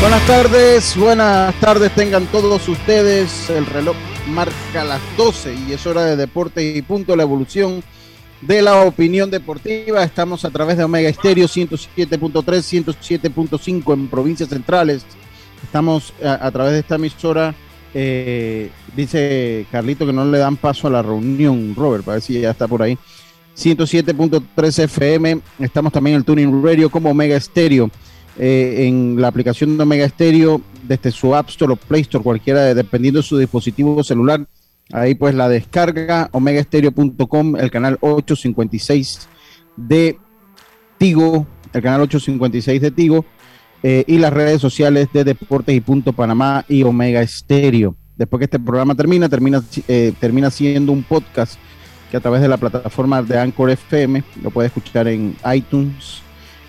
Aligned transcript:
Buenas 0.00 0.26
tardes, 0.26 0.96
buenas 0.96 1.54
tardes 1.60 1.92
tengan 1.94 2.26
todos 2.26 2.68
ustedes. 2.68 3.48
El 3.48 3.64
reloj 3.66 3.94
marca 4.26 4.82
las 4.82 5.00
12 5.16 5.54
y 5.54 5.72
es 5.72 5.86
hora 5.86 6.04
de 6.04 6.16
deporte 6.16 6.64
y 6.64 6.82
punto 6.82 7.14
la 7.14 7.22
evolución 7.22 7.82
de 8.46 8.62
la 8.62 8.82
opinión 8.82 9.30
deportiva. 9.30 10.02
Estamos 10.02 10.44
a 10.44 10.50
través 10.50 10.76
de 10.76 10.84
Omega 10.84 11.08
Estéreo 11.08 11.46
107.3, 11.46 12.42
107.5 12.84 13.94
en 13.94 14.08
provincias 14.08 14.48
centrales. 14.48 15.04
Estamos 15.62 16.12
a, 16.22 16.50
través 16.50 16.74
de 16.74 16.78
esta 16.80 16.96
emisora. 16.96 17.54
Eh, 17.94 18.70
dice 18.96 19.66
Carlito 19.70 20.04
que 20.04 20.12
no 20.12 20.24
le 20.24 20.38
dan 20.38 20.56
paso 20.56 20.88
a 20.88 20.90
la 20.90 21.02
reunión, 21.02 21.74
Robert, 21.76 22.04
para 22.04 22.16
ver 22.16 22.22
si 22.22 22.40
ya 22.40 22.50
está 22.50 22.68
por 22.68 22.82
ahí. 22.82 22.98
107.3 23.56 24.84
FM. 24.84 25.40
Estamos 25.60 25.92
también 25.92 26.14
en 26.14 26.18
el 26.18 26.24
Tuning 26.24 26.62
Radio 26.62 26.90
como 26.90 27.10
Omega 27.10 27.36
Estéreo. 27.36 27.90
Eh, 28.36 28.86
en 28.88 29.20
la 29.20 29.28
aplicación 29.28 29.76
de 29.76 29.82
Omega 29.84 30.08
Stereo 30.08 30.60
desde 30.82 31.12
su 31.12 31.36
App 31.36 31.50
Store 31.50 31.74
o 31.74 31.76
Play 31.76 32.02
Store, 32.02 32.24
cualquiera, 32.24 32.74
dependiendo 32.74 33.20
de 33.20 33.26
su 33.26 33.38
dispositivo 33.38 34.02
celular. 34.02 34.44
Ahí 34.92 35.14
pues 35.14 35.34
la 35.34 35.48
descarga, 35.48 36.28
omegaestereo.com, 36.32 37.56
el 37.56 37.70
canal 37.70 37.98
856 38.00 39.28
de 39.76 40.18
Tigo, 40.98 41.46
el 41.72 41.82
canal 41.82 42.02
856 42.02 42.80
de 42.80 42.90
Tigo, 42.90 43.24
eh, 43.82 44.04
y 44.06 44.18
las 44.18 44.32
redes 44.32 44.60
sociales 44.60 45.08
de 45.12 45.24
Deportes 45.24 45.74
y 45.74 45.80
Punto 45.80 46.12
Panamá 46.12 46.64
y 46.68 46.82
Omega 46.82 47.22
Estéreo. 47.22 47.96
Después 48.16 48.38
que 48.38 48.44
este 48.44 48.60
programa 48.60 48.94
termina, 48.94 49.28
termina, 49.28 49.62
eh, 49.88 50.12
termina 50.20 50.50
siendo 50.50 50.92
un 50.92 51.02
podcast 51.02 51.58
que 52.10 52.16
a 52.16 52.20
través 52.20 52.40
de 52.40 52.48
la 52.48 52.56
plataforma 52.56 53.22
de 53.22 53.38
Anchor 53.38 53.70
FM 53.70 54.22
lo 54.42 54.50
puede 54.50 54.68
escuchar 54.68 55.08
en 55.08 55.36
iTunes, 55.52 56.22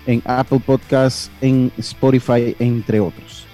en 0.06 0.22
Apple 0.24 0.60
Podcasts, 0.64 1.30
en 1.40 1.70
Spotify, 1.78 2.56
entre 2.58 2.98
otros. 3.00 3.45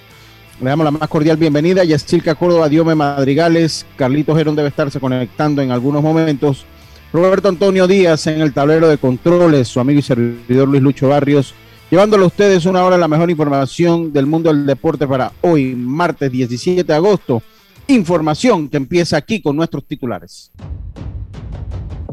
Le 0.61 0.69
damos 0.69 0.85
la 0.85 0.91
más 0.91 1.09
cordial 1.09 1.37
bienvenida 1.37 1.83
Yacirca 1.83 2.35
Córdoba, 2.35 2.69
Diome 2.69 2.95
Madrigales, 2.95 3.85
Carlitos 3.97 4.37
Gerón 4.37 4.55
debe 4.55 4.69
estarse 4.69 5.01
conectando 5.01 5.61
en 5.63 5.73
algunos 5.73 6.03
momentos, 6.03 6.65
Roberto 7.13 7.49
Antonio 7.49 7.87
Díaz 7.87 8.27
en 8.27 8.41
el 8.41 8.53
tablero 8.53 8.89
de 8.89 8.99
controles, 8.99 9.69
su 9.69 9.81
amigo 9.81 9.99
y 9.99 10.03
servidor 10.03 10.69
Luis 10.69 10.83
Lucho 10.83 11.09
Barrios, 11.09 11.55
llevándole 11.91 12.25
a 12.25 12.29
ustedes 12.29 12.65
una 12.67 12.85
hora 12.85 12.97
la 12.97 13.09
mejor 13.09 13.31
información 13.31 14.13
del 14.13 14.27
mundo 14.27 14.53
del 14.53 14.67
deporte 14.67 15.07
para 15.07 15.33
hoy, 15.41 15.75
martes 15.75 16.31
17 16.31 16.85
de 16.85 16.95
agosto. 16.95 17.43
Información 17.89 18.69
que 18.69 18.77
empieza 18.77 19.17
aquí 19.17 19.43
con 19.43 19.57
nuestros 19.57 19.85
titulares. 19.85 20.53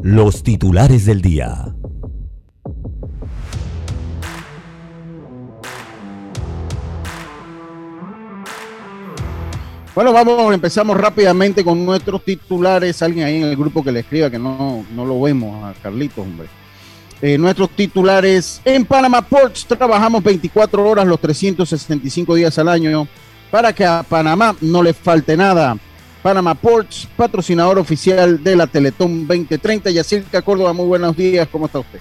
Los 0.02 0.42
titulares 0.42 1.06
del 1.06 1.22
día. 1.22 1.74
Bueno, 9.92 10.12
vamos, 10.12 10.54
empezamos 10.54 10.96
rápidamente 10.96 11.64
con 11.64 11.84
nuestros 11.84 12.24
titulares. 12.24 13.02
Alguien 13.02 13.26
ahí 13.26 13.36
en 13.36 13.48
el 13.48 13.56
grupo 13.56 13.82
que 13.82 13.90
le 13.90 14.00
escriba 14.00 14.30
que 14.30 14.38
no, 14.38 14.84
no 14.94 15.04
lo 15.04 15.20
vemos 15.20 15.64
a 15.64 15.74
Carlitos, 15.82 16.18
hombre. 16.18 16.46
Eh, 17.20 17.36
nuestros 17.36 17.70
titulares 17.70 18.62
en 18.64 18.84
Panama 18.84 19.20
Ports 19.20 19.66
trabajamos 19.66 20.22
24 20.22 20.88
horas 20.88 21.06
los 21.06 21.20
365 21.20 22.34
días 22.36 22.56
al 22.58 22.68
año 22.68 23.06
para 23.50 23.72
que 23.72 23.84
a 23.84 24.04
Panamá 24.04 24.54
no 24.60 24.80
le 24.80 24.94
falte 24.94 25.36
nada. 25.36 25.76
Panama 26.22 26.54
Ports, 26.54 27.08
patrocinador 27.16 27.78
oficial 27.78 28.42
de 28.44 28.54
la 28.54 28.68
Teletón 28.68 29.26
2030. 29.26 29.90
Yacirca 29.90 30.40
Córdoba, 30.40 30.72
muy 30.72 30.86
buenos 30.86 31.16
días, 31.16 31.48
¿cómo 31.50 31.66
está 31.66 31.80
usted? 31.80 31.98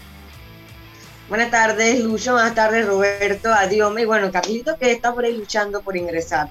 Buenas 1.28 1.50
tardes, 1.50 2.04
Lucho, 2.04 2.34
buenas 2.34 2.54
tardes, 2.54 2.86
Roberto, 2.86 3.52
adiós. 3.52 4.00
Y 4.00 4.06
bueno, 4.06 4.32
Carlitos 4.32 4.78
que 4.78 4.92
está 4.92 5.12
por 5.12 5.26
ahí 5.26 5.36
luchando 5.36 5.82
por 5.82 5.98
ingresar 5.98 6.50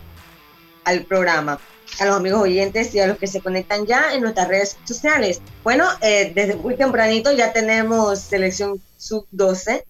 al 0.89 1.05
programa, 1.05 1.61
a 2.01 2.07
los 2.07 2.17
amigos 2.17 2.43
oyentes 2.43 2.95
y 2.95 3.01
a 3.01 3.07
los 3.07 3.19
que 3.19 3.27
se 3.27 3.43
conectan 3.43 3.85
ya 3.85 4.15
en 4.15 4.23
nuestras 4.23 4.49
redes 4.49 4.79
sociales. 4.85 5.43
Bueno, 5.63 5.85
eh, 6.01 6.33
desde 6.35 6.57
muy 6.57 6.77
tempranito 6.77 7.31
ya 7.33 7.53
tenemos 7.53 8.21
selección 8.21 8.81
sub-12, 8.97 9.85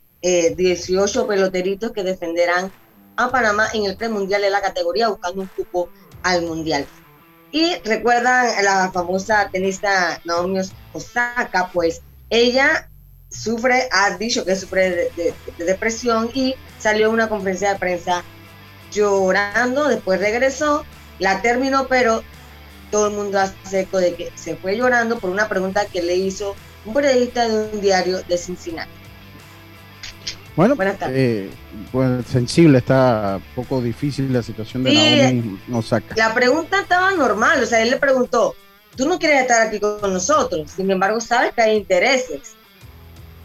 18 0.56 1.22
eh, 1.22 1.26
peloteritos 1.28 1.92
que 1.92 2.02
defenderán 2.02 2.72
a 3.16 3.30
Panamá 3.30 3.68
en 3.72 3.84
el 3.84 3.96
premundial 3.96 4.42
de 4.42 4.50
la 4.50 4.60
categoría 4.60 5.08
buscando 5.08 5.42
un 5.42 5.50
cupo 5.56 5.88
al 6.24 6.42
mundial. 6.42 6.84
Y 7.52 7.76
recuerdan 7.84 8.64
la 8.64 8.90
famosa 8.92 9.48
tenista 9.52 10.20
Naomi 10.24 10.60
Osaka, 10.92 11.70
pues 11.72 12.02
ella 12.28 12.90
sufre, 13.30 13.88
ha 13.92 14.16
dicho 14.16 14.44
que 14.44 14.56
sufre 14.56 14.90
de, 14.90 15.34
de 15.56 15.64
depresión 15.64 16.28
y 16.34 16.56
salió 16.78 17.06
a 17.06 17.10
una 17.10 17.28
conferencia 17.28 17.72
de 17.72 17.78
prensa 17.78 18.24
llorando, 18.92 19.88
después 19.88 20.20
regresó, 20.20 20.84
la 21.18 21.42
terminó, 21.42 21.86
pero 21.88 22.22
todo 22.90 23.08
el 23.08 23.14
mundo 23.14 23.38
hace 23.38 23.80
eco 23.80 23.98
de 23.98 24.14
que 24.14 24.32
se 24.34 24.56
fue 24.56 24.76
llorando 24.76 25.18
por 25.18 25.30
una 25.30 25.48
pregunta 25.48 25.86
que 25.86 26.02
le 26.02 26.16
hizo 26.16 26.56
un 26.84 26.94
periodista 26.94 27.48
de 27.48 27.70
un 27.72 27.80
diario 27.80 28.22
de 28.22 28.38
Cincinnati. 28.38 28.90
Bueno, 30.56 30.74
eh, 31.10 31.50
pues 31.92 32.26
sensible, 32.26 32.78
está 32.78 33.36
un 33.36 33.54
poco 33.54 33.80
difícil 33.80 34.32
la 34.32 34.42
situación 34.42 34.82
de 34.82 34.92
Naomi 34.92 35.60
Osaka. 35.72 36.16
La 36.16 36.34
pregunta 36.34 36.80
estaba 36.80 37.12
normal, 37.12 37.62
o 37.62 37.66
sea, 37.66 37.80
él 37.80 37.90
le 37.90 37.96
preguntó, 37.96 38.56
tú 38.96 39.08
no 39.08 39.20
quieres 39.20 39.42
estar 39.42 39.68
aquí 39.68 39.78
con 39.78 40.12
nosotros, 40.12 40.68
sin 40.74 40.90
embargo 40.90 41.20
sabes 41.20 41.52
que 41.52 41.62
hay 41.62 41.76
intereses. 41.76 42.54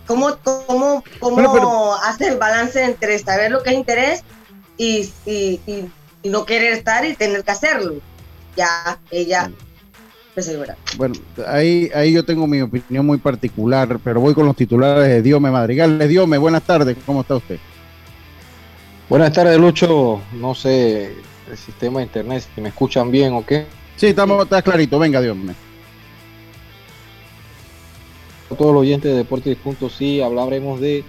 ¿Cómo, 0.07 0.35
cómo, 0.43 1.03
cómo 1.19 1.95
haces 2.03 2.29
el 2.29 2.37
balance 2.37 2.83
entre 2.83 3.19
saber 3.19 3.51
lo 3.51 3.61
que 3.61 3.69
es 3.69 3.75
interés 3.75 4.23
y, 4.77 5.09
y, 5.25 5.59
no 6.23 6.45
querer 6.45 6.73
estar 6.73 7.05
y 7.05 7.15
tener 7.15 7.43
que 7.43 7.51
hacerlo. 7.51 7.95
Ya 8.55 8.99
ella 9.11 9.51
Bueno, 10.97 11.15
ahí, 11.47 11.89
ahí 11.93 12.13
yo 12.13 12.23
tengo 12.23 12.47
mi 12.47 12.61
opinión 12.61 13.05
muy 13.05 13.17
particular, 13.17 13.99
pero 14.03 14.19
voy 14.19 14.33
con 14.33 14.45
los 14.45 14.55
titulares 14.55 15.07
de 15.07 15.21
Diome 15.21 15.51
Madrigal. 15.51 15.99
Diome, 16.07 16.37
buenas 16.37 16.63
tardes, 16.63 16.95
¿cómo 17.05 17.21
está 17.21 17.35
usted? 17.35 17.59
Buenas 19.09 19.33
tardes, 19.33 19.59
Lucho. 19.59 20.21
No 20.33 20.55
sé 20.55 21.13
el 21.49 21.57
sistema 21.57 21.99
de 21.99 22.05
internet, 22.05 22.43
si 22.55 22.61
me 22.61 22.69
escuchan 22.69 23.11
bien 23.11 23.33
o 23.33 23.45
qué. 23.45 23.65
Sí, 23.95 24.07
estamos, 24.07 24.43
está 24.43 24.61
clarito. 24.61 24.97
Venga, 24.97 25.21
Diome. 25.21 25.53
Todos 28.57 28.73
los 28.73 28.81
oyentes 28.81 29.11
de 29.11 29.17
Deportes 29.17 29.57
Puntos, 29.57 29.95
sí, 29.95 30.21
hablaremos 30.21 30.79
de 30.79 31.03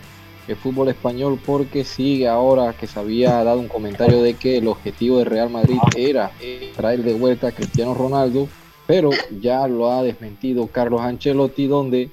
el 0.47 0.57
fútbol 0.57 0.89
español 0.89 1.41
porque 1.45 1.85
sigue 1.85 2.29
ahora 2.29 2.75
que 2.75 2.87
se 2.87 2.99
había 2.99 3.43
dado 3.45 3.61
un 3.61 3.69
comentario 3.69 4.23
de 4.23 4.35
que 4.35 4.59
el 4.59 4.69
objetivo 4.69 5.19
de 5.19 5.25
Real 5.25 5.51
Madrid 5.51 5.79
era 5.97 6.31
traer 6.77 7.03
de 7.03 7.15
vuelta 7.15 7.49
a 7.49 7.53
Cristiano 7.53 7.95
Ronaldo, 7.95 8.49
pero 8.87 9.11
ya 9.41 9.67
lo 9.67 9.91
ha 9.91 10.03
desmentido 10.03 10.67
Carlos 10.67 11.01
Ancelotti, 11.01 11.67
donde 11.67 12.11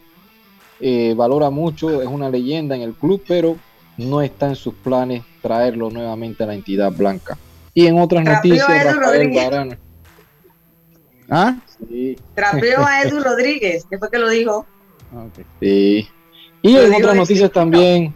eh, 0.80 1.14
valora 1.16 1.50
mucho, 1.50 2.02
es 2.02 2.08
una 2.08 2.30
leyenda 2.30 2.76
en 2.76 2.82
el 2.82 2.94
club, 2.94 3.22
pero 3.28 3.58
no 3.98 4.22
está 4.22 4.48
en 4.48 4.56
sus 4.56 4.74
planes 4.74 5.24
traerlo 5.42 5.90
nuevamente 5.90 6.44
a 6.44 6.48
la 6.48 6.56
entidad 6.56 6.92
blanca. 6.92 7.38
Y 7.74 7.88
en 7.88 8.00
otras 8.00 8.24
noticias, 8.24 8.96
Rafael 8.96 9.32
Barana. 9.34 9.78
¿Ah? 11.30 11.56
Sí. 11.88 12.18
Trapeó 12.36 12.86
a 12.86 13.04
Edu 13.04 13.22
Rodríguez, 13.22 13.86
que 13.90 13.98
fue 13.98 14.10
que 14.10 14.18
lo 14.18 14.30
dijo. 14.30 14.66
Sí. 15.60 16.08
Y 16.62 16.78
en 16.78 16.94
otras 16.94 17.16
noticias 17.16 17.52
también, 17.52 18.14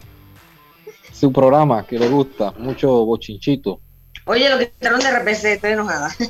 su 1.15 1.31
programa 1.31 1.85
que 1.88 1.97
le 1.97 2.09
gusta, 2.09 2.51
mucho 2.57 3.06
bochinchito. 3.06 3.79
Oye, 4.25 4.50
lo 4.50 4.57
que 4.57 4.69
quitaron 4.69 5.00
de 5.00 5.12
RPC, 5.12 5.45
estoy 5.45 5.71
enojada. 5.71 6.13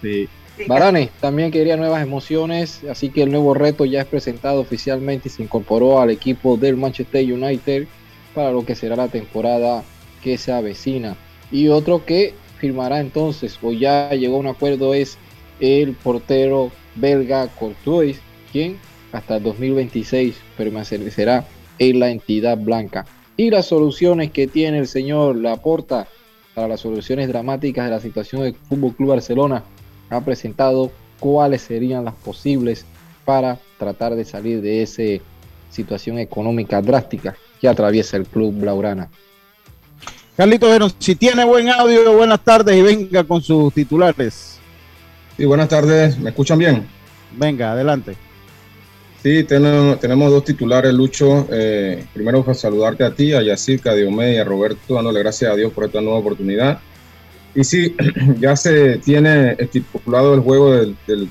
Sí. 0.00 0.28
Barane 0.66 1.10
también 1.20 1.52
quería 1.52 1.76
nuevas 1.76 2.02
emociones, 2.02 2.80
así 2.90 3.08
que 3.08 3.22
el 3.22 3.30
nuevo 3.30 3.54
reto 3.54 3.84
ya 3.84 4.00
es 4.00 4.06
presentado 4.06 4.60
oficialmente 4.60 5.28
y 5.28 5.30
se 5.30 5.44
incorporó 5.44 6.00
al 6.00 6.10
equipo 6.10 6.56
del 6.56 6.76
Manchester 6.76 7.24
United 7.32 7.86
para 8.34 8.50
lo 8.50 8.66
que 8.66 8.74
será 8.74 8.96
la 8.96 9.06
temporada 9.06 9.84
que 10.24 10.36
se 10.38 10.50
avecina. 10.50 11.16
Y 11.52 11.68
otro 11.68 12.04
que 12.04 12.34
firmará 12.58 12.98
entonces, 12.98 13.56
o 13.62 13.70
ya 13.70 14.10
llegó 14.10 14.38
a 14.38 14.40
un 14.40 14.48
acuerdo, 14.48 14.92
es 14.92 15.18
el 15.60 15.92
portero 15.92 16.72
belga 16.96 17.46
Courtois, 17.46 18.18
quien 18.50 18.76
hasta 19.12 19.36
el 19.36 19.44
2026 19.44 20.34
permanecerá 20.56 21.46
en 21.78 22.00
la 22.00 22.10
entidad 22.10 22.58
blanca. 22.58 23.06
Y 23.36 23.50
las 23.50 23.66
soluciones 23.66 24.30
que 24.30 24.46
tiene 24.46 24.78
el 24.78 24.86
señor 24.86 25.36
Laporta 25.36 26.06
para 26.54 26.68
las 26.68 26.80
soluciones 26.80 27.28
dramáticas 27.28 27.86
de 27.86 27.90
la 27.90 28.00
situación 28.00 28.42
del 28.42 28.54
Fútbol 28.54 28.94
Club 28.94 29.08
Barcelona 29.10 29.62
ha 30.10 30.20
presentado 30.20 30.92
cuáles 31.18 31.62
serían 31.62 32.04
las 32.04 32.14
posibles 32.14 32.84
para 33.24 33.58
tratar 33.78 34.14
de 34.14 34.24
salir 34.24 34.60
de 34.60 34.82
esa 34.82 35.22
situación 35.70 36.18
económica 36.18 36.82
drástica 36.82 37.36
que 37.60 37.68
atraviesa 37.68 38.16
el 38.16 38.26
club 38.26 38.54
Blaurana. 38.60 39.08
Carlitos, 40.36 40.68
bueno, 40.68 40.88
si 40.98 41.14
tiene 41.14 41.44
buen 41.44 41.68
audio, 41.68 42.16
buenas 42.16 42.40
tardes 42.40 42.76
y 42.76 42.82
venga 42.82 43.24
con 43.24 43.40
sus 43.40 43.72
titulares. 43.72 44.58
Sí, 45.36 45.44
buenas 45.44 45.68
tardes, 45.68 46.18
¿me 46.18 46.30
escuchan 46.30 46.58
bien? 46.58 46.86
Venga, 47.36 47.72
adelante. 47.72 48.16
Sí, 49.22 49.44
tenemos, 49.44 50.00
tenemos 50.00 50.32
dos 50.32 50.44
titulares, 50.44 50.92
Lucho. 50.92 51.46
Eh, 51.52 52.04
primero, 52.12 52.44
para 52.44 52.54
saludarte 52.54 53.04
a 53.04 53.14
ti, 53.14 53.32
a 53.32 53.40
Yacirca, 53.40 53.92
a 53.92 53.94
Diomé 53.94 54.34
y 54.34 54.38
a 54.38 54.44
Roberto, 54.44 54.94
dándole 54.94 55.20
gracias 55.20 55.52
a 55.52 55.54
Dios 55.54 55.72
por 55.72 55.84
esta 55.84 56.00
nueva 56.00 56.18
oportunidad. 56.18 56.80
Y 57.54 57.62
sí, 57.62 57.94
ya 58.40 58.56
se 58.56 58.96
tiene 58.98 59.52
estipulado 59.58 60.34
el 60.34 60.40
juego 60.40 60.72
del, 60.72 60.96
del 61.06 61.28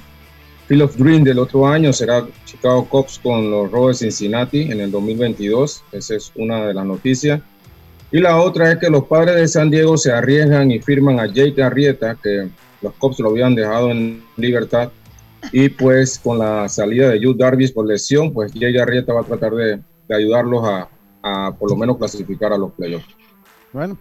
Field 0.67 0.83
of 0.83 0.95
Dream 0.95 1.25
del 1.25 1.38
otro 1.38 1.67
año, 1.67 1.91
será 1.91 2.25
Chicago 2.45 2.88
Cubs 2.88 3.19
con 3.21 3.51
los 3.51 3.69
de 3.69 3.94
Cincinnati 3.94 4.71
en 4.71 4.79
el 4.79 4.89
2022. 4.89 5.83
Esa 5.91 6.15
es 6.15 6.31
una 6.35 6.67
de 6.67 6.73
las 6.73 6.85
noticias. 6.85 7.41
Y 8.09 8.19
la 8.19 8.37
otra 8.37 8.71
es 8.71 8.77
que 8.77 8.89
los 8.89 9.03
padres 9.03 9.35
de 9.35 9.47
San 9.49 9.69
Diego 9.69 9.97
se 9.97 10.13
arriesgan 10.13 10.71
y 10.71 10.79
firman 10.79 11.19
a 11.19 11.25
Jake 11.25 11.61
Arrieta, 11.61 12.17
que 12.23 12.47
los 12.81 12.94
Cubs 12.94 13.19
lo 13.19 13.31
habían 13.31 13.53
dejado 13.53 13.91
en 13.91 14.23
libertad 14.37 14.91
y 15.51 15.69
pues 15.69 16.19
con 16.19 16.39
la 16.39 16.67
salida 16.69 17.09
de 17.09 17.19
Jude 17.23 17.43
Darvish 17.43 17.73
por 17.73 17.85
lesión, 17.85 18.33
pues 18.33 18.51
Jay 18.53 18.77
Arrieta 18.77 19.13
va 19.13 19.21
a 19.21 19.25
tratar 19.25 19.53
de, 19.53 19.79
de 20.07 20.15
ayudarlos 20.15 20.63
a, 20.65 20.89
a, 21.21 21.51
por 21.53 21.69
lo 21.69 21.75
menos 21.75 21.97
clasificar 21.97 22.53
a 22.53 22.57
los 22.57 22.71
playoffs. 22.73 23.07
Bueno, 23.73 23.97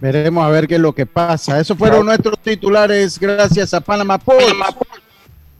veremos 0.00 0.44
a 0.44 0.48
ver 0.50 0.66
qué 0.66 0.74
es 0.74 0.80
lo 0.80 0.94
que 0.94 1.06
pasa. 1.06 1.60
Esos 1.60 1.76
fueron 1.76 2.06
nuestros 2.06 2.38
titulares 2.38 3.18
gracias 3.18 3.72
a 3.74 3.80
Panama 3.80 4.18
Ports. 4.18 4.44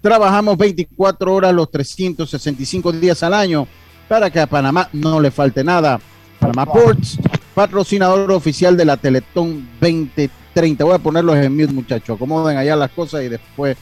Trabajamos 0.00 0.56
24 0.56 1.34
horas 1.34 1.52
los 1.52 1.70
365 1.70 2.92
días 2.92 3.22
al 3.22 3.34
año 3.34 3.66
para 4.08 4.30
que 4.30 4.40
a 4.40 4.46
Panamá 4.46 4.88
no 4.92 5.20
le 5.20 5.30
falte 5.30 5.64
nada. 5.64 5.98
Panama 6.38 6.66
Ports, 6.66 7.18
patrocinador 7.54 8.30
oficial 8.30 8.76
de 8.76 8.84
la 8.84 8.96
Teletón 8.96 9.68
2030. 9.80 10.84
Voy 10.84 10.94
a 10.94 10.98
ponerlos 10.98 11.36
en 11.36 11.56
mute, 11.56 11.72
muchachos. 11.72 12.16
Acomoden 12.16 12.56
allá 12.56 12.76
las 12.76 12.90
cosas 12.90 13.22
y 13.22 13.28
después 13.28 13.76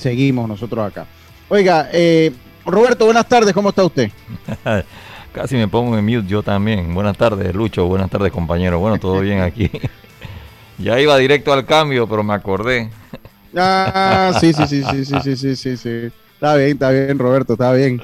seguimos 0.00 0.48
nosotros 0.48 0.86
acá. 0.86 1.06
Oiga, 1.48 1.88
eh, 1.92 2.32
Roberto, 2.64 3.04
buenas 3.04 3.28
tardes, 3.28 3.52
¿cómo 3.52 3.68
está 3.68 3.84
usted? 3.84 4.10
Casi 5.32 5.54
me 5.54 5.68
pongo 5.68 5.96
en 5.96 6.04
mute 6.04 6.26
yo 6.26 6.42
también. 6.42 6.92
Buenas 6.92 7.16
tardes, 7.16 7.54
Lucho, 7.54 7.86
buenas 7.86 8.10
tardes, 8.10 8.32
compañero. 8.32 8.80
Bueno, 8.80 8.98
todo 8.98 9.20
bien 9.20 9.40
aquí. 9.40 9.70
ya 10.78 10.98
iba 11.00 11.16
directo 11.16 11.52
al 11.52 11.64
cambio, 11.64 12.08
pero 12.08 12.24
me 12.24 12.34
acordé. 12.34 12.90
ah, 13.56 14.32
sí, 14.40 14.52
sí, 14.52 14.66
sí, 14.66 14.82
sí, 14.82 15.04
sí, 15.04 15.20
sí, 15.22 15.36
sí, 15.36 15.56
sí, 15.56 15.76
sí. 15.76 16.12
Está 16.34 16.56
bien, 16.56 16.70
está 16.70 16.90
bien, 16.90 17.18
Roberto, 17.18 17.52
está 17.52 17.72
bien. 17.72 18.02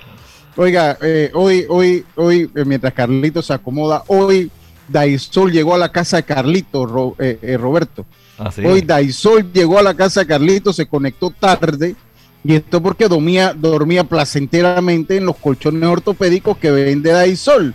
Oiga, 0.56 0.96
eh, 1.02 1.30
hoy, 1.34 1.66
hoy, 1.68 2.04
hoy, 2.14 2.50
eh, 2.54 2.64
mientras 2.64 2.92
Carlito 2.92 3.42
se 3.42 3.52
acomoda, 3.52 4.04
hoy 4.06 4.50
Daisol 4.88 5.52
llegó 5.52 5.74
a 5.74 5.78
la 5.78 5.90
casa 5.90 6.18
de 6.18 6.22
Carlito, 6.22 6.86
Ro, 6.86 7.16
eh, 7.18 7.38
eh, 7.42 7.56
Roberto. 7.56 8.06
Ah. 8.38 8.50
Hoy 8.64 8.82
Daisol 8.82 9.52
llegó 9.52 9.78
a 9.78 9.82
la 9.82 9.94
casa 9.94 10.20
de 10.20 10.26
Carlito, 10.26 10.72
se 10.72 10.86
conectó 10.86 11.30
tarde. 11.30 11.94
Y 12.44 12.54
esto 12.54 12.82
porque 12.82 13.08
dormía, 13.08 13.54
dormía 13.54 14.04
placenteramente 14.04 15.16
en 15.16 15.26
los 15.26 15.36
colchones 15.36 15.88
ortopédicos 15.88 16.56
que 16.58 16.70
vende 16.70 17.10
Daisol. 17.10 17.74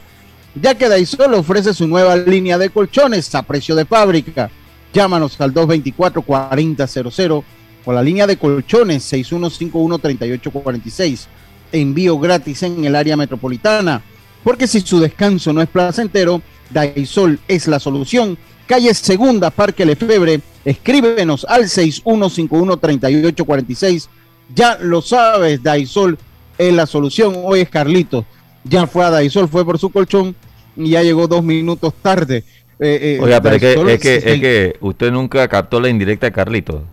Ya 0.56 0.76
que 0.76 0.88
Daisol 0.88 1.34
ofrece 1.34 1.74
su 1.74 1.88
nueva 1.88 2.16
línea 2.16 2.58
de 2.58 2.70
colchones 2.70 3.36
a 3.36 3.44
precio 3.44 3.76
de 3.76 3.84
fábrica. 3.86 4.50
Llámanos 4.94 5.42
al 5.42 5.54
224-4000 5.54 7.44
o 7.84 7.94
la 7.94 8.04
línea 8.04 8.28
de 8.28 8.38
colchones 8.38 9.12
6151-3846. 9.12 11.26
Envío 11.72 12.20
gratis 12.20 12.62
en 12.64 12.86
el 12.86 12.96
área 12.96 13.18
metropolitana. 13.18 14.02
Porque 14.44 14.68
si 14.68 14.82
su 14.82 15.00
descanso 15.00 15.54
no 15.54 15.62
es 15.62 15.70
placentero, 15.70 16.42
Daisol 16.70 17.40
es 17.48 17.68
la 17.68 17.80
solución. 17.80 18.38
Calle 18.72 18.94
Segunda, 18.94 19.50
Parque 19.50 19.86
Lefebre. 19.86 20.40
Escríbenos 20.64 21.44
al 21.44 21.64
6151-3846. 21.64 24.08
Ya 24.56 24.78
lo 24.80 25.02
sabes, 25.02 25.62
Daisol 25.62 26.18
es 26.58 26.74
la 26.74 26.86
solución. 26.86 27.34
Hoy 27.44 27.60
es 27.60 27.70
Carlito. 27.70 28.24
Ya 28.64 28.88
fue 28.88 29.04
a 29.04 29.10
Daisol, 29.10 29.50
fue 29.50 29.66
por 29.66 29.78
su 29.78 29.90
colchón 29.90 30.34
y 30.78 30.92
ya 30.92 31.04
llegó 31.04 31.28
dos 31.28 31.44
minutos 31.44 31.94
tarde. 32.02 32.46
Eh, 32.80 33.18
eh, 33.18 33.20
Oiga, 33.22 33.42
pero 33.42 33.58
es 33.58 33.62
que, 33.62 33.74
es, 33.74 34.00
que, 34.00 34.16
es 34.16 34.40
que 34.40 34.78
usted 34.80 35.12
nunca 35.12 35.46
captó 35.50 35.82
la 35.82 35.90
indirecta 35.90 36.28
de 36.28 36.32
Carlito. 36.32 36.86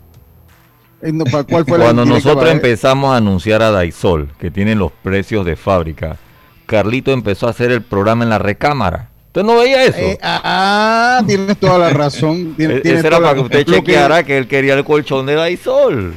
Eh, 1.01 1.13
no, 1.13 1.23
¿cuál 1.49 1.65
fue 1.65 1.65
Cuando 1.79 2.05
nosotros 2.05 2.39
para... 2.39 2.51
empezamos 2.51 3.13
a 3.13 3.19
anunciar 3.19 3.63
a 3.63 3.71
Daisol, 3.71 4.31
que 4.41 4.51
tienen 4.51 4.81
los 4.81 4.91
precios 4.91 5.47
de 5.47 5.55
fábrica, 5.55 6.17
Carlito 6.67 7.13
empezó 7.13 7.47
a 7.47 7.51
hacer 7.51 7.71
el 7.71 7.83
programa 7.83 8.25
en 8.25 8.31
la 8.31 8.41
recámara. 8.41 9.11
¿Usted 9.29 9.43
no 9.43 9.57
veía 9.57 9.85
eso? 9.85 9.99
Eh, 9.99 10.19
ah, 10.23 11.23
tienes 11.27 11.57
toda 11.59 11.79
la 11.79 11.91
razón. 11.91 12.55
Tienes, 12.57 12.85
Ese 12.85 13.07
era 13.07 13.21
para 13.21 13.35
que 13.35 13.41
usted 13.41 13.65
chequeara 13.65 14.23
que... 14.23 14.27
que 14.27 14.39
él 14.39 14.49
quería 14.49 14.75
el 14.75 14.85
colchón 14.85 15.27
de 15.27 15.35
Daisol. 15.35 16.15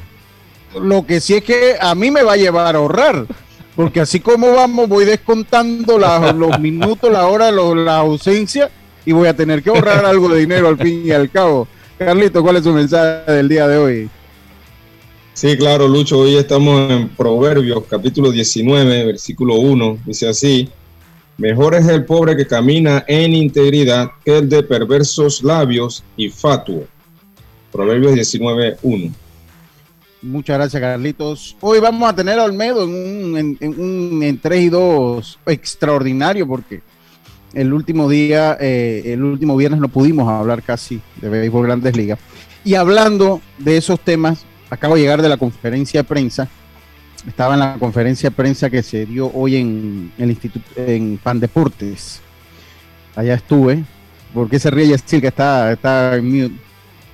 Lo 0.81 1.05
que 1.05 1.19
sí 1.19 1.35
es 1.35 1.43
que 1.43 1.75
a 1.79 1.93
mí 1.93 2.09
me 2.09 2.23
va 2.23 2.33
a 2.33 2.37
llevar 2.37 2.75
a 2.75 2.79
ahorrar. 2.79 3.25
Porque 3.75 3.99
así 3.99 4.19
como 4.21 4.53
vamos, 4.53 4.87
voy 4.87 5.05
descontando 5.05 5.97
la, 5.97 6.31
los 6.37 6.59
minutos, 6.59 7.11
la 7.11 7.27
hora, 7.27 7.51
lo, 7.51 7.75
la 7.75 7.97
ausencia 7.97 8.69
y 9.05 9.11
voy 9.11 9.27
a 9.27 9.35
tener 9.35 9.61
que 9.61 9.69
ahorrar 9.69 10.05
algo 10.05 10.29
de 10.29 10.39
dinero 10.39 10.69
al 10.69 10.77
fin 10.77 11.03
y 11.05 11.11
al 11.11 11.29
cabo. 11.29 11.67
Carlito, 11.97 12.41
¿cuál 12.41 12.57
es 12.57 12.63
su 12.63 12.71
mensaje 12.71 13.31
del 13.31 13.49
día 13.49 13.67
de 13.67 13.77
hoy? 13.77 14.09
Sí, 15.33 15.57
claro, 15.57 15.87
Lucho, 15.87 16.19
hoy 16.19 16.35
estamos 16.35 16.91
en 16.91 17.09
Proverbios, 17.09 17.83
capítulo 17.89 18.31
19, 18.31 19.05
versículo 19.05 19.55
1. 19.55 19.99
Dice 20.05 20.27
así, 20.27 20.69
mejor 21.41 21.73
es 21.73 21.88
el 21.88 22.05
pobre 22.05 22.38
que 22.38 22.45
camina 22.45 23.03
en 23.07 23.33
integridad 23.33 24.11
que 24.23 24.38
el 24.38 24.47
de 24.47 24.61
perversos 24.61 25.43
labios 25.43 26.03
y 26.15 26.29
fatuo. 26.29 26.85
Proverbios 27.71 28.13
19, 28.13 28.77
1. 28.83 29.13
Muchas 30.21 30.57
gracias, 30.57 30.79
Carlitos. 30.79 31.57
Hoy 31.60 31.79
vamos 31.79 32.07
a 32.07 32.15
tener 32.15 32.38
a 32.38 32.43
Olmedo 32.43 32.83
en 32.83 32.89
un, 32.91 33.38
en, 33.38 33.57
en 33.60 33.79
un 33.79 34.21
en 34.21 34.39
3 34.39 34.62
y 34.62 34.69
2 34.69 35.39
extraordinario 35.48 36.48
porque 36.48 36.81
el 37.55 37.74
último 37.74 38.07
día, 38.07 38.55
eh, 38.62 39.01
el 39.05 39.24
último 39.24 39.57
viernes 39.57 39.79
no 39.79 39.88
pudimos 39.88 40.29
hablar 40.29 40.62
casi 40.62 41.01
de 41.19 41.27
béisbol 41.27 41.65
Grandes 41.65 41.98
Ligas. 41.98 42.19
Y 42.63 42.75
hablando 42.75 43.41
de 43.57 43.77
esos 43.77 44.00
temas, 44.00 44.45
acabo 44.69 44.93
de 44.93 45.01
llegar 45.01 45.24
de 45.24 45.29
la 45.29 45.38
conferencia 45.38 46.01
de 46.01 46.07
prensa. 46.07 46.48
Estaba 47.27 47.53
en 47.53 47.59
la 47.59 47.75
conferencia 47.77 48.29
de 48.29 48.35
prensa 48.35 48.69
que 48.69 48.81
se 48.81 49.05
dio 49.05 49.31
hoy 49.33 49.57
en 49.57 50.11
el 50.17 50.29
instituto 50.31 50.65
en 50.75 51.17
Pan 51.17 51.39
Deportes. 51.39 52.19
Allá 53.15 53.35
estuve. 53.35 53.83
¿Por 54.33 54.49
qué 54.49 54.59
se 54.59 54.71
ríe 54.71 54.87
Yacil 54.87 55.21
que 55.21 55.27
está, 55.27 55.71
está 55.71 56.15
en 56.15 56.25
mute? 56.25 56.55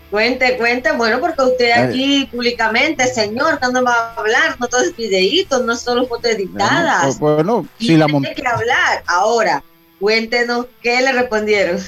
Cuente, 0.09 0.55
cuente, 0.55 0.93
bueno, 0.93 1.19
porque 1.19 1.41
usted 1.41 1.71
aquí 1.71 2.29
públicamente, 2.31 3.05
señor, 3.07 3.59
no 3.73 3.83
va 3.83 3.93
a 3.93 4.13
hablar, 4.15 4.55
no 4.57 4.67
todo 4.67 4.81
es 4.81 4.95
videitos, 4.95 5.65
no 5.65 5.75
solo 5.75 6.07
fotos 6.07 6.31
editadas. 6.31 7.19
Bueno, 7.19 7.67
si 7.77 7.97
la 7.97 8.05
tiene 8.05 8.33
que 8.33 8.47
hablar. 8.47 9.03
Ahora, 9.05 9.61
cuéntenos 9.99 10.67
qué 10.81 11.01
le 11.01 11.11
respondieron. 11.11 11.81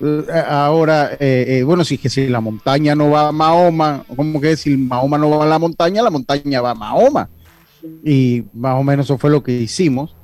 Uh, 0.00 0.24
ahora, 0.48 1.12
eh, 1.20 1.44
eh, 1.46 1.62
bueno, 1.62 1.84
si 1.84 1.98
que 1.98 2.08
si 2.08 2.26
la 2.26 2.40
montaña 2.40 2.96
no 2.96 3.10
va 3.10 3.28
a 3.28 3.32
Mahoma, 3.32 4.04
como 4.16 4.40
que 4.40 4.56
si 4.56 4.76
Mahoma 4.76 5.16
no 5.16 5.30
va 5.30 5.44
a 5.44 5.48
la 5.48 5.60
montaña, 5.60 6.02
la 6.02 6.10
montaña 6.10 6.60
va 6.60 6.70
a 6.70 6.74
Mahoma. 6.74 7.28
Y 8.04 8.44
más 8.52 8.78
o 8.78 8.82
menos 8.82 9.06
eso 9.06 9.18
fue 9.18 9.30
lo 9.30 9.42
que 9.42 9.52
hicimos. 9.52 10.14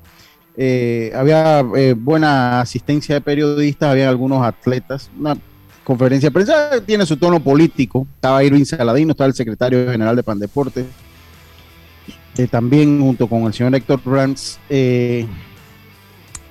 Eh, 0.57 1.11
había 1.15 1.63
buena 1.95 2.61
asistencia 2.61 3.15
de 3.15 3.21
periodistas, 3.21 3.91
había 3.91 4.09
algunos 4.09 4.45
atletas, 4.45 5.09
una 5.17 5.37
conferencia 5.89 6.27
de 6.27 6.33
prensa 6.33 6.81
tiene 6.85 7.03
su 7.05 7.17
tono 7.17 7.39
político. 7.39 8.05
Estaba 8.15 8.43
Irving 8.43 8.63
Saladino, 8.63 9.11
estaba 9.11 9.27
el 9.27 9.33
secretario 9.33 9.89
general 9.89 10.15
de 10.15 10.21
Pandeporte. 10.21 10.85
Eh, 12.37 12.47
también 12.47 13.01
junto 13.01 13.27
con 13.27 13.43
el 13.43 13.53
señor 13.53 13.73
Héctor 13.73 13.99
Brands. 14.05 14.59
Eh, 14.69 15.25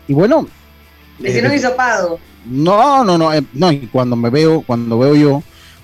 y 0.08 0.12
bueno. 0.12 0.48
¿Le 1.20 1.30
hicieron 1.30 1.52
eh, 1.52 1.56
hisopado? 1.56 2.18
No, 2.46 3.04
no, 3.04 3.16
no, 3.16 3.30
no. 3.52 3.72
Y 3.72 3.86
cuando 3.86 4.16
me 4.16 4.28
veo, 4.28 4.62
cuando 4.62 4.98
veo 4.98 5.14
yo, 5.14 5.42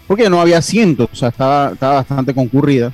porque 0.08 0.28
no 0.28 0.40
había 0.40 0.58
asientos, 0.58 1.08
o 1.12 1.14
sea, 1.14 1.28
estaba, 1.28 1.72
estaba 1.72 1.94
bastante 1.94 2.34
concurrida. 2.34 2.92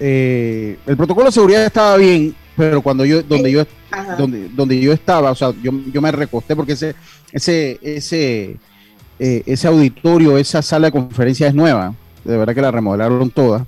El 0.00 0.96
protocolo 0.96 1.26
de 1.26 1.32
seguridad 1.32 1.64
estaba 1.64 1.96
bien 1.96 2.34
pero 2.56 2.82
cuando 2.82 3.04
yo, 3.04 3.22
donde 3.22 3.50
yo, 3.50 3.64
donde, 4.16 4.48
donde 4.50 4.80
yo 4.80 4.92
estaba, 4.92 5.30
o 5.30 5.34
sea, 5.34 5.52
yo, 5.62 5.72
yo 5.92 6.00
me 6.00 6.12
recosté 6.12 6.54
porque 6.54 6.72
ese, 6.72 6.94
ese, 7.32 7.78
ese, 7.82 8.56
eh, 9.18 9.42
ese 9.46 9.68
auditorio, 9.68 10.38
esa 10.38 10.62
sala 10.62 10.88
de 10.88 10.92
conferencia 10.92 11.48
es 11.48 11.54
nueva, 11.54 11.94
de 12.24 12.36
verdad 12.36 12.54
que 12.54 12.62
la 12.62 12.70
remodelaron 12.70 13.30
toda. 13.30 13.66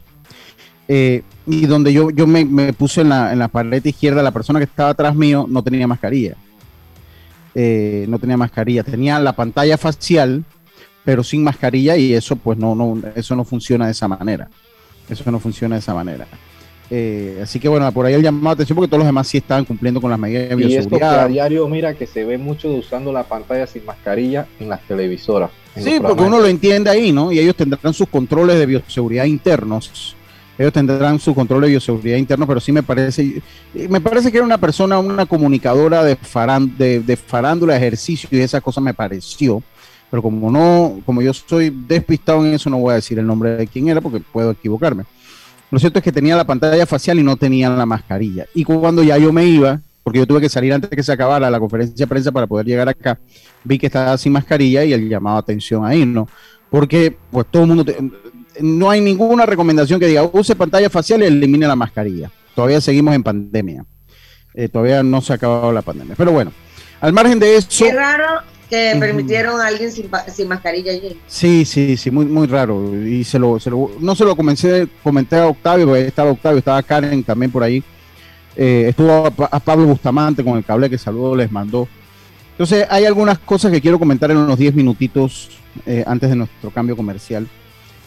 Eh, 0.89 1.23
y 1.47 1.67
donde 1.67 1.93
yo, 1.93 2.11
yo 2.11 2.29
me, 2.29 2.45
me 2.45 2.73
puse 2.73 3.01
en 3.01 3.09
la, 3.09 3.33
en 3.33 3.41
la 3.41 3.49
pared 3.49 3.85
izquierda, 3.85 4.23
la 4.23 4.31
persona 4.31 4.61
que 4.61 4.65
estaba 4.65 4.91
atrás 4.91 5.15
mío 5.17 5.47
no 5.49 5.63
tenía 5.63 5.87
mascarilla. 5.87 6.37
Eh, 7.55 8.05
no 8.09 8.19
tenía 8.19 8.37
mascarilla, 8.37 8.85
tenía 8.85 9.19
la 9.19 9.35
pantalla 9.35 9.79
facial, 9.79 10.45
pero 11.05 11.25
sin 11.25 11.43
mascarilla 11.43 11.97
y 11.97 12.13
eso 12.13 12.37
pues 12.37 12.59
no, 12.59 12.75
no, 12.75 13.01
eso 13.17 13.35
no 13.35 13.45
funciona 13.45 13.87
de 13.87 13.93
esa 13.93 14.07
manera. 14.07 14.49
Eso 15.09 15.31
no 15.31 15.39
funciona 15.39 15.77
de 15.77 15.81
esa 15.81 15.95
manera. 15.95 16.27
Eh, 16.89 17.41
así 17.43 17.59
que 17.59 17.69
bueno, 17.69 17.91
por 17.91 18.07
ahí 18.07 18.15
el 18.15 18.23
llamado 18.23 18.55
atención 18.55 18.77
porque 18.77 18.89
todos 18.89 19.01
los 19.01 19.09
demás 19.09 19.27
sí 19.27 19.39
estaban 19.39 19.65
cumpliendo 19.65 20.01
con 20.01 20.09
las 20.11 20.19
medidas 20.19 20.49
de 20.51 20.55
bioseguridad. 20.55 21.01
Y 21.01 21.15
esto 21.15 21.21
a 21.21 21.29
diario, 21.29 21.69
mira 21.69 21.95
que 21.95 22.07
se 22.07 22.25
ve 22.25 22.39
mucho 22.39 22.69
usando 22.71 23.13
la 23.13 23.25
pantalla 23.25 23.67
sin 23.67 23.85
mascarilla 23.85 24.47
en 24.61 24.69
las 24.69 24.81
televisoras. 24.83 25.51
sí, 25.75 25.99
porque 26.01 26.23
uno 26.23 26.39
lo 26.39 26.47
entiende 26.47 26.91
ahí, 26.91 27.11
¿no? 27.13 27.33
Y 27.33 27.41
ellos 27.41 27.57
tendrán 27.57 27.93
sus 27.93 28.09
controles 28.09 28.59
de 28.59 28.67
bioseguridad 28.67 29.25
internos 29.25 30.17
ellos 30.59 30.73
tendrán 30.73 31.19
su 31.19 31.35
control 31.35 31.63
de 31.63 31.69
bioseguridad 31.69 32.17
interno, 32.17 32.47
pero 32.47 32.61
sí 32.61 32.73
me 32.73 32.83
parece, 32.83 33.43
me 33.75 34.01
parece 34.01 34.31
que 34.31 34.39
era 34.39 34.47
una 34.47 34.59
persona, 34.59 34.99
una 34.99 35.27
comunicadora 35.27 36.03
de, 36.03 36.17
de, 36.79 37.01
de 37.01 37.17
farándula, 37.17 37.77
ejercicio 37.77 38.29
y 38.33 38.41
esas 38.41 38.63
cosas 38.63 38.83
me 38.83 38.95
pareció. 38.95 39.63
Pero 40.11 40.23
como 40.23 40.51
no, 40.51 41.01
como 41.05 41.23
yo 41.23 41.35
soy 41.35 41.71
despistado 41.71 42.45
en 42.47 42.55
eso, 42.55 42.71
no 42.71 42.79
voy 42.79 42.93
a 42.93 42.97
decir 42.97 43.19
el 43.19 43.27
nombre 43.27 43.57
de 43.57 43.67
quién 43.67 43.89
era 43.89 44.01
porque 44.01 44.21
puedo 44.21 44.53
equivocarme. 44.53 45.05
Lo 45.71 45.79
cierto 45.79 45.99
es 45.99 46.05
que 46.05 46.13
tenía 46.13 46.37
la 46.37 46.47
pantalla 46.47 46.87
facial 46.87 47.19
y 47.19 47.23
no 47.23 47.37
tenía 47.37 47.69
la 47.71 47.87
mascarilla. 47.87 48.47
Y 48.55 48.65
cuando 48.65 49.03
ya 49.03 49.19
yo 49.19 49.33
me 49.33 49.45
iba, 49.45 49.81
porque 50.05 50.21
yo 50.21 50.27
tuve 50.27 50.41
que 50.41 50.49
salir 50.49 50.73
antes 50.73 50.89
que 50.89 51.03
se 51.03 51.13
acabara 51.13 51.51
la 51.51 51.59
conferencia 51.59 52.07
de 52.07 52.07
prensa 52.07 52.31
para 52.31 52.47
poder 52.47 52.67
llegar 52.67 52.89
acá, 52.89 53.19
vi 53.65 53.79
que 53.79 53.87
estaba 53.87 54.17
sin 54.17 54.33
mascarilla 54.33 54.85
y 54.85 54.93
él 54.93 55.09
llamaba 55.09 55.39
atención 55.39 55.85
ahí, 55.85 56.07
¿no? 56.07 56.29
Porque 56.71 57.17
pues 57.31 57.47
todo 57.51 57.63
el 57.63 57.69
mundo, 57.69 57.85
no 58.61 58.91
hay 58.91 59.01
ninguna 59.01 59.45
recomendación 59.45 59.99
que 59.99 60.07
diga 60.07 60.23
use 60.33 60.55
pantalla 60.55 60.89
facial 60.89 61.23
y 61.23 61.27
elimine 61.27 61.67
la 61.67 61.75
mascarilla. 61.75 62.31
Todavía 62.55 62.81
seguimos 62.81 63.15
en 63.15 63.23
pandemia. 63.25 63.85
Eh, 64.55 64.69
todavía 64.69 65.03
no 65.03 65.21
se 65.21 65.33
ha 65.33 65.37
acabado 65.37 65.73
la 65.73 65.83
pandemia. 65.83 66.15
Pero 66.17 66.33
bueno, 66.33 66.53
al 67.01 67.13
margen 67.13 67.39
de 67.39 67.57
eso. 67.57 67.85
Qué 67.85 67.93
raro 67.93 68.43
que 68.69 68.97
permitieron 68.99 69.61
a 69.61 69.67
alguien 69.67 69.93
sin, 69.93 70.09
mascarilla 70.49 70.93
allí. 70.93 71.19
Sí, 71.27 71.65
sí, 71.65 71.97
sí, 71.97 72.11
muy, 72.11 72.27
muy 72.27 72.47
raro. 72.47 72.95
Y 73.01 73.25
se 73.25 73.39
lo, 73.39 73.59
no 74.01 74.15
se 74.15 74.25
lo 74.25 74.37
comencé, 74.37 74.89
comenté 75.03 75.37
a 75.37 75.47
Octavio, 75.47 75.87
porque 75.87 76.07
estaba 76.07 76.31
Octavio, 76.31 76.59
estaba 76.59 76.83
Karen 76.83 77.23
también 77.23 77.51
por 77.51 77.63
ahí. 77.63 77.83
Eh, 78.57 78.87
estuvo 78.89 79.27
a, 79.27 79.61
Pablo 79.61 79.87
Bustamante 79.87 80.43
con 80.43 80.57
el 80.57 80.65
cable 80.65 80.91
que 80.91 80.99
saludo 80.99 81.37
les 81.37 81.53
mandó. 81.53 81.87
Entonces, 82.53 82.87
hay 82.89 83.05
algunas 83.05 83.39
cosas 83.39 83.71
que 83.71 83.81
quiero 83.81 83.99
comentar 83.99 84.31
en 84.31 84.39
unos 84.39 84.59
10 84.59 84.75
minutitos 84.75 85.51
eh, 85.85 86.03
antes 86.07 86.31
de 86.31 86.37
nuestro 86.37 86.71
cambio 86.71 86.97
comercial. 86.97 87.47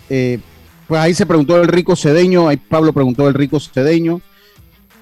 Eh, 0.09 0.39
pues 0.87 0.99
ahí 0.99 1.13
se 1.13 1.27
preguntó 1.27 1.61
el 1.61 1.67
rico 1.67 1.95
cedeño, 1.95 2.47
ahí 2.47 2.57
Pablo 2.57 2.93
preguntó 2.93 3.27
el 3.27 3.35
rico 3.35 3.59
cedeño. 3.59 4.21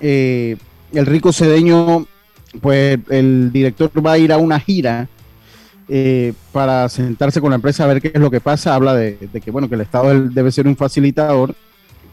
Eh, 0.01 0.57
el 0.91 1.05
rico 1.05 1.31
cedeño, 1.31 2.05
pues 2.61 2.99
el 3.09 3.51
director 3.53 3.89
va 4.05 4.13
a 4.13 4.17
ir 4.17 4.33
a 4.33 4.37
una 4.37 4.59
gira 4.59 5.07
eh, 5.89 6.33
para 6.51 6.89
sentarse 6.89 7.41
con 7.41 7.49
la 7.49 7.55
empresa 7.55 7.83
a 7.83 7.87
ver 7.87 8.01
qué 8.01 8.11
es 8.13 8.21
lo 8.21 8.31
que 8.31 8.41
pasa. 8.41 8.75
Habla 8.75 8.95
de, 8.95 9.17
que, 9.43 9.51
bueno, 9.51 9.69
que 9.69 9.75
el 9.75 9.81
Estado 9.81 10.27
debe 10.29 10.51
ser 10.51 10.67
un 10.67 10.75
facilitador, 10.75 11.55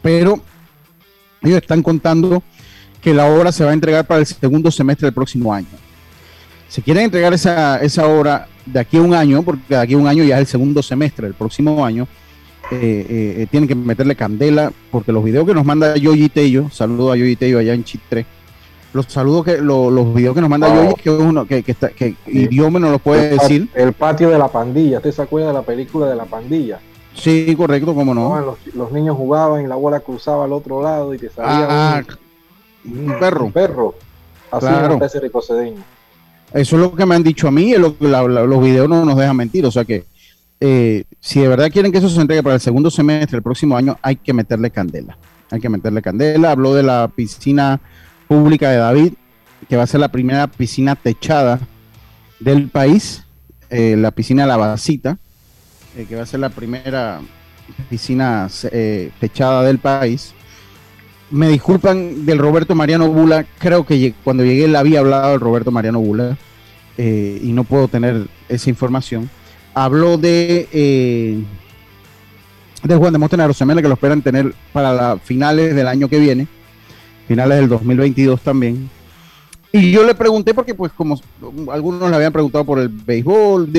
pero 0.01 0.39
ellos 1.41 1.57
están 1.57 1.83
contando 1.83 2.43
que 3.01 3.13
la 3.13 3.27
obra 3.27 3.51
se 3.51 3.63
va 3.63 3.71
a 3.71 3.73
entregar 3.73 4.05
para 4.05 4.21
el 4.21 4.25
segundo 4.25 4.71
semestre 4.71 5.07
del 5.07 5.13
próximo 5.13 5.53
año. 5.53 5.67
Se 6.67 6.81
quiere 6.81 7.03
entregar 7.03 7.33
esa, 7.33 7.77
esa 7.77 8.07
obra 8.07 8.47
de 8.65 8.79
aquí 8.79 8.97
a 8.97 9.01
un 9.01 9.13
año, 9.13 9.43
porque 9.43 9.75
de 9.75 9.77
aquí 9.77 9.93
a 9.93 9.97
un 9.97 10.07
año 10.07 10.23
ya 10.23 10.35
es 10.35 10.41
el 10.41 10.47
segundo 10.47 10.81
semestre 10.81 11.27
del 11.27 11.35
próximo 11.35 11.85
año 11.85 12.07
eh, 12.71 13.35
eh, 13.37 13.47
tienen 13.51 13.67
que 13.67 13.75
meterle 13.75 14.15
candela, 14.15 14.71
porque 14.89 15.11
los 15.11 15.23
videos 15.23 15.45
que 15.45 15.53
nos 15.53 15.65
manda 15.65 15.95
Yoyi 15.97 16.29
Tello, 16.29 16.69
saludo 16.71 17.11
a 17.11 17.17
Yoyi 17.17 17.35
Tello 17.35 17.59
allá 17.59 17.73
en 17.73 17.83
Chitre, 17.83 18.25
los 18.95 19.07
saludos 19.07 19.43
que 19.43 19.57
los 19.57 20.13
videos 20.13 20.33
que 20.33 20.39
nos 20.39 20.49
manda 20.49 20.73
Yoyi, 20.73 20.93
que 20.95 21.09
uno 21.09 21.45
que, 21.45 21.63
que, 21.63 21.73
está, 21.73 21.89
que 21.89 22.15
idioma 22.27 22.79
no 22.79 22.91
lo 22.91 22.99
puede 22.99 23.27
decir. 23.27 23.67
El 23.75 23.91
patio 23.91 24.29
de 24.29 24.37
la 24.37 24.47
pandilla, 24.47 24.99
¿usted 24.99 25.11
se 25.11 25.21
acuerda 25.21 25.49
de 25.49 25.53
la 25.53 25.63
película 25.63 26.07
de 26.07 26.15
la 26.15 26.23
pandilla? 26.23 26.79
Sí, 27.13 27.53
correcto, 27.57 27.93
cómo 27.93 28.15
no. 28.15 28.57
los, 28.73 28.91
niños 28.93 29.17
jugaban 29.17 29.65
y 29.65 29.67
la 29.67 29.75
bola 29.75 29.99
cruzaba 29.99 30.45
al 30.45 30.53
otro 30.53 30.81
lado 30.81 31.13
y 31.13 31.17
te 31.17 31.29
salía 31.29 31.67
ah, 31.69 32.03
un, 32.85 33.19
perro. 33.19 33.45
Un 33.47 33.51
perro. 33.51 33.95
Así 34.49 34.65
claro. 34.65 35.03
ese 35.03 35.19
ricocedeño. 35.19 35.83
Eso 36.53 36.75
es 36.77 36.81
lo 36.81 36.95
que 36.95 37.05
me 37.05 37.15
han 37.15 37.23
dicho 37.23 37.49
a 37.49 37.51
mí, 37.51 37.75
los 37.75 37.99
videos 37.99 38.87
no 38.87 39.03
nos 39.03 39.17
dejan 39.17 39.35
mentir, 39.35 39.65
o 39.65 39.71
sea 39.71 39.83
que 39.83 40.05
eh, 40.61 41.03
si 41.19 41.41
de 41.41 41.49
verdad 41.49 41.69
quieren 41.69 41.91
que 41.91 41.97
eso 41.97 42.07
se 42.07 42.21
entregue 42.21 42.43
para 42.43 42.55
el 42.55 42.61
segundo 42.61 42.89
semestre 42.89 43.35
del 43.35 43.43
próximo 43.43 43.75
año, 43.75 43.97
hay 44.01 44.15
que 44.15 44.31
meterle 44.31 44.71
candela. 44.71 45.17
Hay 45.51 45.59
que 45.59 45.69
meterle 45.69 46.01
candela. 46.01 46.51
Habló 46.51 46.73
de 46.73 46.83
la 46.83 47.11
piscina 47.13 47.81
pública 48.27 48.69
de 48.69 48.77
David, 48.77 49.13
que 49.69 49.77
va 49.77 49.83
a 49.83 49.87
ser 49.87 49.99
la 49.99 50.09
primera 50.09 50.47
piscina 50.47 50.95
techada 50.95 51.59
del 52.39 52.69
país, 52.69 53.23
eh, 53.69 53.95
la 53.97 54.11
piscina 54.11 54.45
La 54.45 54.57
Basita, 54.57 55.17
eh, 55.95 56.05
que 56.07 56.15
va 56.15 56.23
a 56.23 56.25
ser 56.25 56.39
la 56.39 56.49
primera 56.49 57.21
piscina 57.89 58.47
techada 59.19 59.63
del 59.63 59.79
país. 59.79 60.33
Me 61.31 61.49
disculpan 61.49 62.25
del 62.25 62.37
Roberto 62.37 62.75
Mariano 62.75 63.09
Bula, 63.09 63.45
creo 63.57 63.85
que 63.85 64.13
cuando 64.23 64.43
llegué 64.43 64.67
le 64.67 64.77
había 64.77 64.99
hablado 64.99 65.31
del 65.31 65.39
Roberto 65.39 65.71
Mariano 65.71 65.99
Bula 65.99 66.37
y 66.97 67.51
no 67.51 67.63
puedo 67.63 67.87
tener 67.87 68.27
esa 68.47 68.69
información 68.69 69.29
habló 69.75 70.17
de, 70.17 70.67
eh, 70.71 71.43
de 72.81 72.95
Juan 72.95 73.13
de 73.13 73.19
Móstenes 73.19 73.45
Rosemena, 73.45 73.81
que 73.81 73.87
lo 73.87 73.93
esperan 73.93 74.23
tener 74.23 74.55
para 74.73 74.93
las 74.93 75.21
finales 75.21 75.75
del 75.75 75.87
año 75.87 76.07
que 76.07 76.17
viene, 76.17 76.47
finales 77.27 77.59
del 77.59 77.69
2022 77.69 78.41
también. 78.41 78.89
Y 79.71 79.91
yo 79.91 80.05
le 80.05 80.15
pregunté, 80.15 80.53
porque 80.53 80.73
pues 80.73 80.91
como 80.93 81.19
algunos 81.71 82.09
le 82.09 82.15
habían 82.15 82.31
preguntado 82.31 82.63
por 82.63 82.79
el 82.79 82.87
béisbol, 82.87 83.69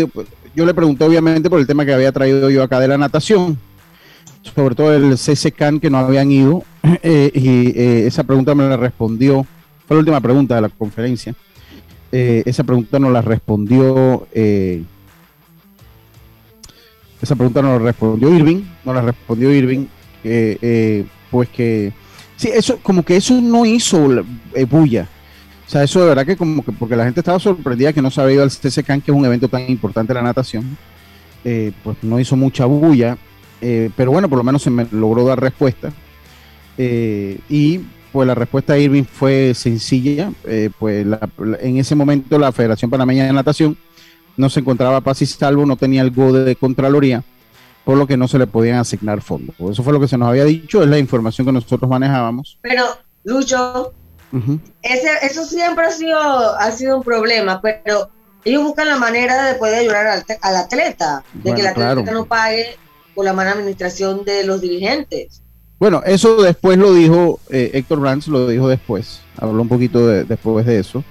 yo 0.55 0.67
le 0.67 0.75
pregunté 0.75 1.05
obviamente 1.05 1.49
por 1.49 1.59
el 1.59 1.67
tema 1.67 1.87
que 1.87 1.95
había 1.95 2.13
traído 2.13 2.51
yo 2.51 2.63
acá 2.63 2.81
de 2.81 2.89
la 2.89 2.99
natación, 2.99 3.59
sobre 4.55 4.75
todo 4.75 4.93
el 4.93 5.17
CCCAN 5.17 5.81
que 5.81 5.89
no 5.89 5.99
habían 5.99 6.31
ido, 6.31 6.65
eh, 7.03 7.31
y 7.35 7.79
eh, 7.79 8.07
esa 8.07 8.25
pregunta 8.25 8.55
me 8.55 8.69
la 8.69 8.77
respondió, 8.77 9.47
fue 9.87 9.97
la 9.97 10.01
última 10.01 10.21
pregunta 10.21 10.57
de 10.57 10.61
la 10.61 10.69
conferencia, 10.69 11.35
esa 12.13 12.65
pregunta 12.65 12.99
nos 12.99 13.13
la 13.13 13.21
respondió 13.21 14.27
esa 17.21 17.35
pregunta 17.35 17.61
nos 17.61 17.81
la 17.81 17.87
respondió 17.87 18.35
Irving, 18.35 18.63
nos 18.85 18.95
la 18.95 19.03
respondió 19.03 19.53
Irving, 19.53 19.87
eh, 20.25 21.05
pues 21.31 21.49
que 21.49 21.93
sí, 22.37 22.51
eso, 22.53 22.79
como 22.83 23.03
que 23.05 23.17
eso 23.17 23.41
no 23.41 23.65
hizo 23.67 24.09
eh, 24.55 24.65
bulla. 24.65 25.09
O 25.67 25.71
sea, 25.71 25.83
eso 25.83 26.01
de 26.01 26.09
verdad 26.09 26.27
que 26.27 26.37
como 26.37 26.65
que 26.65 26.73
porque 26.73 26.95
la 26.95 27.05
gente 27.05 27.21
estaba 27.21 27.39
sorprendida 27.41 27.93
que 27.93 28.03
no 28.03 28.11
se 28.11 28.21
había 28.21 28.35
ido 28.35 28.43
al 28.45 28.51
CCCAN, 28.51 29.01
que 29.01 29.11
es 29.11 29.17
un 29.17 29.25
evento 29.25 29.49
tan 29.49 29.69
importante 29.69 30.13
de 30.13 30.21
la 30.21 30.23
natación, 30.23 30.77
eh, 31.45 31.73
pues 31.83 31.97
no 32.03 32.21
hizo 32.21 32.37
mucha 32.37 32.67
bulla, 32.67 33.19
pero 33.97 34.13
bueno, 34.13 34.29
por 34.29 34.39
lo 34.39 34.45
menos 34.45 34.63
se 34.63 34.71
me 34.71 34.87
logró 34.93 35.25
dar 35.25 35.41
respuesta. 35.41 35.93
y 36.79 37.81
pues 38.13 38.29
la 38.29 38.35
respuesta 38.35 38.75
de 38.75 38.83
Irving 38.83 39.05
fue 39.05 39.55
sencilla, 39.55 40.31
pues 40.79 41.05
en 41.61 41.79
ese 41.79 41.97
momento 41.97 42.39
la 42.39 42.53
Federación 42.53 42.91
Panameña 42.91 43.25
de 43.25 43.33
Natación 43.33 43.77
no 44.37 44.51
se 44.51 44.61
encontraba 44.61 45.01
paz 45.01 45.23
y 45.23 45.27
salvo, 45.27 45.67
no 45.67 45.77
tenía 45.77 46.03
el 46.03 46.11
GODE 46.11 46.45
de 46.45 46.57
Contraloría, 46.57 47.25
por 47.87 47.97
lo 47.97 48.09
que 48.09 48.17
no 48.17 48.27
se 48.27 48.37
le 48.37 48.49
podían 48.49 48.79
asignar 48.79 49.23
fondos. 49.23 49.55
Eso 49.71 49.85
fue 49.85 49.93
lo 49.93 50.01
que 50.01 50.09
se 50.09 50.19
nos 50.19 50.29
había 50.29 50.43
dicho, 50.43 50.83
es 50.83 50.89
la 50.89 50.99
información 50.99 51.47
que 51.47 51.53
nosotros 51.53 51.89
manejábamos. 51.89 52.59
Pero, 52.61 52.83
Lucho, 53.23 53.93
ese, 54.83 55.09
eso 55.23 55.45
siempre 55.45 55.87
ha 55.87 55.93
sido, 55.93 56.19
ha 56.19 56.73
sido 56.73 56.97
un 56.97 57.05
problema, 57.05 57.61
pero 57.63 58.11
ellos 58.45 58.65
buscan 58.65 58.89
la 58.89 58.97
manera 58.97 59.41
de 59.45 59.55
poder 59.55 59.77
ayudar 59.77 60.09
al, 60.09 60.57
atleta, 60.57 61.23
de 61.33 61.55
que 61.55 61.61
el 61.61 61.69
atleta 61.69 62.11
no 62.11 62.25
pague 62.25 62.77
por 63.15 63.25
la 63.25 63.33
mala 63.33 63.53
administración 63.53 64.25
de 64.25 64.43
los 64.43 64.61
dirigentes. 64.61 65.45
Bueno, 65.79 66.03
eso 66.05 66.43
después 66.43 66.79
lo 66.79 66.93
dijo 66.93 67.39
eh, 67.51 67.71
Héctor 67.75 68.01
Brands, 68.01 68.27
lo 68.27 68.49
dijo 68.49 68.67
después, 68.67 69.21
habló 69.37 69.63
un 69.63 69.69
poquito 69.69 70.09
después 70.09 70.67
de 70.67 70.81
eso 70.81 71.05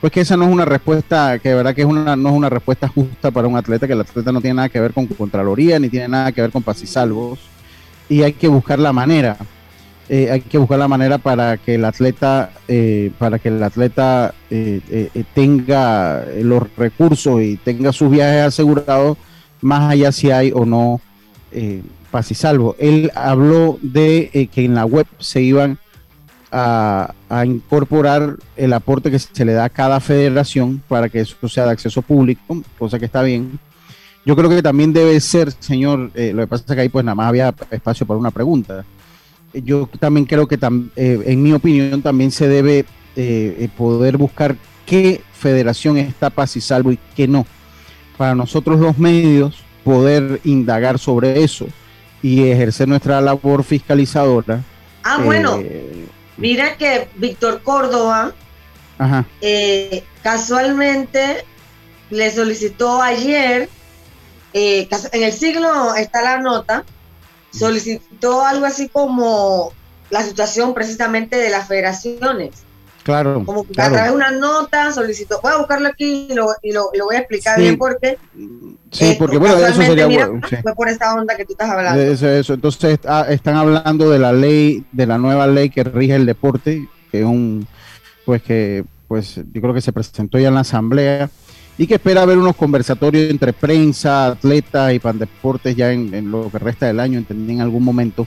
pues 0.00 0.12
que 0.12 0.20
esa 0.20 0.36
no 0.36 0.46
es 0.46 0.50
una 0.50 0.64
respuesta, 0.64 1.38
que 1.38 1.50
de 1.50 1.54
verdad 1.54 1.74
que 1.74 1.82
es 1.82 1.86
una, 1.86 2.16
no 2.16 2.30
es 2.30 2.34
una 2.34 2.48
respuesta 2.48 2.88
justa 2.88 3.30
para 3.30 3.48
un 3.48 3.56
atleta, 3.56 3.86
que 3.86 3.92
el 3.92 4.00
atleta 4.00 4.32
no 4.32 4.40
tiene 4.40 4.54
nada 4.54 4.68
que 4.70 4.80
ver 4.80 4.94
con 4.94 5.06
Contraloría, 5.06 5.78
ni 5.78 5.88
tiene 5.90 6.08
nada 6.08 6.32
que 6.32 6.40
ver 6.40 6.50
con 6.50 6.62
paz 6.62 6.82
y 6.82 6.86
salvos, 6.86 7.38
y 8.08 8.22
hay 8.22 8.32
que 8.32 8.48
buscar 8.48 8.78
la 8.78 8.94
manera, 8.94 9.36
eh, 10.08 10.30
hay 10.30 10.40
que 10.40 10.56
buscar 10.56 10.78
la 10.78 10.88
manera 10.88 11.18
para 11.18 11.58
que 11.58 11.74
el 11.74 11.84
atleta, 11.84 12.50
eh, 12.66 13.12
para 13.18 13.38
que 13.38 13.48
el 13.48 13.62
atleta 13.62 14.34
eh, 14.50 15.10
tenga 15.34 16.24
los 16.42 16.62
recursos 16.76 17.42
y 17.42 17.56
tenga 17.58 17.92
sus 17.92 18.10
viajes 18.10 18.42
asegurados, 18.42 19.18
más 19.60 19.92
allá 19.92 20.12
si 20.12 20.30
hay 20.30 20.50
o 20.52 20.64
no 20.64 21.00
paz 22.10 22.30
y. 22.30 22.34
Él 22.78 23.12
habló 23.14 23.78
de 23.82 24.48
que 24.50 24.64
en 24.64 24.74
la 24.74 24.86
web 24.86 25.06
se 25.18 25.42
iban 25.42 25.78
a, 26.52 27.14
incorporar 27.44 28.36
el 28.56 28.72
aporte 28.72 29.10
que 29.10 29.18
se 29.18 29.44
le 29.44 29.52
da 29.52 29.64
a 29.64 29.68
cada 29.68 30.00
federación 30.00 30.82
para 30.88 31.08
que 31.08 31.20
eso 31.20 31.48
sea 31.48 31.66
de 31.66 31.72
acceso 31.72 32.02
público, 32.02 32.62
cosa 32.78 32.98
que 32.98 33.06
está 33.06 33.22
bien. 33.22 33.58
Yo 34.26 34.36
creo 34.36 34.50
que 34.50 34.62
también 34.62 34.92
debe 34.92 35.18
ser, 35.20 35.52
señor, 35.52 36.10
eh, 36.14 36.32
lo 36.34 36.42
que 36.42 36.48
pasa 36.48 36.64
es 36.68 36.74
que 36.74 36.80
ahí 36.80 36.88
pues 36.88 37.04
nada 37.04 37.14
más 37.14 37.28
había 37.28 37.54
espacio 37.70 38.06
para 38.06 38.18
una 38.18 38.30
pregunta. 38.30 38.84
Yo 39.52 39.88
también 39.98 40.26
creo 40.26 40.46
que, 40.46 40.58
eh, 40.96 41.22
en 41.26 41.42
mi 41.42 41.52
opinión, 41.52 42.02
también 42.02 42.30
se 42.30 42.46
debe 42.46 42.84
eh, 43.16 43.68
poder 43.76 44.16
buscar 44.16 44.56
qué 44.86 45.22
federación 45.32 45.96
está 45.96 46.30
paz 46.30 46.56
y 46.56 46.60
salvo 46.60 46.92
y 46.92 46.98
qué 47.16 47.26
no. 47.26 47.46
Para 48.16 48.34
nosotros 48.34 48.78
los 48.78 48.98
medios 48.98 49.64
poder 49.84 50.40
indagar 50.44 50.98
sobre 50.98 51.42
eso 51.42 51.66
y 52.22 52.42
ejercer 52.44 52.86
nuestra 52.86 53.20
labor 53.20 53.64
fiscalizadora. 53.64 54.62
Ah, 55.02 55.22
bueno, 55.24 55.58
Mira 56.40 56.76
que 56.76 57.08
Víctor 57.16 57.62
Córdoba 57.62 58.32
eh, 59.42 60.02
casualmente 60.22 61.44
le 62.08 62.30
solicitó 62.32 63.02
ayer, 63.02 63.68
eh, 64.54 64.88
en 65.12 65.22
el 65.22 65.32
siglo 65.32 65.94
está 65.94 66.22
la 66.22 66.38
nota, 66.38 66.84
solicitó 67.52 68.44
algo 68.44 68.64
así 68.64 68.88
como 68.88 69.72
la 70.08 70.22
situación 70.22 70.72
precisamente 70.72 71.36
de 71.36 71.50
las 71.50 71.68
federaciones. 71.68 72.50
Claro. 73.02 73.42
Como 73.44 73.62
a 73.62 73.90
través 73.90 74.04
de 74.04 74.10
una 74.12 74.30
nota 74.30 74.92
solicitó, 74.92 75.40
voy 75.42 75.52
a 75.52 75.58
buscarlo 75.58 75.88
aquí 75.88 76.28
y 76.30 76.34
lo, 76.34 76.46
voy 77.06 77.16
a 77.16 77.20
explicar 77.20 77.58
bien 77.58 77.78
porque. 77.78 78.18
Sí, 78.90 79.16
porque 79.18 79.38
bueno, 79.38 79.56
eso 79.56 79.82
sería 79.82 80.06
bueno. 80.06 80.40
Fue 80.62 80.74
por 80.74 80.88
esta 80.88 81.14
onda 81.14 81.36
que 81.36 81.44
tú 81.44 81.52
estás 81.52 81.70
hablando. 81.70 82.00
Eso, 82.00 82.28
eso. 82.28 82.54
Entonces 82.54 82.98
ah, 83.06 83.26
están 83.28 83.56
hablando 83.56 84.10
de 84.10 84.18
la 84.18 84.32
ley, 84.32 84.84
de 84.92 85.06
la 85.06 85.18
nueva 85.18 85.46
ley 85.46 85.70
que 85.70 85.84
rige 85.84 86.14
el 86.14 86.26
deporte, 86.26 86.88
que 87.10 87.20
es 87.20 87.26
un, 87.26 87.66
pues 88.24 88.42
que, 88.42 88.84
pues 89.08 89.36
yo 89.36 89.60
creo 89.60 89.72
que 89.72 89.80
se 89.80 89.92
presentó 89.92 90.38
ya 90.38 90.48
en 90.48 90.54
la 90.54 90.60
asamblea 90.60 91.30
y 91.78 91.86
que 91.86 91.94
espera 91.94 92.22
haber 92.22 92.36
unos 92.36 92.56
conversatorios 92.56 93.30
entre 93.30 93.54
prensa, 93.54 94.26
atletas 94.26 94.92
y 94.92 94.98
pandeportes 94.98 95.74
ya 95.74 95.92
en, 95.92 96.12
en 96.12 96.30
lo 96.30 96.50
que 96.50 96.58
resta 96.58 96.86
del 96.86 97.00
año, 97.00 97.18
entendí 97.18 97.54
en 97.54 97.62
algún 97.62 97.82
momento 97.82 98.26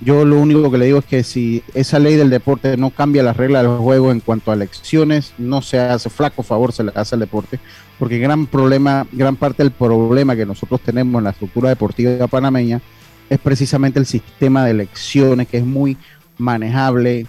yo 0.00 0.24
lo 0.24 0.40
único 0.40 0.70
que 0.70 0.78
le 0.78 0.86
digo 0.86 0.98
es 0.98 1.04
que 1.04 1.24
si 1.24 1.62
esa 1.74 1.98
ley 1.98 2.14
del 2.16 2.30
deporte 2.30 2.76
no 2.76 2.90
cambia 2.90 3.22
las 3.22 3.36
reglas 3.36 3.62
del 3.62 3.78
juego 3.78 4.12
en 4.12 4.20
cuanto 4.20 4.50
a 4.50 4.54
elecciones, 4.54 5.32
no 5.38 5.62
se 5.62 5.78
hace 5.78 6.10
flaco 6.10 6.42
favor, 6.42 6.72
se 6.72 6.84
le 6.84 6.92
hace 6.94 7.14
al 7.14 7.20
deporte, 7.20 7.58
porque 7.98 8.18
gran 8.18 8.46
problema, 8.46 9.06
gran 9.12 9.36
parte 9.36 9.62
del 9.62 9.72
problema 9.72 10.36
que 10.36 10.44
nosotros 10.44 10.80
tenemos 10.82 11.18
en 11.18 11.24
la 11.24 11.30
estructura 11.30 11.70
deportiva 11.70 12.26
panameña 12.26 12.80
es 13.30 13.38
precisamente 13.38 13.98
el 13.98 14.06
sistema 14.06 14.64
de 14.64 14.72
elecciones, 14.72 15.48
que 15.48 15.58
es 15.58 15.64
muy 15.64 15.96
manejable, 16.38 17.26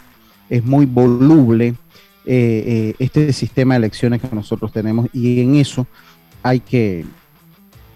es 0.49 0.63
muy 0.63 0.85
voluble, 0.85 1.75
eh, 2.25 2.63
eh, 2.67 2.95
este 2.99 3.31
sistema 3.33 3.75
de 3.75 3.79
elecciones 3.79 4.21
que 4.21 4.35
nosotros 4.35 4.71
tenemos, 4.71 5.07
y 5.13 5.41
en 5.41 5.55
eso 5.55 5.87
hay 6.43 6.59
que, 6.59 7.05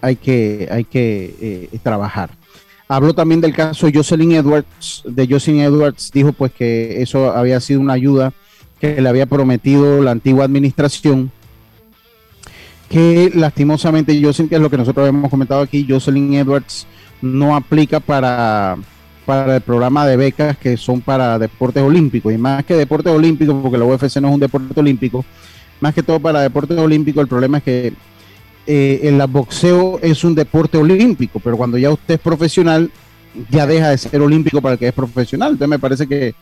hay 0.00 0.16
que, 0.16 0.68
hay 0.70 0.84
que 0.84 1.68
eh, 1.72 1.78
trabajar. 1.82 2.30
Habló 2.92 3.14
también 3.14 3.40
del 3.40 3.54
caso 3.54 3.88
Jocelyn 3.90 4.32
Edwards, 4.32 5.02
de 5.06 5.26
Jocelyn 5.26 5.62
Edwards, 5.62 6.10
dijo 6.12 6.34
pues 6.34 6.52
que 6.52 7.00
eso 7.00 7.32
había 7.32 7.58
sido 7.58 7.80
una 7.80 7.94
ayuda 7.94 8.34
que 8.78 9.00
le 9.00 9.08
había 9.08 9.24
prometido 9.24 10.02
la 10.02 10.10
antigua 10.10 10.44
administración, 10.44 11.32
que 12.90 13.32
lastimosamente 13.34 14.22
Jocelyn, 14.22 14.50
que 14.50 14.56
es 14.56 14.60
lo 14.60 14.68
que 14.68 14.76
nosotros 14.76 15.08
habíamos 15.08 15.30
comentado 15.30 15.62
aquí, 15.62 15.86
Jocelyn 15.88 16.34
Edwards 16.34 16.86
no 17.22 17.56
aplica 17.56 17.98
para, 17.98 18.76
para 19.24 19.56
el 19.56 19.62
programa 19.62 20.06
de 20.06 20.18
becas 20.18 20.58
que 20.58 20.76
son 20.76 21.00
para 21.00 21.38
deportes 21.38 21.82
olímpicos, 21.82 22.30
y 22.30 22.36
más 22.36 22.62
que 22.62 22.74
deportes 22.74 23.10
olímpicos, 23.10 23.56
porque 23.62 23.78
la 23.78 23.86
UFC 23.86 24.20
no 24.20 24.28
es 24.28 24.34
un 24.34 24.40
deporte 24.40 24.78
olímpico, 24.78 25.24
más 25.80 25.94
que 25.94 26.02
todo 26.02 26.20
para 26.20 26.42
deportes 26.42 26.76
olímpicos, 26.76 27.22
el 27.22 27.28
problema 27.28 27.56
es 27.56 27.64
que 27.64 27.94
eh, 28.66 29.00
el 29.02 29.20
boxeo 29.26 29.98
es 30.02 30.24
un 30.24 30.34
deporte 30.34 30.78
olímpico, 30.78 31.40
pero 31.40 31.56
cuando 31.56 31.78
ya 31.78 31.90
usted 31.90 32.14
es 32.14 32.20
profesional, 32.20 32.90
ya 33.50 33.66
deja 33.66 33.90
de 33.90 33.98
ser 33.98 34.20
olímpico 34.20 34.60
para 34.60 34.74
el 34.74 34.78
que 34.78 34.88
es 34.88 34.94
profesional. 34.94 35.52
Entonces 35.52 35.68
me 35.68 35.78
parece 35.78 36.06
que 36.06 36.34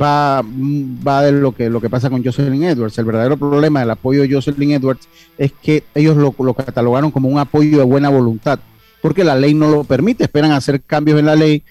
va, 0.00 0.42
va 0.42 1.22
de 1.22 1.32
lo 1.32 1.52
que, 1.52 1.70
lo 1.70 1.80
que 1.80 1.90
pasa 1.90 2.10
con 2.10 2.22
Jocelyn 2.24 2.64
Edwards. 2.64 2.98
El 2.98 3.04
verdadero 3.04 3.36
problema 3.36 3.80
del 3.80 3.90
apoyo 3.90 4.22
de 4.22 4.32
Jocelyn 4.32 4.72
Edwards 4.72 5.08
es 5.38 5.52
que 5.52 5.84
ellos 5.94 6.16
lo, 6.16 6.54
catalogaron 6.54 7.10
como 7.10 7.28
un 7.28 7.38
apoyo 7.38 7.78
de 7.78 7.84
buena 7.84 8.08
voluntad, 8.08 8.58
porque 9.02 9.24
la 9.24 9.36
ley 9.36 9.54
no 9.54 9.70
lo 9.70 9.84
permite, 9.84 10.24
esperan 10.24 10.52
hacer 10.52 10.82
cambios 10.82 11.18
en 11.18 11.26
la 11.26 11.36
ley. 11.36 11.62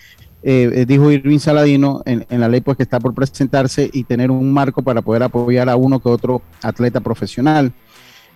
Eh, 0.46 0.70
eh, 0.74 0.86
dijo 0.86 1.10
Irving 1.10 1.40
Saladino 1.40 2.02
en, 2.06 2.26
en, 2.30 2.42
la 2.42 2.50
ley 2.50 2.60
pues 2.60 2.76
que 2.76 2.84
está 2.84 3.00
por 3.00 3.14
presentarse 3.14 3.90
y 3.94 4.04
tener 4.04 4.30
un 4.30 4.52
marco 4.52 4.82
para 4.82 5.02
poder 5.02 5.24
apoyar 5.24 5.70
a 5.70 5.78
uno 5.78 6.02
que 6.02 6.10
otro 6.10 6.42
atleta 6.62 7.00
profesional. 7.00 7.72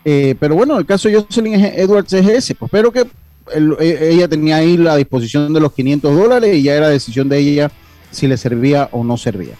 Eh, 0.10 0.36
pero 0.39 0.56
bueno, 0.56 0.80
el 0.80 0.86
caso 0.86 1.10
de 1.10 1.15
Jocelyn 1.15 1.56
Edwards 1.56 2.13
es 2.13 2.26
ese. 2.26 2.56
Pues 2.56 2.70
espero 2.70 2.93
que 2.93 3.02
e, 3.02 4.10
ella 4.13 4.30
tenía 4.30 4.56
ahí 4.56 4.78
la 4.78 4.96
disposición 4.96 5.52
de 5.52 5.60
los 5.60 5.74
500 5.74 6.15
dólares 6.15 6.56
y 6.56 6.63
ya 6.63 6.76
era 6.76 6.88
decisión 6.88 7.28
de 7.28 7.38
ella 7.39 7.70
si 8.10 8.26
le 8.26 8.38
servía 8.38 8.88
o 8.93 9.04
no 9.04 9.17
servía. 9.17 9.56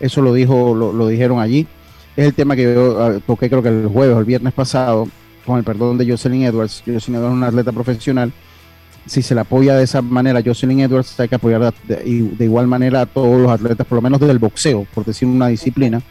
Eso 0.00 0.20
lo 0.20 0.34
dijo, 0.34 0.74
lo, 0.74 1.06
dijeron 1.06 1.38
allí. 1.38 1.68
Es 2.16 2.26
el 2.26 2.34
tema 2.34 2.56
que 2.56 2.64
yo 2.64 3.00
ah, 3.00 3.20
toqué 3.24 3.48
creo 3.48 3.62
que 3.62 3.68
el 3.68 3.86
jueves 3.86 4.16
o 4.16 4.18
el 4.18 4.24
viernes 4.24 4.52
pasado, 4.52 5.06
con 5.46 5.58
el 5.58 5.62
perdón 5.62 5.98
de 5.98 6.10
Jocelyn 6.10 6.42
Edwards. 6.42 6.82
Jocelyn 6.84 7.20
Edwards 7.20 7.34
es 7.34 7.36
una 7.36 7.46
atleta 7.46 7.70
profesional. 7.70 8.32
Si 9.06 9.22
se 9.22 9.36
le 9.36 9.42
apoya 9.42 9.76
de 9.76 9.84
esa 9.84 10.02
manera 10.02 10.40
a 10.40 10.42
Jocelyn 10.44 10.80
Edwards, 10.80 11.20
hay 11.20 11.28
que 11.28 11.36
apoyar 11.36 11.72
de, 11.86 11.96
de 11.96 12.44
igual 12.44 12.66
manera 12.66 13.02
a 13.02 13.06
todos 13.06 13.40
los 13.40 13.52
atletas, 13.52 13.86
por 13.86 13.94
lo 13.94 14.02
menos 14.02 14.18
del 14.18 14.40
boxeo, 14.40 14.84
por 14.92 15.04
decir 15.04 15.28
una 15.28 15.46
disciplina 15.46 16.02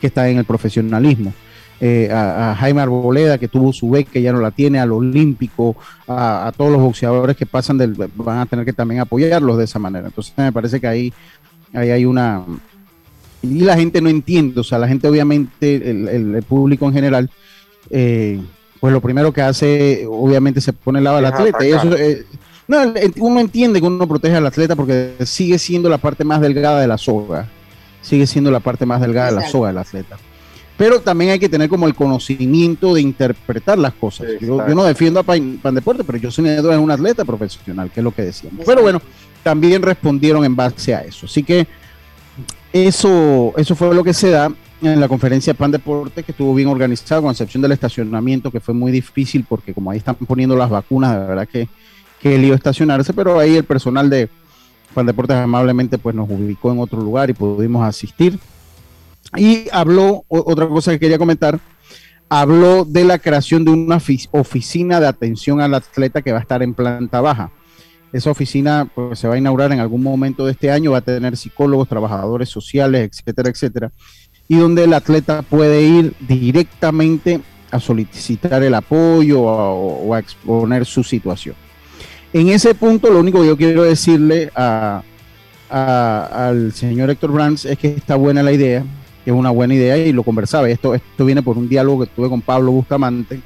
que 0.00 0.06
está 0.06 0.28
en 0.28 0.38
el 0.38 0.44
profesionalismo. 0.44 1.34
Eh, 1.82 2.10
a, 2.12 2.54
Jaime 2.58 2.82
Arboleda, 2.82 3.38
que 3.38 3.48
tuvo 3.48 3.72
su 3.72 3.88
beca, 3.88 4.12
que 4.12 4.20
ya 4.20 4.32
no 4.32 4.40
la 4.40 4.50
tiene, 4.50 4.78
al 4.78 4.92
Olímpico, 4.92 5.76
a, 6.06 6.52
todos 6.54 6.70
los 6.70 6.80
boxeadores 6.80 7.36
que 7.36 7.46
pasan 7.46 7.78
del, 7.78 7.94
van 7.94 8.38
a 8.38 8.46
tener 8.46 8.66
que 8.66 8.74
también 8.74 9.00
apoyarlos 9.00 9.56
de 9.56 9.64
esa 9.64 9.78
manera. 9.78 10.08
Entonces 10.08 10.34
me 10.36 10.52
parece 10.52 10.78
que 10.78 10.86
ahí, 10.86 11.12
ahí 11.72 11.90
hay 11.90 12.04
una... 12.04 12.42
Y 13.42 13.60
la 13.60 13.76
gente 13.76 14.02
no 14.02 14.10
entiende, 14.10 14.60
o 14.60 14.64
sea, 14.64 14.78
la 14.78 14.86
gente 14.86 15.08
obviamente, 15.08 15.76
el, 15.90 16.42
público 16.46 16.84
en 16.84 16.92
general, 16.92 17.30
eh, 17.88 18.38
pues 18.78 18.92
lo 18.92 19.00
primero 19.00 19.32
que 19.32 19.40
hace, 19.40 20.06
obviamente 20.06 20.60
se 20.60 20.74
pone 20.74 20.98
el 20.98 21.04
lado 21.04 21.16
del 21.16 21.24
atleta. 21.24 21.64
Y 21.66 21.70
eso, 21.70 21.96
eh, 21.96 22.26
no, 22.68 22.92
uno 23.20 23.40
entiende 23.40 23.80
que 23.80 23.86
uno 23.86 24.06
protege 24.06 24.36
al 24.36 24.46
atleta 24.46 24.76
porque 24.76 25.14
sigue 25.24 25.58
siendo 25.58 25.88
la 25.88 25.96
parte 25.96 26.24
más 26.24 26.42
delgada 26.42 26.82
de 26.82 26.86
la 26.86 26.98
soga. 26.98 27.48
Sigue 28.02 28.26
siendo 28.26 28.50
la 28.50 28.60
parte 28.60 28.84
más 28.84 29.00
delgada 29.00 29.30
de 29.30 29.36
la 29.36 29.48
soga 29.48 29.68
del 29.68 29.78
atleta 29.78 30.18
pero 30.80 30.98
también 30.98 31.32
hay 31.32 31.38
que 31.38 31.50
tener 31.50 31.68
como 31.68 31.86
el 31.86 31.94
conocimiento 31.94 32.94
de 32.94 33.02
interpretar 33.02 33.76
las 33.76 33.92
cosas. 33.92 34.28
Yo, 34.40 34.66
no 34.66 34.82
defiendo 34.82 35.20
a 35.20 35.22
Pan, 35.22 35.60
Deporte, 35.74 36.04
pero 36.04 36.16
yo 36.16 36.30
soy 36.30 36.48
un 36.48 36.90
atleta 36.90 37.22
profesional, 37.22 37.90
que 37.90 38.00
es 38.00 38.04
lo 38.04 38.12
que 38.12 38.22
decíamos. 38.22 38.64
Pero 38.64 38.80
bueno, 38.80 39.02
también 39.42 39.82
respondieron 39.82 40.42
en 40.42 40.56
base 40.56 40.94
a 40.94 41.00
eso. 41.00 41.26
Así 41.26 41.42
que 41.42 41.66
eso, 42.72 43.52
eso 43.58 43.76
fue 43.76 43.94
lo 43.94 44.02
que 44.02 44.14
se 44.14 44.30
da 44.30 44.50
en 44.80 44.98
la 44.98 45.06
conferencia 45.06 45.52
Pan 45.52 45.70
Deporte, 45.70 46.22
que 46.22 46.32
estuvo 46.32 46.54
bien 46.54 46.68
organizado, 46.68 47.20
con 47.20 47.30
excepción 47.30 47.60
del 47.60 47.72
estacionamiento, 47.72 48.50
que 48.50 48.60
fue 48.60 48.72
muy 48.72 48.90
difícil, 48.90 49.44
porque 49.46 49.74
como 49.74 49.90
ahí 49.90 49.98
están 49.98 50.14
poniendo 50.14 50.56
las 50.56 50.70
vacunas, 50.70 51.12
de 51.12 51.26
verdad 51.26 51.46
que, 51.46 51.68
que 52.22 52.38
lío 52.38 52.54
estacionarse, 52.54 53.12
pero 53.12 53.38
ahí 53.38 53.54
el 53.54 53.64
personal 53.64 54.08
de 54.08 54.30
Pan 54.94 55.04
Deportes 55.04 55.36
amablemente 55.36 55.98
pues 55.98 56.16
nos 56.16 56.30
ubicó 56.30 56.72
en 56.72 56.78
otro 56.78 57.02
lugar 57.02 57.28
y 57.28 57.34
pudimos 57.34 57.86
asistir. 57.86 58.38
Y 59.36 59.66
habló, 59.72 60.24
otra 60.28 60.66
cosa 60.66 60.92
que 60.92 60.98
quería 60.98 61.18
comentar, 61.18 61.60
habló 62.28 62.84
de 62.84 63.04
la 63.04 63.18
creación 63.18 63.64
de 63.64 63.72
una 63.72 64.00
oficina 64.30 65.00
de 65.00 65.08
atención 65.08 65.60
al 65.60 65.74
atleta 65.74 66.22
que 66.22 66.32
va 66.32 66.38
a 66.38 66.42
estar 66.42 66.62
en 66.62 66.74
planta 66.74 67.20
baja. 67.20 67.50
Esa 68.12 68.30
oficina 68.30 68.90
pues, 68.92 69.18
se 69.18 69.28
va 69.28 69.34
a 69.34 69.38
inaugurar 69.38 69.72
en 69.72 69.80
algún 69.80 70.02
momento 70.02 70.44
de 70.44 70.52
este 70.52 70.70
año, 70.70 70.92
va 70.92 70.98
a 70.98 71.02
tener 71.02 71.36
psicólogos, 71.36 71.88
trabajadores 71.88 72.48
sociales, 72.48 73.10
etcétera, 73.12 73.50
etcétera, 73.50 73.92
y 74.48 74.56
donde 74.56 74.84
el 74.84 74.94
atleta 74.94 75.42
puede 75.42 75.82
ir 75.82 76.14
directamente 76.20 77.40
a 77.70 77.78
solicitar 77.78 78.62
el 78.62 78.74
apoyo 78.74 79.42
o, 79.42 80.14
a 80.14 80.18
exponer 80.18 80.86
su 80.86 81.04
situación. 81.04 81.54
En 82.32 82.48
ese 82.48 82.74
punto, 82.74 83.10
lo 83.10 83.20
único 83.20 83.40
que 83.40 83.46
yo 83.46 83.56
quiero 83.56 83.84
decirle 83.84 84.50
al 84.54 85.02
señor 86.72 87.10
Héctor 87.10 87.32
Brands 87.32 87.64
es 87.64 87.78
que 87.78 87.88
está 87.88 88.16
buena 88.16 88.42
la 88.42 88.52
idea, 88.52 88.84
que 89.24 89.30
es 89.30 89.36
una 89.36 89.50
buena 89.50 89.74
idea 89.74 89.96
y 89.96 90.12
lo 90.12 90.22
conversaba. 90.22 90.68
Esto, 90.68 90.94
esto 90.94 91.24
viene 91.24 91.42
por 91.42 91.58
un 91.58 91.68
diálogo 91.68 92.04
que 92.04 92.10
tuve 92.10 92.28
con 92.28 92.40
Pablo 92.40 92.72
Bustamante, 92.72 93.40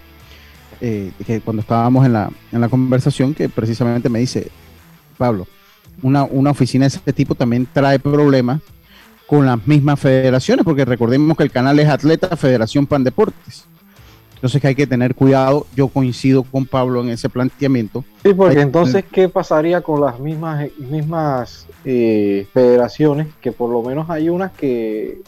eh, 0.81 1.13
que 1.27 1.41
cuando 1.41 1.63
estábamos 1.63 2.05
en 2.07 2.13
la, 2.13 2.31
en 2.53 2.61
la 2.61 2.69
conversación, 2.69 3.35
que 3.35 3.49
precisamente 3.49 4.09
me 4.09 4.19
dice, 4.19 4.49
Pablo, 5.17 5.47
una, 6.03 6.25
una 6.25 6.51
oficina 6.51 6.85
de 6.85 6.89
ese 6.89 7.13
tipo 7.13 7.35
también 7.35 7.67
trae 7.73 7.99
problemas 7.99 8.61
con 9.27 9.47
las 9.47 9.67
mismas 9.67 9.99
federaciones, 9.99 10.65
porque 10.65 10.85
recordemos 10.85 11.37
que 11.37 11.45
el 11.45 11.51
canal 11.51 11.79
es 11.79 11.89
Atleta 11.89 12.37
Federación 12.37 12.87
Pan 12.87 13.05
Deportes. 13.05 13.67
Entonces 14.35 14.61
que 14.61 14.69
hay 14.69 14.75
que 14.75 14.87
tener 14.87 15.15
cuidado. 15.15 15.67
Yo 15.75 15.89
coincido 15.89 16.43
con 16.43 16.67
Pablo 16.67 17.01
en 17.01 17.09
ese 17.09 17.31
planteamiento. 17.31 18.05
Sí, 18.23 18.35
porque 18.35 18.61
entonces, 18.61 19.03
¿qué 19.11 19.27
pasaría 19.31 19.81
con 19.81 20.03
las 20.03 20.21
mismas, 20.21 20.69
mismas 20.77 21.67
eh, 21.87 22.47
federaciones? 22.53 23.29
Que 23.41 23.53
por 23.53 23.71
lo 23.71 23.81
menos 23.81 24.11
hay 24.11 24.29
unas 24.29 24.53
que 24.53 25.23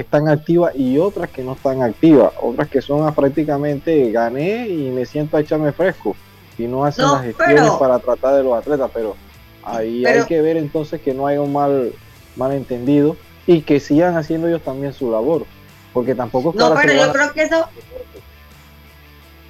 están 0.00 0.28
activas 0.28 0.74
y 0.74 0.98
otras 0.98 1.30
que 1.30 1.42
no 1.42 1.52
están 1.52 1.82
activas. 1.82 2.32
Otras 2.40 2.68
que 2.68 2.82
son 2.82 3.12
prácticamente 3.14 4.10
gané 4.10 4.68
y 4.68 4.90
me 4.90 5.06
siento 5.06 5.36
a 5.36 5.40
echarme 5.40 5.72
fresco. 5.72 6.16
Y 6.58 6.64
no 6.64 6.84
hacen 6.84 7.04
las 7.04 7.22
gestiones 7.22 7.70
para 7.72 7.98
tratar 7.98 8.36
de 8.36 8.42
los 8.42 8.56
atletas. 8.56 8.90
Pero 8.92 9.16
ahí 9.62 10.04
hay 10.04 10.24
que 10.24 10.40
ver 10.40 10.56
entonces 10.56 11.00
que 11.00 11.14
no 11.14 11.26
haya 11.26 11.40
un 11.40 11.52
mal 11.52 11.92
malentendido 12.36 13.16
y 13.46 13.62
que 13.62 13.80
sigan 13.80 14.16
haciendo 14.16 14.48
ellos 14.48 14.62
también 14.62 14.92
su 14.92 15.10
labor. 15.10 15.46
Porque 15.92 16.14
tampoco 16.14 16.50
es 16.50 16.56
No, 16.56 16.74
pero 16.74 16.92
yo 16.92 17.12
creo 17.12 17.32
que 17.32 17.42
eso. 17.42 17.68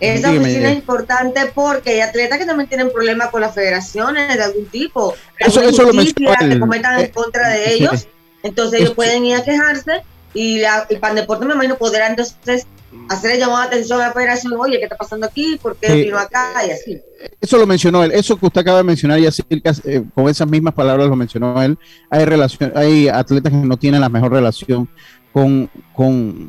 Esa 0.01 0.31
oficina 0.31 0.71
es 0.71 0.77
importante 0.77 1.41
porque 1.55 1.91
hay 1.91 2.01
atletas 2.01 2.39
que 2.39 2.45
también 2.45 2.69
tienen 2.69 2.93
problemas 2.93 3.31
con 3.31 3.41
las 3.41 3.55
federaciones 3.55 4.37
de 4.37 4.43
algún 4.43 4.67
tipo. 4.67 5.15
Eso, 5.39 5.63
eso 5.63 5.85
lo 5.85 5.93
que 5.93 6.59
cometan 6.59 6.99
en 6.99 7.07
eh, 7.07 7.11
contra 7.11 7.49
de 7.49 7.73
ellos. 7.73 8.09
Entonces 8.43 8.81
ellos 8.81 8.93
pueden 8.93 9.25
ir 9.25 9.37
a 9.37 9.45
quejarse 9.45 10.03
y, 10.35 10.59
la, 10.59 10.87
y 10.91 11.15
Deporte 11.15 11.47
me 11.47 11.55
imagino 11.55 11.77
podrá 11.77 12.09
entonces 12.09 12.67
hacer 13.09 13.33
el 13.33 13.41
llamado 13.41 13.61
de 13.63 13.67
atención 13.69 14.01
a 14.01 14.09
la 14.09 14.13
federación, 14.13 14.53
oye, 14.55 14.79
¿qué 14.79 14.85
está 14.85 14.97
pasando 14.97 15.27
aquí? 15.27 15.59
¿Por 15.61 15.77
qué 15.77 15.95
vino 15.95 16.19
acá? 16.19 16.53
Y 16.67 16.71
así. 16.71 17.01
Eso 17.41 17.59
lo 17.59 17.67
mencionó 17.67 18.05
él, 18.05 18.13
eso 18.13 18.37
que 18.37 18.47
usted 18.47 18.61
acaba 18.61 18.79
de 18.79 18.85
mencionar 18.85 19.19
y 19.19 19.27
así 19.27 19.43
eh, 19.51 20.05
con 20.15 20.29
esas 20.29 20.49
mismas 20.49 20.75
palabras 20.75 21.09
lo 21.09 21.17
mencionó 21.17 21.63
él. 21.63 21.79
Hay 22.11 22.25
relación, 22.25 22.73
hay 22.75 23.09
atletas 23.09 23.53
que 23.53 23.59
no 23.59 23.77
tienen 23.77 24.01
la 24.01 24.09
mejor 24.09 24.33
relación 24.33 24.89
con, 25.33 25.71
con, 25.95 26.49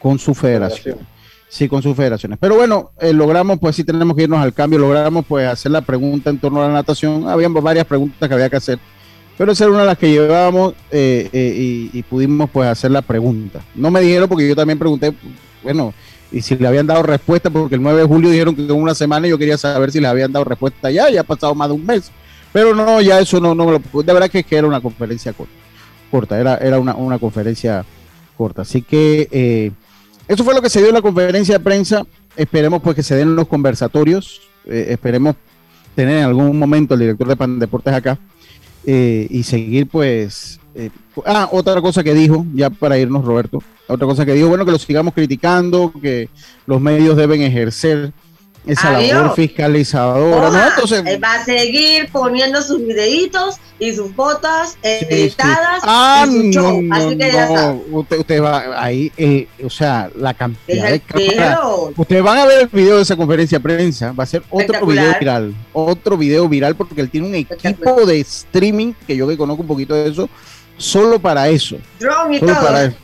con 0.00 0.18
su 0.18 0.34
federación. 0.34 0.98
Sí, 1.48 1.68
con 1.68 1.80
sus 1.80 1.96
federaciones. 1.96 2.38
Pero 2.40 2.56
bueno, 2.56 2.90
eh, 3.00 3.12
logramos, 3.12 3.58
pues 3.58 3.76
sí 3.76 3.84
tenemos 3.84 4.16
que 4.16 4.24
irnos 4.24 4.40
al 4.40 4.52
cambio, 4.52 4.78
logramos 4.78 5.24
pues 5.26 5.46
hacer 5.48 5.70
la 5.72 5.80
pregunta 5.80 6.28
en 6.28 6.38
torno 6.38 6.62
a 6.62 6.68
la 6.68 6.74
natación. 6.74 7.28
Habían 7.28 7.54
varias 7.54 7.86
preguntas 7.86 8.28
que 8.28 8.34
había 8.34 8.50
que 8.50 8.56
hacer, 8.56 8.78
pero 9.36 9.52
esa 9.52 9.64
era 9.64 9.72
una 9.72 9.82
de 9.82 9.86
las 9.86 9.98
que 9.98 10.10
llevábamos 10.10 10.74
eh, 10.90 11.28
eh, 11.32 11.90
y, 11.92 12.02
pudimos 12.04 12.48
pues 12.50 12.68
hacer 12.68 12.90
la 12.90 13.02
pregunta. 13.02 13.60
No 13.74 13.90
me 13.90 14.00
dijeron 14.00 14.28
porque 14.28 14.48
yo 14.48 14.56
también 14.56 14.78
pregunté, 14.78 15.12
bueno, 15.62 15.92
y 16.32 16.40
si 16.40 16.56
le 16.56 16.66
habían 16.66 16.86
dado 16.86 17.02
respuesta, 17.02 17.50
porque 17.50 17.74
el 17.74 17.82
9 17.82 18.00
de 18.00 18.06
julio 18.06 18.30
dijeron 18.30 18.56
que 18.56 18.62
en 18.62 18.72
una 18.72 18.94
semana 18.94 19.28
yo 19.28 19.36
quería 19.36 19.58
saber 19.58 19.92
si 19.92 20.00
le 20.00 20.06
habían 20.06 20.32
dado 20.32 20.44
respuesta 20.44 20.90
ya, 20.90 21.10
ya 21.10 21.20
ha 21.20 21.24
pasado 21.24 21.54
más 21.54 21.68
de 21.68 21.74
un 21.74 21.84
mes. 21.84 22.10
Pero 22.52 22.74
no, 22.74 23.02
ya 23.02 23.20
eso 23.20 23.38
no, 23.38 23.54
no, 23.54 23.70
de 23.70 24.12
verdad 24.12 24.30
que, 24.30 24.42
que 24.42 24.56
era 24.56 24.66
una 24.66 24.80
conferencia 24.80 25.34
corta, 25.34 25.52
corta 26.10 26.40
era, 26.40 26.56
era 26.56 26.78
una, 26.78 26.94
una 26.94 27.18
conferencia 27.18 27.84
corta. 28.38 28.62
Así 28.62 28.80
que 28.80 29.28
eh, 29.30 29.72
eso 30.28 30.44
fue 30.44 30.54
lo 30.54 30.62
que 30.62 30.70
se 30.70 30.78
dio 30.78 30.88
en 30.88 30.94
la 30.94 31.02
conferencia 31.02 31.58
de 31.58 31.64
prensa. 31.64 32.06
Esperemos 32.36 32.80
pues 32.80 32.96
que 32.96 33.02
se 33.02 33.16
den 33.16 33.36
los 33.36 33.46
conversatorios. 33.46 34.40
Eh, 34.64 34.86
esperemos 34.90 35.36
tener 35.94 36.18
en 36.18 36.24
algún 36.24 36.58
momento 36.58 36.94
el 36.94 37.00
director 37.00 37.28
de 37.28 37.36
Pan 37.36 37.58
Deportes 37.58 37.92
acá 37.92 38.18
eh, 38.86 39.26
y 39.28 39.42
seguir 39.42 39.88
pues... 39.88 40.60
ah, 41.26 41.48
otra 41.52 41.80
cosa 41.82 42.02
que 42.02 42.14
dijo, 42.14 42.46
ya 42.54 42.70
para 42.70 42.98
irnos 42.98 43.24
Roberto, 43.24 43.62
otra 43.88 44.06
cosa 44.06 44.24
que 44.24 44.32
dijo, 44.32 44.48
bueno, 44.48 44.64
que 44.64 44.72
lo 44.72 44.78
sigamos 44.78 45.14
criticando, 45.14 45.92
que 46.00 46.28
los 46.66 46.80
medios 46.80 47.16
deben 47.16 47.42
ejercer 47.42 48.12
esa 48.66 49.00
labor 49.00 49.34
fiscalizadora. 49.34 50.68
Entonces, 50.68 51.04
va 51.22 51.34
a 51.34 51.44
seguir 51.44 52.08
poniendo 52.10 52.60
sus 52.60 52.84
videitos 52.84 53.56
y 53.78 53.92
sus 53.92 54.12
fotos 54.12 54.76
editadas. 54.82 55.82
Ah, 55.82 56.26
no, 56.28 56.80
Así 56.94 57.16
que 57.16 57.32
ya 57.32 57.76
Usted, 57.90 58.42
va 58.42 58.82
ahí, 58.82 59.12
eh, 59.16 59.46
o 59.64 59.70
sea, 59.70 60.10
la 60.16 60.34
cantidad 60.34 60.90
de 60.90 61.00
cámaras. 61.00 61.58
Ustedes 61.96 62.22
van 62.22 62.38
a 62.38 62.46
ver 62.46 62.62
el 62.62 62.68
video 62.68 62.96
de 62.96 63.02
esa 63.02 63.16
conferencia 63.16 63.58
de 63.58 63.62
prensa. 63.62 64.12
Va 64.12 64.24
a 64.24 64.26
ser 64.26 64.42
otro 64.50 64.86
video 64.86 65.14
viral. 65.18 65.54
Otro 65.72 66.16
video 66.16 66.48
viral 66.48 66.74
porque 66.74 67.00
él 67.00 67.10
tiene 67.10 67.28
un 67.28 67.34
equipo 67.34 68.04
de 68.04 68.20
streaming 68.20 68.92
que 69.06 69.16
yo 69.16 69.28
que 69.28 69.36
conozco 69.36 69.62
un 69.62 69.68
poquito 69.68 69.94
de 69.94 70.10
eso, 70.10 70.28
solo 70.76 71.18
para 71.18 71.48
eso. 71.48 71.76
Drone 72.00 72.36
y 72.36 72.40
todo. 72.40 72.54
Para 72.54 72.84
eso. 72.84 72.96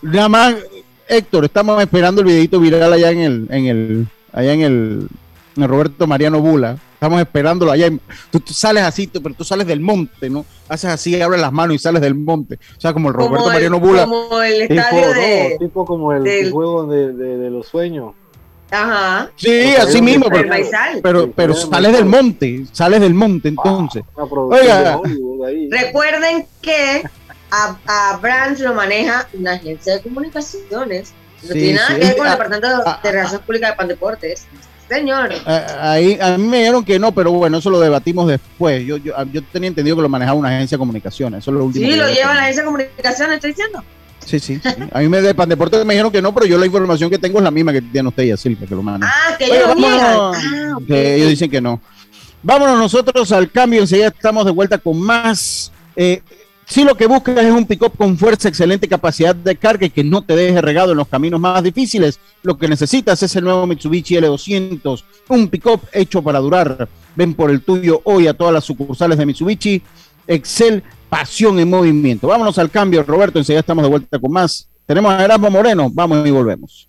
Nada 0.00 0.28
más, 0.28 0.54
Héctor, 1.08 1.44
estamos 1.44 1.80
esperando 1.82 2.22
el 2.22 2.26
videito 2.28 2.58
viral 2.58 2.92
allá 2.92 3.10
en 3.10 3.20
el, 3.20 3.46
en 3.50 3.66
el 3.66 4.06
allá 4.32 4.52
en 4.52 4.60
el, 4.62 5.08
Roberto 5.56 6.06
Mariano 6.06 6.40
Bula. 6.40 6.78
Estamos 6.94 7.20
esperándolo 7.20 7.72
allá. 7.72 7.90
Tú, 8.30 8.42
sales 8.46 8.84
así, 8.84 9.06
pero 9.06 9.34
tú 9.34 9.44
sales 9.44 9.66
del 9.66 9.80
monte, 9.80 10.30
¿no? 10.30 10.46
Haces 10.68 10.90
así, 10.90 11.20
abres 11.20 11.40
las 11.40 11.52
manos 11.52 11.76
y 11.76 11.78
sales 11.78 12.00
del 12.00 12.14
monte. 12.14 12.58
O 12.76 12.80
sea, 12.80 12.92
como 12.92 13.08
el 13.08 13.14
Roberto 13.14 13.48
Mariano 13.48 13.80
Bula. 13.80 14.04
Como 14.04 14.40
el 14.42 14.62
estadio 14.62 15.12
de, 15.12 15.56
tipo 15.58 15.84
como 15.84 16.12
el 16.12 16.50
juego 16.50 16.86
de, 16.86 17.50
los 17.50 17.66
sueños. 17.66 18.14
Ajá. 18.70 19.30
Sí, 19.36 19.74
así 19.74 20.00
mismo, 20.00 20.26
pero, 21.02 21.30
pero, 21.32 21.54
sales 21.54 21.92
del 21.92 22.06
monte, 22.06 22.64
sales 22.72 23.00
del 23.02 23.12
monte 23.12 23.48
entonces. 23.48 24.02
Oiga. 24.16 24.98
Recuerden 25.70 26.46
que 26.62 27.02
a, 27.50 27.76
a 27.86 28.16
Brands 28.16 28.60
lo 28.60 28.72
maneja 28.72 29.28
una 29.34 29.52
agencia 29.52 29.96
de 29.96 30.00
comunicaciones 30.00 31.12
no 31.42 31.52
tiene 31.52 31.74
nada 31.74 31.88
que 31.88 32.04
ver 32.06 32.16
con 32.16 32.26
el 32.26 32.32
Departamento 32.32 32.68
de 33.02 33.12
Relaciones 33.12 33.46
Públicas 33.46 33.70
de 33.70 33.76
Pandeportes. 33.76 34.46
Señor. 34.88 35.30
Ahí, 35.46 36.18
a 36.20 36.36
mí 36.36 36.46
me 36.46 36.58
dijeron 36.58 36.84
que 36.84 36.98
no, 36.98 37.12
pero 37.12 37.32
bueno, 37.32 37.58
eso 37.58 37.70
lo 37.70 37.80
debatimos 37.80 38.28
después. 38.28 38.84
Yo, 38.84 38.98
yo, 38.98 39.14
yo 39.32 39.42
tenía 39.44 39.68
entendido 39.68 39.96
que 39.96 40.02
lo 40.02 40.08
manejaba 40.08 40.38
una 40.38 40.50
agencia 40.50 40.76
de 40.76 40.80
comunicaciones. 40.80 41.38
Eso 41.38 41.50
es 41.50 41.56
lo 41.56 41.64
último. 41.64 41.86
Sí, 41.86 41.96
lo 41.96 42.08
lleva 42.08 42.34
la 42.34 42.42
agencia 42.42 42.62
de 42.62 42.66
comunicaciones, 42.66 43.36
estoy 43.36 43.50
diciendo. 43.50 43.82
Sí, 44.24 44.38
sí, 44.38 44.60
A 44.92 45.00
mí 45.00 45.08
me 45.08 45.20
de 45.20 45.34
Pandeportes 45.34 45.84
me 45.84 45.94
dijeron 45.94 46.12
que 46.12 46.22
no, 46.22 46.32
pero 46.32 46.46
yo 46.46 46.58
la 46.58 46.66
información 46.66 47.10
que 47.10 47.18
tengo 47.18 47.38
es 47.38 47.44
la 47.44 47.50
misma 47.50 47.72
que 47.72 47.82
tiene 47.82 48.08
usted 48.08 48.22
y 48.22 48.36
Silvia, 48.36 48.66
que 48.66 48.74
lo 48.74 48.82
maneja. 48.82 49.12
Ah, 49.12 49.36
que 49.36 49.46
ellos 49.46 49.76
ah, 49.84 50.32
ellos 50.88 51.28
dicen 51.30 51.50
que 51.50 51.60
no. 51.60 51.80
Vámonos 52.42 52.78
nosotros 52.78 53.30
al 53.32 53.50
cambio, 53.50 53.80
enseguida 53.80 54.08
estamos 54.08 54.44
de 54.44 54.50
vuelta 54.50 54.78
con 54.78 55.00
más. 55.00 55.72
Eh, 55.96 56.22
si 56.72 56.84
lo 56.84 56.94
que 56.94 57.06
buscas 57.06 57.36
es 57.36 57.52
un 57.52 57.66
pick-up 57.66 57.92
con 57.98 58.16
fuerza, 58.16 58.48
excelente 58.48 58.88
capacidad 58.88 59.34
de 59.34 59.56
carga 59.56 59.84
y 59.84 59.90
que 59.90 60.02
no 60.02 60.22
te 60.22 60.34
deje 60.34 60.58
regado 60.62 60.92
en 60.92 60.96
los 60.96 61.06
caminos 61.06 61.38
más 61.38 61.62
difíciles, 61.62 62.18
lo 62.42 62.56
que 62.56 62.66
necesitas 62.66 63.22
es 63.22 63.36
el 63.36 63.44
nuevo 63.44 63.66
Mitsubishi 63.66 64.16
L200, 64.16 65.04
un 65.28 65.48
pick-up 65.48 65.82
hecho 65.92 66.22
para 66.22 66.38
durar. 66.38 66.88
Ven 67.14 67.34
por 67.34 67.50
el 67.50 67.60
tuyo 67.60 68.00
hoy 68.04 68.26
a 68.26 68.32
todas 68.32 68.54
las 68.54 68.64
sucursales 68.64 69.18
de 69.18 69.26
Mitsubishi. 69.26 69.82
Excel, 70.26 70.82
pasión 71.10 71.58
en 71.58 71.68
movimiento. 71.68 72.28
Vámonos 72.28 72.56
al 72.56 72.70
cambio, 72.70 73.02
Roberto. 73.02 73.38
Enseguida 73.38 73.60
estamos 73.60 73.84
de 73.84 73.90
vuelta 73.90 74.18
con 74.18 74.32
más. 74.32 74.66
Tenemos 74.86 75.12
a 75.12 75.22
Erasmo 75.22 75.50
Moreno. 75.50 75.90
Vamos 75.92 76.26
y 76.26 76.30
volvemos. 76.30 76.88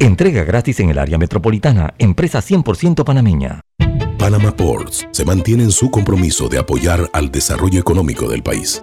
Entrega 0.00 0.44
gratis 0.44 0.78
en 0.78 0.90
el 0.90 0.98
área 0.98 1.18
metropolitana, 1.18 1.92
empresa 1.98 2.38
100% 2.38 3.04
panameña. 3.04 3.60
Panama 4.16 4.54
Ports 4.54 5.08
se 5.10 5.24
mantiene 5.24 5.64
en 5.64 5.72
su 5.72 5.90
compromiso 5.90 6.48
de 6.48 6.58
apoyar 6.58 7.10
al 7.12 7.32
desarrollo 7.32 7.80
económico 7.80 8.28
del 8.28 8.42
país 8.42 8.82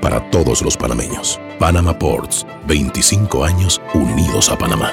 para 0.00 0.30
todos 0.30 0.62
los 0.62 0.76
panameños. 0.76 1.40
Panama 1.58 1.98
Ports, 1.98 2.46
25 2.66 3.44
años 3.44 3.80
unidos 3.94 4.48
a 4.50 4.58
Panamá. 4.58 4.92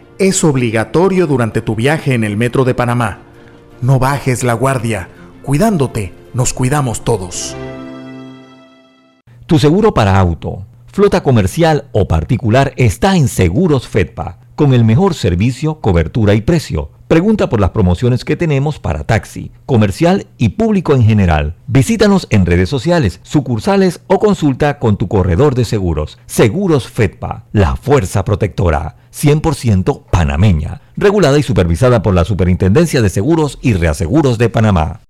es 0.21 0.43
obligatorio 0.43 1.25
durante 1.25 1.63
tu 1.63 1.73
viaje 1.73 2.13
en 2.13 2.23
el 2.23 2.37
metro 2.37 2.63
de 2.63 2.75
Panamá. 2.75 3.21
No 3.81 3.97
bajes 3.97 4.43
la 4.43 4.53
guardia. 4.53 5.09
Cuidándote, 5.41 6.13
nos 6.35 6.53
cuidamos 6.53 7.03
todos. 7.03 7.55
Tu 9.47 9.57
seguro 9.57 9.95
para 9.95 10.19
auto, 10.19 10.67
flota 10.85 11.23
comercial 11.23 11.89
o 11.91 12.07
particular 12.07 12.71
está 12.77 13.15
en 13.17 13.27
Seguros 13.27 13.87
Fedpa, 13.87 14.41
con 14.55 14.75
el 14.75 14.85
mejor 14.85 15.15
servicio, 15.15 15.79
cobertura 15.81 16.35
y 16.35 16.41
precio. 16.41 16.91
Pregunta 17.11 17.49
por 17.49 17.59
las 17.59 17.71
promociones 17.71 18.23
que 18.23 18.37
tenemos 18.37 18.79
para 18.79 19.03
taxi, 19.03 19.51
comercial 19.65 20.27
y 20.37 20.47
público 20.47 20.95
en 20.95 21.03
general. 21.03 21.57
Visítanos 21.67 22.25
en 22.29 22.45
redes 22.45 22.69
sociales, 22.69 23.19
sucursales 23.21 23.99
o 24.07 24.17
consulta 24.17 24.79
con 24.79 24.95
tu 24.95 25.09
corredor 25.09 25.53
de 25.53 25.65
seguros. 25.65 26.19
Seguros 26.25 26.87
Fedpa, 26.87 27.47
la 27.51 27.75
fuerza 27.75 28.23
protectora, 28.23 28.95
100% 29.13 30.03
panameña, 30.09 30.79
regulada 30.95 31.37
y 31.37 31.43
supervisada 31.43 32.01
por 32.01 32.13
la 32.13 32.23
Superintendencia 32.23 33.01
de 33.01 33.09
Seguros 33.09 33.59
y 33.61 33.73
Reaseguros 33.73 34.37
de 34.37 34.47
Panamá. 34.47 35.01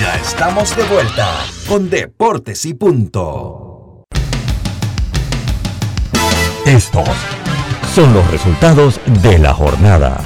Ya 0.00 0.16
estamos 0.16 0.76
de 0.76 0.82
vuelta 0.92 1.36
con 1.68 1.88
Deportes 1.88 2.66
y 2.66 2.74
Punto. 2.74 4.02
Estos 6.66 7.08
son 7.94 8.12
los 8.12 8.28
resultados 8.28 9.00
de 9.22 9.38
la 9.38 9.54
jornada. 9.54 10.20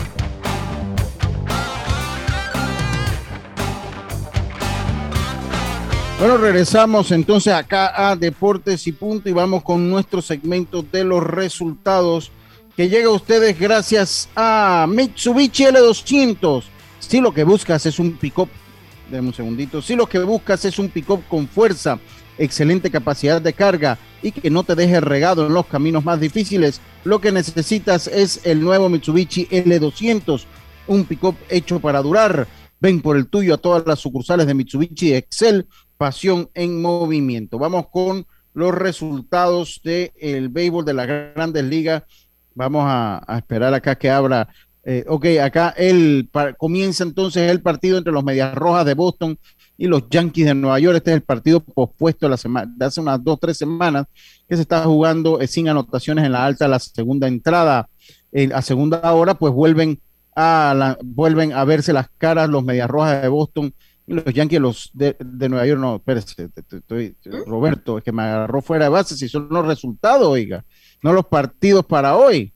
Bueno, 6.23 6.37
regresamos 6.37 7.11
entonces 7.11 7.53
acá 7.53 8.09
a 8.09 8.15
Deportes 8.15 8.87
y 8.87 8.93
Punto 8.93 9.29
y 9.29 9.33
vamos 9.33 9.65
con 9.65 9.91
nuestro 9.91 10.23
segmento 10.23 10.85
de 10.85 11.03
los 11.03 11.21
resultados 11.21 12.31
que 12.77 12.89
llega 12.89 13.09
a 13.09 13.11
ustedes 13.11 13.59
gracias 13.59 14.29
a 14.37 14.87
Mitsubishi 14.89 15.65
L200. 15.65 16.63
Si 17.01 17.21
lo 17.21 17.35
que 17.35 17.43
buscas 17.43 17.87
es 17.87 17.99
un 17.99 18.13
pick-up, 18.13 18.49
déjame 19.11 19.31
un 19.31 19.35
segundito, 19.35 19.83
si 19.83 19.97
lo 19.97 20.07
que 20.07 20.21
buscas 20.21 20.65
es 20.65 20.79
un 20.79 20.91
pick-up 20.91 21.25
con 21.29 21.49
fuerza, 21.49 21.99
excelente 22.39 22.89
capacidad 22.89 23.43
de 23.43 23.53
carga 23.53 23.99
y 24.23 24.31
que 24.31 24.49
no 24.49 24.63
te 24.63 24.77
deje 24.77 25.01
regado 25.01 25.49
en 25.49 25.55
los 25.55 25.67
caminos 25.67 26.05
más 26.05 26.21
difíciles, 26.21 26.81
lo 27.03 27.21
que 27.21 27.33
necesitas 27.33 28.07
es 28.07 28.43
el 28.45 28.61
nuevo 28.61 28.89
Mitsubishi 28.89 29.49
L200, 29.49 30.45
un 30.87 31.05
pick-up 31.05 31.35
hecho 31.49 31.81
para 31.81 32.01
durar. 32.01 32.47
Ven 32.79 33.01
por 33.01 33.17
el 33.17 33.29
tuyo 33.29 33.55
a 33.55 33.59
todas 33.59 33.85
las 33.87 34.01
sucursales 34.01 34.45
de 34.45 34.55
Mitsubishi 34.55 35.15
Excel, 35.15 35.69
pasión 36.03 36.51
en 36.55 36.83
movimiento. 36.83 37.61
Vamos 37.61 37.87
con 37.93 38.27
los 38.55 38.75
resultados 38.75 39.81
del 39.85 40.11
el 40.19 40.49
béisbol 40.49 40.85
de 40.85 40.95
las 40.95 41.07
grandes 41.07 41.63
ligas. 41.63 42.03
Vamos 42.57 42.83
a, 42.85 43.23
esperar 43.39 43.73
acá 43.73 43.95
que 43.95 44.11
abra. 44.11 44.49
Eh, 44.83 45.05
ok, 45.07 45.27
acá 45.41 45.73
el, 45.77 46.29
comienza 46.59 47.05
entonces 47.05 47.49
el 47.49 47.63
partido 47.63 47.99
entre 47.99 48.13
los 48.13 48.25
Medias 48.25 48.53
Rojas 48.53 48.85
de 48.85 48.95
Boston 48.95 49.39
y 49.79 49.87
los 49.87 50.09
Yankees 50.11 50.47
de 50.47 50.55
Nueva 50.57 50.81
York. 50.81 50.97
Este 50.97 51.13
es 51.13 51.19
el 51.19 51.23
partido 51.23 51.61
pospuesto 51.61 52.27
de, 52.27 52.31
la 52.31 52.37
semana, 52.37 52.75
de 52.77 52.85
hace 52.85 53.01
unas 53.01 53.23
dos, 53.23 53.39
tres 53.39 53.57
semanas 53.57 54.07
que 54.49 54.57
se 54.57 54.63
está 54.63 54.83
jugando 54.83 55.41
eh, 55.41 55.47
sin 55.47 55.69
anotaciones 55.69 56.25
en 56.25 56.33
la 56.33 56.45
alta, 56.45 56.67
la 56.67 56.81
segunda 56.81 57.29
entrada. 57.29 57.89
a 58.53 58.63
segunda 58.63 59.13
hora, 59.13 59.35
pues 59.35 59.53
vuelven 59.53 60.01
a, 60.35 60.75
la, 60.77 60.99
vuelven 61.01 61.53
a 61.53 61.65
verse 61.65 61.93
las 61.93 62.09
caras 62.19 62.49
los 62.49 62.65
Medias 62.65 62.91
Rojas 62.91 63.23
de 63.23 63.29
Boston 63.29 63.73
los 64.07 64.25
Yankees 64.35 64.61
los 64.61 64.91
de, 64.93 65.17
de 65.19 65.49
Nueva 65.49 65.67
York. 65.67 65.81
No, 65.81 65.97
espérese, 65.97 66.49
estoy, 66.55 67.17
Roberto, 67.47 67.99
es 67.99 68.05
que 68.05 68.13
me 68.13 68.23
agarró 68.23 68.63
fuera 68.63 68.87
de 68.87 68.91
base. 68.91 69.17
Si 69.17 69.29
son 69.29 69.49
los 69.51 69.67
resultados, 69.67 70.27
oiga, 70.27 70.65
no 71.03 71.13
los 71.13 71.27
partidos 71.27 71.85
para 71.87 72.17
hoy. 72.17 72.53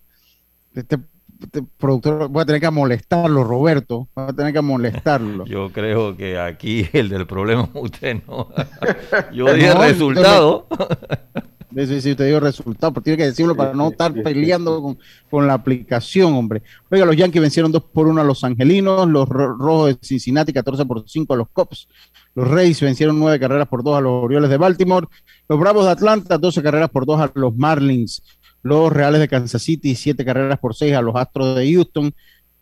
Este, 0.74 0.98
este 1.42 1.62
productor, 1.62 2.28
voy 2.28 2.42
a 2.42 2.46
tener 2.46 2.60
que 2.60 2.70
molestarlo, 2.70 3.44
Roberto. 3.44 4.08
Voy 4.14 4.26
a 4.28 4.32
tener 4.32 4.52
que 4.52 4.60
molestarlo. 4.60 5.44
Yo 5.46 5.70
creo 5.70 6.16
que 6.16 6.38
aquí 6.38 6.88
el 6.92 7.08
del 7.08 7.26
problema 7.26 7.64
es 7.64 7.70
usted, 7.74 8.22
¿no? 8.26 8.48
Yo 9.32 9.52
dije 9.52 9.74
no, 9.74 9.82
resultado. 9.82 10.66
Sí, 11.84 12.00
sí, 12.00 12.12
usted 12.12 12.26
dio 12.26 12.40
resultado, 12.40 12.94
pero 12.94 13.04
tiene 13.04 13.18
que 13.18 13.26
decirlo 13.26 13.54
para 13.54 13.74
no 13.74 13.90
estar 13.90 14.10
peleando 14.14 14.80
con, 14.80 14.98
con, 15.28 15.46
la 15.46 15.52
aplicación, 15.52 16.32
hombre. 16.32 16.62
Oiga, 16.90 17.04
los 17.04 17.14
Yankees 17.14 17.42
vencieron 17.42 17.70
2 17.70 17.82
por 17.92 18.06
1 18.06 18.18
a 18.18 18.24
los 18.24 18.42
Angelinos, 18.44 19.06
los 19.06 19.28
Rojos 19.28 19.88
de 19.88 19.98
Cincinnati 20.00 20.54
14 20.54 20.86
por 20.86 21.06
5 21.06 21.34
a 21.34 21.36
los 21.36 21.48
Cops, 21.50 21.86
los 22.34 22.48
Reyes 22.48 22.80
vencieron 22.80 23.18
9 23.18 23.38
carreras 23.38 23.68
por 23.68 23.84
2 23.84 23.98
a 23.98 24.00
los 24.00 24.24
Orioles 24.24 24.48
de 24.48 24.56
Baltimore, 24.56 25.06
los 25.50 25.60
Bravos 25.60 25.84
de 25.84 25.90
Atlanta 25.90 26.38
12 26.38 26.62
carreras 26.62 26.88
por 26.88 27.04
2 27.04 27.20
a 27.20 27.30
los 27.34 27.54
Marlins, 27.54 28.22
los 28.62 28.90
Reales 28.90 29.20
de 29.20 29.28
Kansas 29.28 29.60
City 29.60 29.94
7 29.94 30.24
carreras 30.24 30.58
por 30.58 30.74
6 30.74 30.94
a 30.94 31.02
los 31.02 31.14
Astros 31.14 31.56
de 31.56 31.70
Houston, 31.74 32.14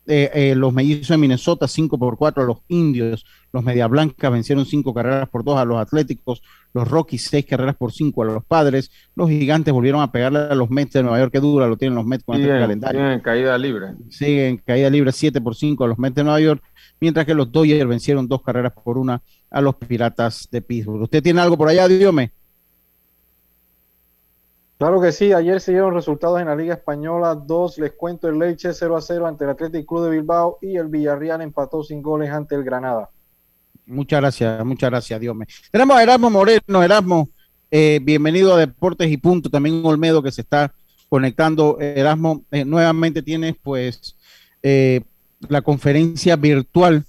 eh, 0.06 0.30
eh, 0.34 0.54
los 0.54 0.72
mellizos 0.72 1.08
de 1.08 1.16
Minnesota 1.16 1.66
5 1.66 1.98
por 1.98 2.18
4 2.18 2.42
a 2.42 2.46
los 2.46 2.58
indios, 2.68 3.24
los 3.52 3.64
Media 3.64 3.86
Blancas 3.86 4.30
vencieron 4.30 4.66
5 4.66 4.92
carreras 4.92 5.28
por 5.28 5.44
2 5.44 5.58
a 5.58 5.64
los 5.64 5.78
Atléticos, 5.78 6.42
los 6.74 6.86
Rockies 6.86 7.24
6 7.30 7.46
carreras 7.46 7.74
por 7.76 7.92
5 7.92 8.22
a 8.22 8.26
los 8.26 8.44
Padres, 8.44 8.90
los 9.14 9.30
Gigantes 9.30 9.72
volvieron 9.72 10.02
a 10.02 10.12
pegarle 10.12 10.40
a 10.40 10.54
los 10.54 10.68
Mets 10.68 10.92
de 10.92 11.02
Nueva 11.02 11.20
York, 11.20 11.32
que 11.32 11.40
dura 11.40 11.66
lo 11.66 11.76
tienen 11.76 11.96
los 11.96 12.04
Mets 12.04 12.24
con 12.24 12.36
este 12.36 12.48
calendario. 12.48 13.00
Siguen 13.00 13.12
en 13.12 13.20
caída 13.20 13.56
libre. 13.56 13.86
Siguen 14.10 14.46
en 14.46 14.56
caída 14.58 14.90
libre 14.90 15.12
7 15.12 15.40
por 15.40 15.54
5 15.54 15.84
a 15.84 15.88
los 15.88 15.98
Mets 15.98 16.16
de 16.16 16.24
Nueva 16.24 16.40
York, 16.40 16.62
mientras 17.00 17.24
que 17.24 17.34
los 17.34 17.50
Dodgers 17.50 17.88
vencieron 17.88 18.28
2 18.28 18.42
carreras 18.42 18.72
por 18.72 18.98
1 18.98 19.22
a 19.50 19.60
los 19.60 19.74
Piratas 19.76 20.48
de 20.50 20.60
Pittsburgh. 20.60 21.02
¿Usted 21.02 21.22
tiene 21.22 21.40
algo 21.40 21.56
por 21.56 21.68
allá, 21.68 21.88
Dígame? 21.88 22.32
Claro 24.84 25.00
que 25.00 25.12
sí, 25.12 25.32
ayer 25.32 25.62
se 25.62 25.72
dieron 25.72 25.94
resultados 25.94 26.38
en 26.42 26.46
la 26.46 26.54
Liga 26.54 26.74
Española, 26.74 27.34
dos, 27.34 27.78
les 27.78 27.92
cuento 27.92 28.28
el 28.28 28.38
Leche 28.38 28.74
0 28.74 28.94
a 28.94 29.00
0 29.00 29.26
ante 29.26 29.44
el 29.44 29.50
Athletic 29.52 29.86
Club 29.86 30.04
de 30.04 30.10
Bilbao 30.10 30.58
y 30.60 30.76
el 30.76 30.88
Villarreal 30.88 31.40
empató 31.40 31.82
sin 31.82 32.02
goles 32.02 32.28
ante 32.28 32.54
el 32.54 32.64
Granada. 32.64 33.08
Muchas 33.86 34.20
gracias, 34.20 34.62
muchas 34.62 34.90
gracias, 34.90 35.18
Dios 35.18 35.34
me. 35.34 35.46
Tenemos 35.70 35.96
a 35.96 36.02
Erasmo 36.02 36.28
Moreno, 36.28 36.82
Erasmo, 36.82 37.30
eh, 37.70 37.98
bienvenido 38.02 38.52
a 38.52 38.58
Deportes 38.58 39.10
y 39.10 39.16
Punto, 39.16 39.48
también 39.48 39.80
Olmedo 39.86 40.22
que 40.22 40.30
se 40.30 40.42
está 40.42 40.74
conectando. 41.08 41.80
Erasmo, 41.80 42.44
eh, 42.50 42.66
nuevamente 42.66 43.22
tienes 43.22 43.54
pues 43.62 44.16
eh, 44.62 45.00
la 45.48 45.62
conferencia 45.62 46.36
virtual 46.36 47.04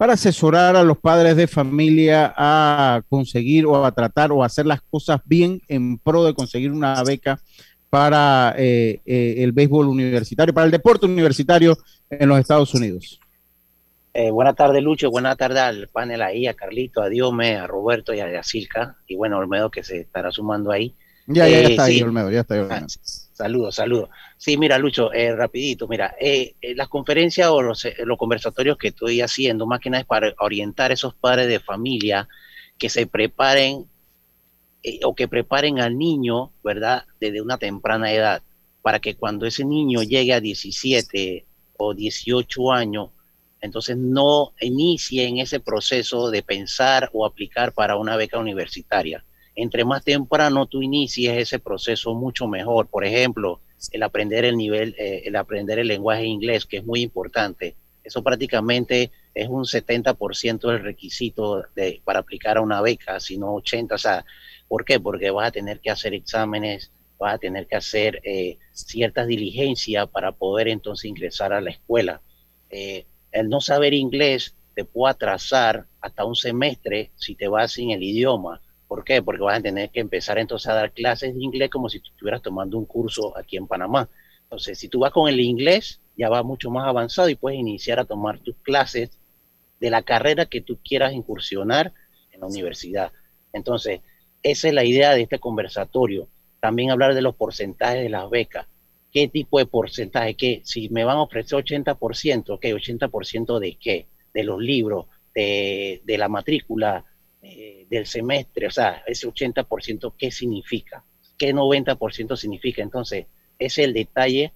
para 0.00 0.14
asesorar 0.14 0.76
a 0.76 0.82
los 0.82 0.96
padres 0.96 1.36
de 1.36 1.46
familia 1.46 2.32
a 2.34 3.02
conseguir 3.10 3.66
o 3.66 3.84
a 3.84 3.92
tratar 3.92 4.32
o 4.32 4.42
a 4.42 4.46
hacer 4.46 4.64
las 4.64 4.80
cosas 4.80 5.20
bien 5.26 5.60
en 5.68 5.98
pro 5.98 6.24
de 6.24 6.32
conseguir 6.32 6.72
una 6.72 7.04
beca 7.04 7.38
para 7.90 8.54
eh, 8.56 9.02
eh, 9.04 9.34
el 9.36 9.52
béisbol 9.52 9.88
universitario, 9.88 10.54
para 10.54 10.64
el 10.64 10.70
deporte 10.70 11.04
universitario 11.04 11.76
en 12.08 12.30
los 12.30 12.38
Estados 12.38 12.72
Unidos. 12.72 13.20
Eh, 14.14 14.30
buenas 14.30 14.56
tardes, 14.56 14.82
Lucho. 14.82 15.10
Buenas 15.10 15.36
tardes 15.36 15.58
al 15.58 15.88
panel 15.88 16.22
ahí, 16.22 16.46
a 16.46 16.54
Carlito, 16.54 17.02
a 17.02 17.10
Diome, 17.10 17.56
a 17.56 17.66
Roberto 17.66 18.14
y 18.14 18.20
a 18.20 18.32
Yacirca. 18.32 18.96
Y 19.06 19.16
bueno, 19.16 19.36
Olmedo 19.36 19.70
que 19.70 19.84
se 19.84 20.00
estará 20.00 20.30
sumando 20.32 20.72
ahí. 20.72 20.94
Ya, 21.26 21.46
ya, 21.46 21.60
está 21.60 21.84
ahí, 21.84 22.00
Olmedo, 22.00 22.30
ya 22.30 22.40
está 22.40 22.54
ahí, 22.54 22.60
Olmedo. 22.60 22.86
Saludos, 23.40 23.76
saludos. 23.76 24.10
Sí, 24.36 24.58
mira, 24.58 24.76
Lucho, 24.76 25.14
eh, 25.14 25.34
rapidito, 25.34 25.88
mira, 25.88 26.14
eh, 26.20 26.56
eh, 26.60 26.74
las 26.74 26.88
conferencias 26.88 27.48
o 27.48 27.62
los, 27.62 27.88
los, 28.04 28.18
conversatorios 28.18 28.76
que 28.76 28.88
estoy 28.88 29.22
haciendo, 29.22 29.66
más 29.66 29.80
que 29.80 29.88
nada 29.88 30.02
es 30.02 30.06
para 30.06 30.34
orientar 30.40 30.90
a 30.90 30.94
esos 30.94 31.14
padres 31.14 31.48
de 31.48 31.58
familia 31.58 32.28
que 32.76 32.90
se 32.90 33.06
preparen 33.06 33.86
o 35.04 35.14
que 35.14 35.26
preparen 35.26 35.80
al 35.80 35.96
niño, 35.96 36.52
¿verdad?, 36.62 37.04
desde 37.18 37.40
una 37.40 37.56
temprana 37.56 38.12
edad, 38.12 38.42
para 38.82 38.98
que 38.98 39.14
cuando 39.14 39.46
ese 39.46 39.64
niño 39.64 40.02
llegue 40.02 40.34
a 40.34 40.40
17 40.40 41.46
o 41.78 41.94
18 41.94 42.72
años, 42.72 43.08
entonces 43.62 43.96
no 43.96 44.52
inicie 44.60 45.26
en 45.26 45.38
ese 45.38 45.60
proceso 45.60 46.30
de 46.30 46.42
pensar 46.42 47.08
o 47.14 47.24
aplicar 47.24 47.72
para 47.72 47.96
una 47.96 48.16
beca 48.16 48.38
universitaria 48.38 49.24
entre 49.54 49.84
más 49.84 50.04
temprano 50.04 50.66
tú 50.66 50.82
inicies 50.82 51.36
ese 51.36 51.58
proceso, 51.58 52.14
mucho 52.14 52.46
mejor. 52.46 52.88
Por 52.88 53.04
ejemplo, 53.04 53.60
el 53.92 54.02
aprender 54.02 54.44
el 54.44 54.56
nivel, 54.56 54.94
eh, 54.98 55.22
el 55.24 55.36
aprender 55.36 55.78
el 55.78 55.88
lenguaje 55.88 56.24
inglés, 56.24 56.66
que 56.66 56.78
es 56.78 56.84
muy 56.84 57.00
importante. 57.00 57.76
Eso 58.02 58.22
prácticamente 58.22 59.10
es 59.34 59.48
un 59.48 59.64
70% 59.64 60.68
del 60.68 60.82
requisito 60.82 61.64
para 62.04 62.20
aplicar 62.20 62.56
a 62.56 62.62
una 62.62 62.80
beca, 62.80 63.20
sino 63.20 63.54
80%. 63.54 63.92
O 63.94 63.98
sea, 63.98 64.24
¿por 64.68 64.84
qué? 64.84 64.98
Porque 64.98 65.30
vas 65.30 65.48
a 65.48 65.52
tener 65.52 65.80
que 65.80 65.90
hacer 65.90 66.14
exámenes, 66.14 66.90
vas 67.18 67.34
a 67.34 67.38
tener 67.38 67.66
que 67.66 67.76
hacer 67.76 68.20
eh, 68.24 68.58
ciertas 68.72 69.26
diligencias 69.26 70.08
para 70.08 70.32
poder 70.32 70.68
entonces 70.68 71.04
ingresar 71.04 71.52
a 71.52 71.60
la 71.60 71.70
escuela. 71.70 72.22
Eh, 72.70 73.06
el 73.32 73.48
no 73.48 73.60
saber 73.60 73.94
inglés 73.94 74.54
te 74.74 74.84
puede 74.84 75.12
atrasar 75.12 75.86
hasta 76.00 76.24
un 76.24 76.34
semestre 76.34 77.10
si 77.16 77.34
te 77.34 77.48
vas 77.48 77.72
sin 77.72 77.90
el 77.90 78.02
idioma 78.02 78.60
¿Por 78.90 79.04
qué? 79.04 79.22
Porque 79.22 79.42
vas 79.42 79.60
a 79.60 79.62
tener 79.62 79.90
que 79.90 80.00
empezar 80.00 80.36
entonces 80.40 80.66
a 80.66 80.74
dar 80.74 80.90
clases 80.90 81.32
de 81.32 81.40
inglés 81.40 81.70
como 81.70 81.88
si 81.88 82.00
tú 82.00 82.10
estuvieras 82.10 82.42
tomando 82.42 82.76
un 82.76 82.86
curso 82.86 83.38
aquí 83.38 83.56
en 83.56 83.68
Panamá. 83.68 84.08
Entonces, 84.42 84.80
si 84.80 84.88
tú 84.88 84.98
vas 84.98 85.12
con 85.12 85.28
el 85.28 85.38
inglés, 85.38 86.00
ya 86.16 86.28
va 86.28 86.42
mucho 86.42 86.72
más 86.72 86.88
avanzado 86.88 87.28
y 87.28 87.36
puedes 87.36 87.60
iniciar 87.60 88.00
a 88.00 88.04
tomar 88.04 88.40
tus 88.40 88.56
clases 88.64 89.10
de 89.78 89.90
la 89.90 90.02
carrera 90.02 90.46
que 90.46 90.60
tú 90.60 90.76
quieras 90.82 91.12
incursionar 91.12 91.92
en 92.32 92.40
la 92.40 92.48
universidad. 92.48 93.12
Entonces, 93.52 94.00
esa 94.42 94.66
es 94.66 94.74
la 94.74 94.84
idea 94.84 95.12
de 95.14 95.22
este 95.22 95.38
conversatorio. 95.38 96.26
También 96.58 96.90
hablar 96.90 97.14
de 97.14 97.22
los 97.22 97.36
porcentajes 97.36 98.02
de 98.02 98.08
las 98.08 98.28
becas. 98.28 98.66
¿Qué 99.12 99.28
tipo 99.28 99.60
de 99.60 99.66
porcentaje? 99.66 100.34
¿Qué? 100.34 100.62
Si 100.64 100.88
me 100.88 101.04
van 101.04 101.18
a 101.18 101.22
ofrecer 101.22 101.64
80%, 101.64 102.58
¿qué? 102.58 102.74
¿80% 102.74 103.60
de 103.60 103.76
qué? 103.76 104.08
De 104.34 104.42
los 104.42 104.60
libros, 104.60 105.06
de, 105.32 106.02
de 106.04 106.18
la 106.18 106.28
matrícula, 106.28 107.04
eh, 107.42 107.86
del 107.88 108.06
semestre, 108.06 108.66
o 108.66 108.70
sea, 108.70 109.02
ese 109.06 109.26
80%, 109.26 110.12
¿qué 110.18 110.30
significa? 110.30 111.02
¿Qué 111.38 111.54
90% 111.54 112.36
significa? 112.36 112.82
Entonces, 112.82 113.26
ese 113.58 113.82
es 113.82 113.88
el 113.88 113.94
detalle 113.94 114.52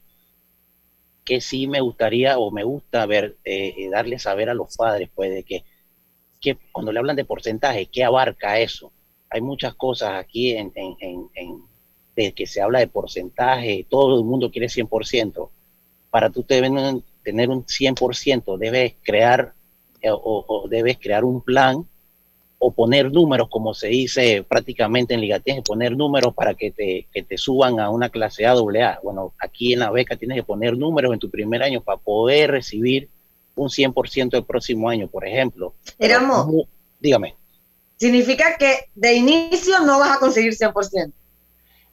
que 1.24 1.40
sí 1.40 1.66
me 1.66 1.80
gustaría 1.80 2.38
o 2.38 2.50
me 2.50 2.62
gusta 2.62 3.06
ver, 3.06 3.38
eh, 3.42 3.74
eh, 3.78 3.88
darle 3.90 4.18
saber 4.18 4.50
a 4.50 4.54
los 4.54 4.76
padres, 4.76 5.08
pues, 5.14 5.30
de 5.30 5.44
que, 5.44 5.64
que, 6.42 6.58
cuando 6.72 6.92
le 6.92 6.98
hablan 6.98 7.16
de 7.16 7.24
porcentaje, 7.24 7.86
¿qué 7.86 8.04
abarca 8.04 8.60
eso? 8.60 8.92
Hay 9.30 9.40
muchas 9.40 9.74
cosas 9.74 10.12
aquí 10.22 10.50
en, 10.52 10.70
en, 10.74 11.30
en, 11.34 11.62
de 12.14 12.32
que 12.32 12.46
se 12.46 12.60
habla 12.60 12.80
de 12.80 12.88
porcentaje, 12.88 13.86
todo 13.88 14.18
el 14.18 14.24
mundo 14.24 14.50
quiere 14.50 14.68
100%. 14.68 15.48
Para 16.10 16.28
tú 16.28 16.42
tener 16.42 17.48
un 17.48 17.64
100%, 17.64 18.58
debes 18.58 18.94
crear 19.02 19.54
o, 20.06 20.44
o 20.46 20.68
debes 20.68 20.98
crear 20.98 21.24
un 21.24 21.40
plan 21.40 21.88
o 22.66 22.72
poner 22.72 23.12
números, 23.12 23.48
como 23.50 23.74
se 23.74 23.88
dice 23.88 24.42
prácticamente 24.48 25.12
en 25.12 25.20
Liga, 25.20 25.38
tienes 25.38 25.62
que 25.62 25.66
poner 25.66 25.94
números 25.94 26.32
para 26.32 26.54
que 26.54 26.70
te, 26.70 27.06
que 27.12 27.22
te 27.22 27.36
suban 27.36 27.78
a 27.78 27.90
una 27.90 28.08
clase 28.08 28.46
A, 28.46 28.52
AA. 28.52 29.00
Bueno, 29.02 29.34
aquí 29.38 29.74
en 29.74 29.80
la 29.80 29.90
beca 29.90 30.16
tienes 30.16 30.36
que 30.36 30.44
poner 30.44 30.74
números 30.74 31.12
en 31.12 31.18
tu 31.18 31.28
primer 31.28 31.62
año 31.62 31.82
para 31.82 31.98
poder 31.98 32.52
recibir 32.52 33.10
un 33.54 33.68
100% 33.68 34.38
el 34.38 34.44
próximo 34.44 34.88
año, 34.88 35.08
por 35.08 35.26
ejemplo. 35.26 35.74
Éramos. 35.98 36.66
Dígame. 36.98 37.36
Significa 37.98 38.56
que 38.58 38.88
de 38.94 39.12
inicio 39.12 39.80
no 39.80 39.98
vas 39.98 40.16
a 40.16 40.18
conseguir 40.18 40.54
100%. 40.54 41.12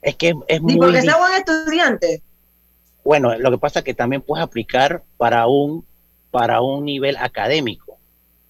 Es 0.03 0.15
que 0.15 0.33
es 0.47 0.61
muy... 0.61 0.75
Ni 0.75 0.79
porque 0.79 1.01
sea 1.01 1.17
buen 1.17 1.33
estudiante. 1.33 2.23
Bueno, 3.03 3.37
lo 3.37 3.51
que 3.51 3.57
pasa 3.57 3.79
es 3.79 3.85
que 3.85 3.93
también 3.93 4.21
puedes 4.21 4.41
aplicar 4.41 5.03
para 5.17 5.47
un, 5.47 5.85
para 6.31 6.61
un 6.61 6.85
nivel 6.85 7.17
académico. 7.17 7.97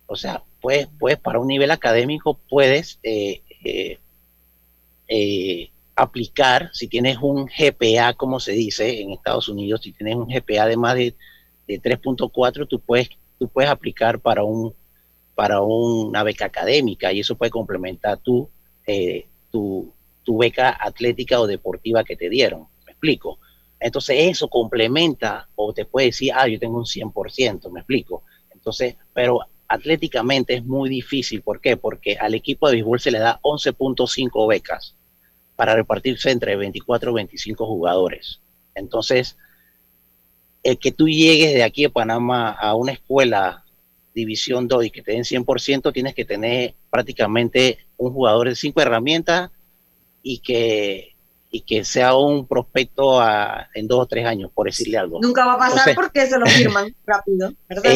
O 0.06 0.16
sea, 0.16 0.44
pues, 0.62 0.88
pues 1.00 1.18
para 1.18 1.40
un 1.40 1.48
nivel 1.48 1.72
académico 1.72 2.40
puedes 2.50 3.00
eh, 3.04 3.42
eh, 3.64 4.00
eh, 5.08 5.70
aplicar, 5.96 6.70
si 6.74 6.88
tienes 6.88 7.18
un 7.22 7.46
GPA, 7.46 8.14
como 8.14 8.40
se 8.40 8.54
dice 8.54 9.02
en 9.02 9.12
Estados 9.12 9.50
Unidos, 9.50 9.82
si 9.84 9.92
tienes 9.92 10.16
un 10.16 10.28
GPA 10.28 10.68
de 10.68 10.78
más 10.78 10.96
de, 10.96 11.16
3.4, 11.68 12.68
tú 12.68 12.80
puedes, 12.82 13.10
tú 13.40 13.48
puedes 13.48 13.70
aplicar 13.72 14.20
para, 14.20 14.44
un, 14.44 14.74
para 15.36 15.62
una 15.62 16.22
beca 16.22 16.46
académica 16.46 17.14
y 17.14 17.22
eso 17.22 17.36
puede 17.36 17.50
complementar 17.50 18.18
tu, 18.18 18.50
tu, 19.50 19.94
tu 20.24 20.38
beca 20.38 20.78
atlética 20.78 21.40
o 21.40 21.48
deportiva 21.48 22.04
que 22.04 22.18
te 22.18 22.30
dieron. 22.30 22.68
¿Me 22.86 22.92
explico? 22.92 23.40
Entonces 23.80 24.18
eso 24.20 24.50
complementa 24.50 25.48
o 25.56 25.72
te 25.74 25.86
puede 25.86 26.08
decir, 26.08 26.34
ah, 26.36 26.48
yo 26.48 26.60
tengo 26.60 26.78
un 26.78 26.86
100%, 26.86 27.72
me 27.72 27.80
explico. 27.80 28.24
Entonces, 28.54 28.96
pero 29.14 29.40
atléticamente 29.72 30.56
es 30.56 30.66
muy 30.66 30.90
difícil. 30.90 31.42
¿Por 31.42 31.62
qué? 31.62 31.78
Porque 31.78 32.18
al 32.20 32.34
equipo 32.36 32.68
de 32.68 32.76
béisbol 32.76 33.00
se 33.00 33.12
le 33.12 33.20
da 33.20 33.40
11.5 33.42 34.48
becas 34.50 34.96
para 35.56 35.76
repartirse 35.76 36.30
entre 36.30 36.58
24 36.58 37.12
o 37.12 37.14
25 37.14 37.66
jugadores. 37.66 38.42
Entonces, 38.76 39.38
el 40.62 40.78
que 40.78 40.92
tú 40.92 41.08
llegues 41.08 41.54
de 41.54 41.64
aquí 41.64 41.86
a 41.86 41.90
Panamá 41.90 42.52
a 42.52 42.76
una 42.76 42.92
escuela 42.92 43.64
División 44.14 44.68
2 44.68 44.86
y 44.86 44.92
que 44.92 45.02
te 45.04 45.14
den 45.14 45.24
100%, 45.24 45.94
tienes 45.94 46.16
que 46.16 46.26
tener 46.26 46.76
prácticamente 46.90 47.78
un 47.96 48.12
jugador 48.12 48.50
de 48.50 48.56
cinco 48.56 48.82
herramientas 48.82 49.52
y 50.22 50.40
que 50.40 51.11
y 51.54 51.62
que 51.62 51.84
sea 51.84 52.16
un 52.16 52.48
prospecto 52.48 53.22
en 53.74 53.88
dos 53.88 54.00
o 54.00 54.06
tres 54.06 54.26
años, 54.26 54.50
por 54.54 54.68
decirle 54.68 54.98
algo. 54.98 55.20
Nunca 55.22 55.46
va 55.46 55.56
a 55.56 55.58
pasar 55.58 55.94
porque 55.94 56.26
se 56.26 56.40
lo 56.40 56.46
firman 56.48 56.96
rápido, 57.06 57.54
¿verdad? 57.68 57.94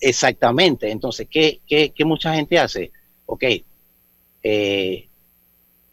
exactamente. 0.00 0.88
Entonces, 0.88 1.26
¿qué, 1.28 1.60
¿qué, 1.66 1.92
qué, 1.94 2.04
mucha 2.04 2.32
gente 2.32 2.60
hace? 2.60 2.92
Ok, 3.26 3.44
eh, 4.44 5.08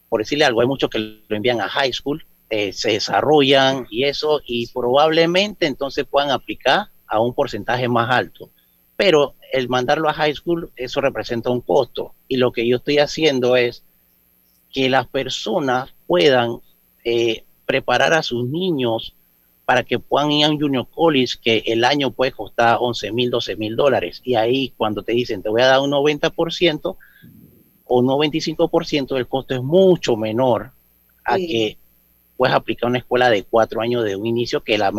por 0.08 0.22
decirle 0.22 0.46
algo, 0.46 0.62
hay 0.62 0.68
muchos 0.68 0.90
que 0.90 1.00
lo 1.00 1.36
envían 1.36 1.62
a 1.62 1.68
high 1.68 1.92
school, 1.92 2.24
eh, 2.52 2.74
se 2.74 2.92
desarrollan 2.92 3.88
y 3.90 4.04
eso, 4.04 4.42
y 4.46 4.68
probablemente 4.68 5.66
entonces 5.66 6.06
puedan 6.06 6.30
aplicar 6.30 6.88
a 7.08 7.20
un 7.20 7.34
porcentaje 7.34 7.88
más 7.88 8.10
alto. 8.12 8.52
Pero 8.96 9.34
el 9.52 9.68
mandarlo 9.68 10.10
a 10.10 10.14
high 10.14 10.36
school, 10.36 10.72
eso 10.76 11.02
representa 11.02 11.50
un 11.50 11.62
costo. 11.62 12.14
Y 12.28 12.38
lo 12.38 12.52
que 12.52 12.68
yo 12.68 12.78
estoy 12.78 13.00
haciendo 13.00 13.56
es 13.56 13.84
que 14.72 14.90
las 14.90 15.08
personas 15.08 15.90
puedan 16.06 16.60
eh, 17.04 17.44
preparar 17.66 18.14
a 18.14 18.24
sus 18.24 18.48
niños 18.48 19.14
para 19.66 19.84
que 19.84 20.00
puedan 20.00 20.32
ir 20.32 20.46
a 20.46 20.50
un 20.50 20.60
junior 20.60 20.88
college 20.90 21.36
que 21.44 21.64
el 21.68 21.84
año 21.86 22.10
puede 22.12 22.32
costar 22.32 22.78
11 22.80 23.12
mil, 23.12 23.30
12 23.30 23.56
mil 23.56 23.76
dólares. 23.76 24.22
Y 24.24 24.36
ahí 24.36 24.74
cuando 24.78 25.04
te 25.04 25.12
dicen 25.12 25.44
te 25.44 25.50
voy 25.50 25.62
a 25.62 25.68
dar 25.68 25.82
un 25.82 25.92
90% 25.92 26.98
o 27.86 28.00
un 28.00 28.08
95%, 28.08 29.18
el 29.18 29.28
costo 29.28 29.54
es 29.54 29.62
mucho 29.62 30.16
menor 30.16 30.72
a 31.24 31.38
que 31.38 31.78
puedes 32.38 32.56
aplicar 32.56 32.90
una 32.90 33.00
escuela 33.00 33.30
de 33.30 33.44
cuatro 33.44 33.82
años 33.82 34.04
de 34.04 34.16
un 34.16 34.26
inicio, 34.26 34.64
que 34.64 34.78
la, 34.78 34.92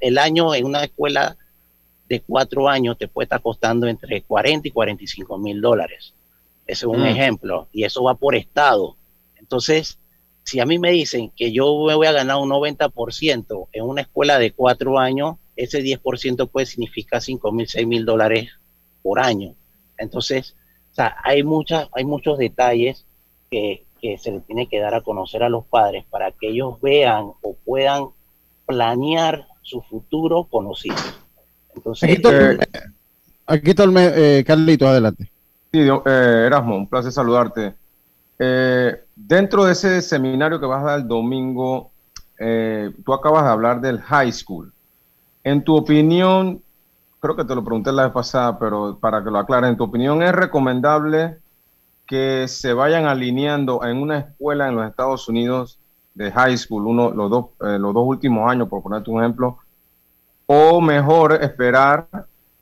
el 0.00 0.18
año 0.18 0.54
en 0.54 0.64
una 0.64 0.82
escuela 0.84 1.36
de 2.08 2.20
cuatro 2.20 2.68
años 2.68 2.96
te 2.98 3.06
puede 3.08 3.24
estar 3.26 3.42
costando 3.42 3.86
entre 3.86 4.22
40 4.22 4.68
y 4.68 4.70
45 4.70 5.38
mil 5.38 5.60
dólares. 5.60 6.14
Ese 6.66 6.86
es 6.86 6.90
un 6.92 7.02
Mm. 7.02 7.06
ejemplo. 7.06 7.68
Y 7.72 7.84
eso 7.84 8.02
va 8.02 8.14
por 8.14 8.34
estado. 8.34 8.96
Entonces, 9.36 9.98
si 10.46 10.60
a 10.60 10.64
mí 10.64 10.78
me 10.78 10.92
dicen 10.92 11.32
que 11.36 11.50
yo 11.52 11.84
me 11.86 11.94
voy 11.96 12.06
a 12.06 12.12
ganar 12.12 12.36
un 12.36 12.48
90% 12.48 13.66
en 13.72 13.84
una 13.84 14.02
escuela 14.02 14.38
de 14.38 14.52
cuatro 14.52 14.98
años, 14.98 15.36
ese 15.56 15.82
10% 15.82 16.46
puede 16.46 16.66
significar 16.66 17.20
5 17.20 17.50
mil, 17.50 17.66
6 17.66 17.84
mil 17.86 18.04
dólares 18.04 18.50
por 19.02 19.18
año. 19.18 19.54
Entonces, 19.98 20.54
o 20.92 20.94
sea, 20.94 21.16
hay, 21.24 21.42
muchas, 21.42 21.88
hay 21.92 22.04
muchos 22.04 22.38
detalles 22.38 23.04
que, 23.50 23.84
que 24.00 24.18
se 24.18 24.30
le 24.30 24.40
tiene 24.40 24.68
que 24.68 24.78
dar 24.78 24.94
a 24.94 25.00
conocer 25.00 25.42
a 25.42 25.48
los 25.48 25.64
padres 25.66 26.04
para 26.10 26.30
que 26.30 26.48
ellos 26.50 26.80
vean 26.80 27.32
o 27.42 27.56
puedan 27.64 28.06
planear 28.66 29.46
su 29.62 29.82
futuro 29.82 30.44
con 30.44 30.66
los 30.66 30.86
hijos. 30.86 31.18
Entonces, 31.74 32.04
Aquí 32.08 32.12
está, 32.16 32.28
el- 32.50 32.60
aquí 33.46 33.70
está 33.70 33.82
el 33.84 33.90
me- 33.90 34.12
eh, 34.38 34.44
Carlitos, 34.44 34.88
adelante. 34.88 35.28
Sí, 35.72 35.80
eh, 35.80 36.44
Erasmo, 36.46 36.76
un 36.76 36.86
placer 36.88 37.10
saludarte. 37.10 37.74
Eh, 38.38 38.94
dentro 39.16 39.66
de 39.66 39.72
ese 39.74 40.02
seminario 40.02 40.60
que 40.60 40.66
vas 40.66 40.82
a 40.84 40.86
dar 40.92 41.00
el 41.00 41.08
domingo, 41.08 41.94
eh, 42.40 42.92
tú 43.06 43.14
acabas 43.14 43.44
de 43.44 43.50
hablar 43.50 43.82
del 43.82 44.00
high 44.02 44.32
school. 44.32 44.74
En 45.44 45.64
tu 45.64 45.76
opinión, 45.76 46.64
creo 47.20 47.36
que 47.36 47.44
te 47.44 47.54
lo 47.54 47.64
pregunté 47.64 47.92
la 47.92 48.04
vez 48.04 48.12
pasada, 48.12 48.58
pero 48.58 48.98
para 49.00 49.24
que 49.24 49.30
lo 49.30 49.38
aclare, 49.38 49.68
en 49.68 49.76
tu 49.76 49.84
opinión, 49.84 50.22
¿es 50.22 50.32
recomendable 50.32 51.40
que 52.06 52.48
se 52.48 52.72
vayan 52.74 53.06
alineando 53.06 53.84
en 53.84 53.98
una 53.98 54.18
escuela 54.20 54.68
en 54.68 54.76
los 54.76 54.88
Estados 54.88 55.28
Unidos 55.28 55.80
de 56.14 56.32
high 56.32 56.56
school, 56.58 56.86
uno, 56.86 57.10
los, 57.12 57.30
dos, 57.30 57.46
eh, 57.62 57.78
los 57.78 57.94
dos 57.94 58.04
últimos 58.06 58.50
años, 58.50 58.68
por 58.68 58.82
ponerte 58.82 59.10
un 59.10 59.20
ejemplo, 59.22 59.58
o 60.46 60.80
mejor 60.80 61.34
esperar 61.42 62.08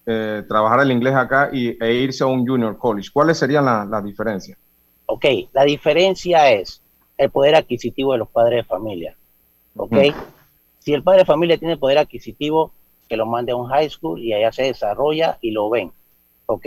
eh, 0.07 0.45
trabajar 0.49 0.81
el 0.81 0.93
inglés 0.93 1.15
acá 1.15 1.51
y, 1.53 1.77
e 1.83 1.95
irse 1.95 2.25
a 2.25 2.27
un 2.27 2.47
junior 2.47 2.79
college? 2.79 3.11
¿Cuáles 3.13 3.39
serían 3.39 3.65
la- 3.67 3.85
las 3.87 4.05
diferencias? 4.05 4.59
Ok, 5.07 5.25
la 5.53 5.65
diferencia 5.65 6.51
es 6.53 6.81
el 7.19 7.31
poder 7.31 7.55
adquisitivo 7.55 8.13
de 8.13 8.19
los 8.19 8.29
padres 8.29 8.59
de 8.59 8.65
familia. 8.65 9.17
Ok, 9.77 9.93
Ujú. 9.93 10.15
si 10.81 10.93
el 10.95 11.03
padre 11.03 11.21
de 11.21 11.25
familia 11.27 11.59
tiene 11.59 11.77
poder 11.77 11.99
adquisitivo, 11.99 12.73
que 13.09 13.17
lo 13.17 13.27
mande 13.27 13.53
a 13.53 13.57
un 13.57 13.69
high 13.69 13.91
school 13.91 14.21
y 14.23 14.33
allá 14.33 14.51
se 14.53 14.63
desarrolla 14.65 15.39
y 15.41 15.51
lo 15.51 15.69
ven. 15.69 15.93
Ok, 16.47 16.67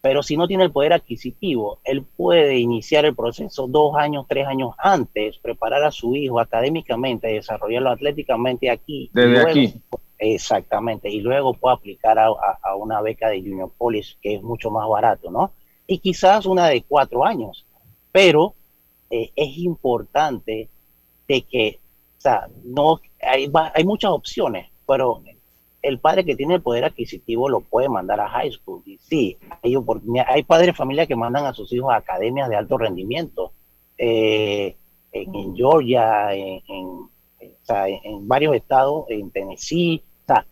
pero 0.00 0.22
si 0.22 0.36
no 0.36 0.46
tiene 0.46 0.64
el 0.64 0.70
poder 0.72 0.92
adquisitivo, 0.94 1.78
él 1.84 2.02
puede 2.02 2.58
iniciar 2.58 3.04
el 3.04 3.14
proceso 3.14 3.66
dos 3.66 3.94
años, 3.96 4.24
tres 4.28 4.46
años 4.46 4.74
antes, 4.78 5.36
preparar 5.38 5.82
a 5.84 5.90
su 5.90 6.14
hijo 6.16 6.38
académicamente, 6.40 7.28
desarrollarlo 7.28 7.90
atléticamente 7.90 8.70
aquí. 8.70 9.10
Desde 9.12 9.28
luego- 9.30 9.48
aquí. 9.48 9.74
Exactamente, 10.18 11.10
y 11.10 11.20
luego 11.20 11.52
puede 11.52 11.74
aplicar 11.76 12.18
a, 12.18 12.28
a- 12.28 12.58
a 12.62 12.74
una 12.74 13.02
beca 13.02 13.28
de 13.28 13.40
Junior 13.42 13.70
College 13.76 14.14
que 14.22 14.36
es 14.36 14.42
mucho 14.42 14.70
más 14.70 14.88
barato, 14.88 15.30
¿no? 15.30 15.50
Y 15.86 15.98
quizás 15.98 16.46
una 16.46 16.68
de 16.68 16.82
cuatro 16.82 17.22
años, 17.24 17.65
pero 18.16 18.54
eh, 19.10 19.30
es 19.36 19.58
importante 19.58 20.70
de 21.28 21.42
que, 21.42 21.78
o 22.16 22.20
sea, 22.22 22.48
no, 22.64 22.98
hay, 23.20 23.52
hay 23.74 23.84
muchas 23.84 24.10
opciones, 24.10 24.70
pero 24.86 25.20
el 25.82 25.98
padre 25.98 26.24
que 26.24 26.34
tiene 26.34 26.54
el 26.54 26.62
poder 26.62 26.86
adquisitivo 26.86 27.50
lo 27.50 27.60
puede 27.60 27.90
mandar 27.90 28.18
a 28.20 28.28
high 28.30 28.50
school. 28.50 28.80
Y 28.86 28.96
sí, 28.96 29.36
hay, 29.62 29.76
oportunidad- 29.76 30.24
hay 30.30 30.44
padres 30.44 30.68
de 30.68 30.72
familia 30.72 31.06
que 31.06 31.14
mandan 31.14 31.44
a 31.44 31.52
sus 31.52 31.70
hijos 31.74 31.92
a 31.92 31.96
academias 31.96 32.48
de 32.48 32.56
alto 32.56 32.78
rendimiento, 32.78 33.52
eh, 33.98 34.76
en, 35.12 35.54
Georgia, 35.54 36.32
en 36.32 38.26
varios 38.26 38.56
estados, 38.56 39.04
en 39.10 39.30
Tennessee, 39.30 40.02
o 40.22 40.26
sea, 40.26 40.46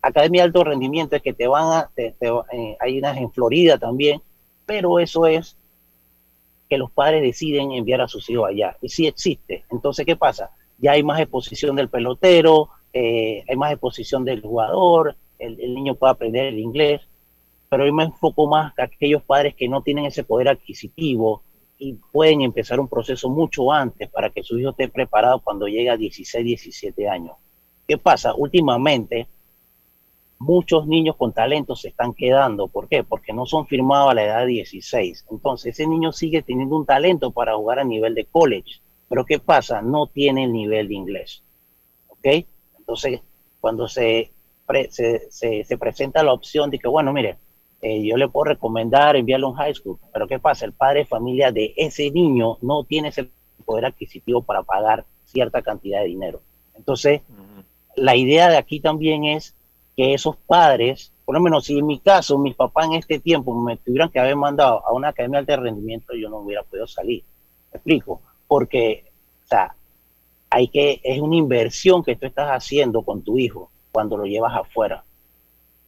academia 0.00 0.40
de 0.42 0.46
alto 0.46 0.64
rendimiento 0.64 1.14
es 1.14 1.20
que 1.20 1.34
te 1.34 1.46
van 1.46 1.72
a, 1.72 1.90
te- 1.94 2.12
te- 2.18 2.28
eh, 2.52 2.76
hay 2.80 2.98
unas 2.98 3.18
en 3.18 3.30
Florida 3.30 3.76
también, 3.76 4.22
pero 4.64 4.98
eso 4.98 5.26
es 5.26 5.55
que 6.68 6.78
los 6.78 6.90
padres 6.90 7.22
deciden 7.22 7.72
enviar 7.72 8.00
a 8.00 8.08
sus 8.08 8.28
hijos 8.30 8.48
allá. 8.48 8.76
Y 8.80 8.88
sí 8.88 9.06
existe. 9.06 9.64
Entonces, 9.70 10.04
¿qué 10.04 10.16
pasa? 10.16 10.50
Ya 10.78 10.92
hay 10.92 11.02
más 11.02 11.20
exposición 11.20 11.76
del 11.76 11.88
pelotero, 11.88 12.70
eh, 12.92 13.44
hay 13.48 13.56
más 13.56 13.72
exposición 13.72 14.24
del 14.24 14.42
jugador, 14.42 15.16
el, 15.38 15.74
niño 15.74 15.94
puede 15.94 16.12
aprender 16.12 16.46
el 16.46 16.58
inglés, 16.58 17.02
pero 17.68 17.92
me 17.92 18.04
enfoco 18.04 18.46
más 18.46 18.72
a 18.78 18.84
aquellos 18.84 19.22
padres 19.22 19.54
que 19.54 19.68
no 19.68 19.82
tienen 19.82 20.06
ese 20.06 20.24
poder 20.24 20.48
adquisitivo 20.48 21.42
y 21.78 21.94
pueden 22.12 22.42
empezar 22.42 22.80
un 22.80 22.88
proceso 22.88 23.28
mucho 23.28 23.70
antes 23.70 24.08
para 24.08 24.30
que 24.30 24.42
su 24.42 24.58
hijo 24.58 24.70
esté 24.70 24.88
preparado 24.88 25.40
cuando 25.40 25.66
llegue 25.66 25.90
a 25.90 25.96
16, 25.96 26.44
17 26.44 27.08
años. 27.08 27.36
¿Qué 27.86 27.98
pasa? 27.98 28.34
Últimamente, 28.34 29.26
muchos 30.38 30.86
niños 30.86 31.16
con 31.16 31.32
talento 31.32 31.76
se 31.76 31.88
están 31.88 32.12
quedando. 32.14 32.68
¿Por 32.68 32.88
qué? 32.88 33.02
Porque 33.04 33.32
no 33.32 33.46
son 33.46 33.66
firmados 33.66 34.10
a 34.10 34.14
la 34.14 34.24
edad 34.24 34.40
de 34.40 34.46
16. 34.46 35.26
Entonces, 35.30 35.74
ese 35.74 35.86
niño 35.88 36.12
sigue 36.12 36.42
teniendo 36.42 36.76
un 36.76 36.86
talento 36.86 37.30
para 37.30 37.56
jugar 37.56 37.78
a 37.78 37.84
nivel 37.84 38.14
de 38.14 38.26
college. 38.26 38.80
Pero 39.08 39.24
¿qué 39.24 39.38
pasa? 39.38 39.82
No 39.82 40.06
tiene 40.08 40.44
el 40.44 40.52
nivel 40.52 40.88
de 40.88 40.94
inglés. 40.94 41.42
¿Ok? 42.08 42.26
Entonces, 42.78 43.20
cuando 43.60 43.88
se, 43.88 44.30
pre- 44.66 44.90
se, 44.90 45.30
se- 45.30 45.64
se 45.64 45.78
presenta 45.78 46.22
la 46.22 46.32
opción 46.32 46.70
de 46.70 46.78
que, 46.78 46.88
bueno, 46.88 47.12
mire, 47.12 47.36
eh, 47.82 48.02
yo 48.04 48.16
le 48.16 48.28
puedo 48.28 48.44
recomendar 48.44 49.16
enviarlo 49.16 49.48
a 49.48 49.50
un 49.50 49.56
high 49.56 49.74
school, 49.74 49.98
pero 50.12 50.26
¿qué 50.26 50.38
pasa? 50.38 50.64
El 50.64 50.72
padre 50.72 51.00
de 51.00 51.06
familia 51.06 51.52
de 51.52 51.72
ese 51.76 52.10
niño 52.10 52.58
no 52.62 52.84
tiene 52.84 53.08
ese 53.08 53.28
poder 53.64 53.84
adquisitivo 53.86 54.42
para 54.42 54.62
pagar 54.62 55.04
cierta 55.24 55.62
cantidad 55.62 56.00
de 56.00 56.06
dinero. 56.08 56.40
Entonces, 56.74 57.20
la 57.96 58.16
idea 58.16 58.48
de 58.48 58.56
aquí 58.56 58.80
también 58.80 59.24
es 59.24 59.54
que 59.96 60.12
esos 60.12 60.36
padres, 60.36 61.12
por 61.24 61.34
lo 61.34 61.40
menos 61.40 61.64
si 61.64 61.78
en 61.78 61.86
mi 61.86 61.98
caso, 61.98 62.38
mis 62.38 62.54
papás 62.54 62.86
en 62.86 62.94
este 62.94 63.18
tiempo 63.18 63.54
me 63.54 63.76
tuvieran 63.78 64.10
que 64.10 64.20
haber 64.20 64.36
mandado 64.36 64.86
a 64.86 64.92
una 64.92 65.08
academia 65.08 65.42
de 65.42 65.56
rendimiento, 65.56 66.14
yo 66.14 66.28
no 66.28 66.38
hubiera 66.38 66.62
podido 66.62 66.86
salir. 66.86 67.24
¿Me 67.72 67.78
explico? 67.78 68.20
Porque, 68.46 69.06
o 69.44 69.48
sea, 69.48 69.74
hay 70.50 70.68
que, 70.68 71.00
es 71.02 71.20
una 71.20 71.36
inversión 71.36 72.04
que 72.04 72.16
tú 72.16 72.26
estás 72.26 72.48
haciendo 72.50 73.02
con 73.02 73.22
tu 73.22 73.38
hijo 73.38 73.70
cuando 73.90 74.16
lo 74.16 74.26
llevas 74.26 74.54
afuera. 74.54 75.02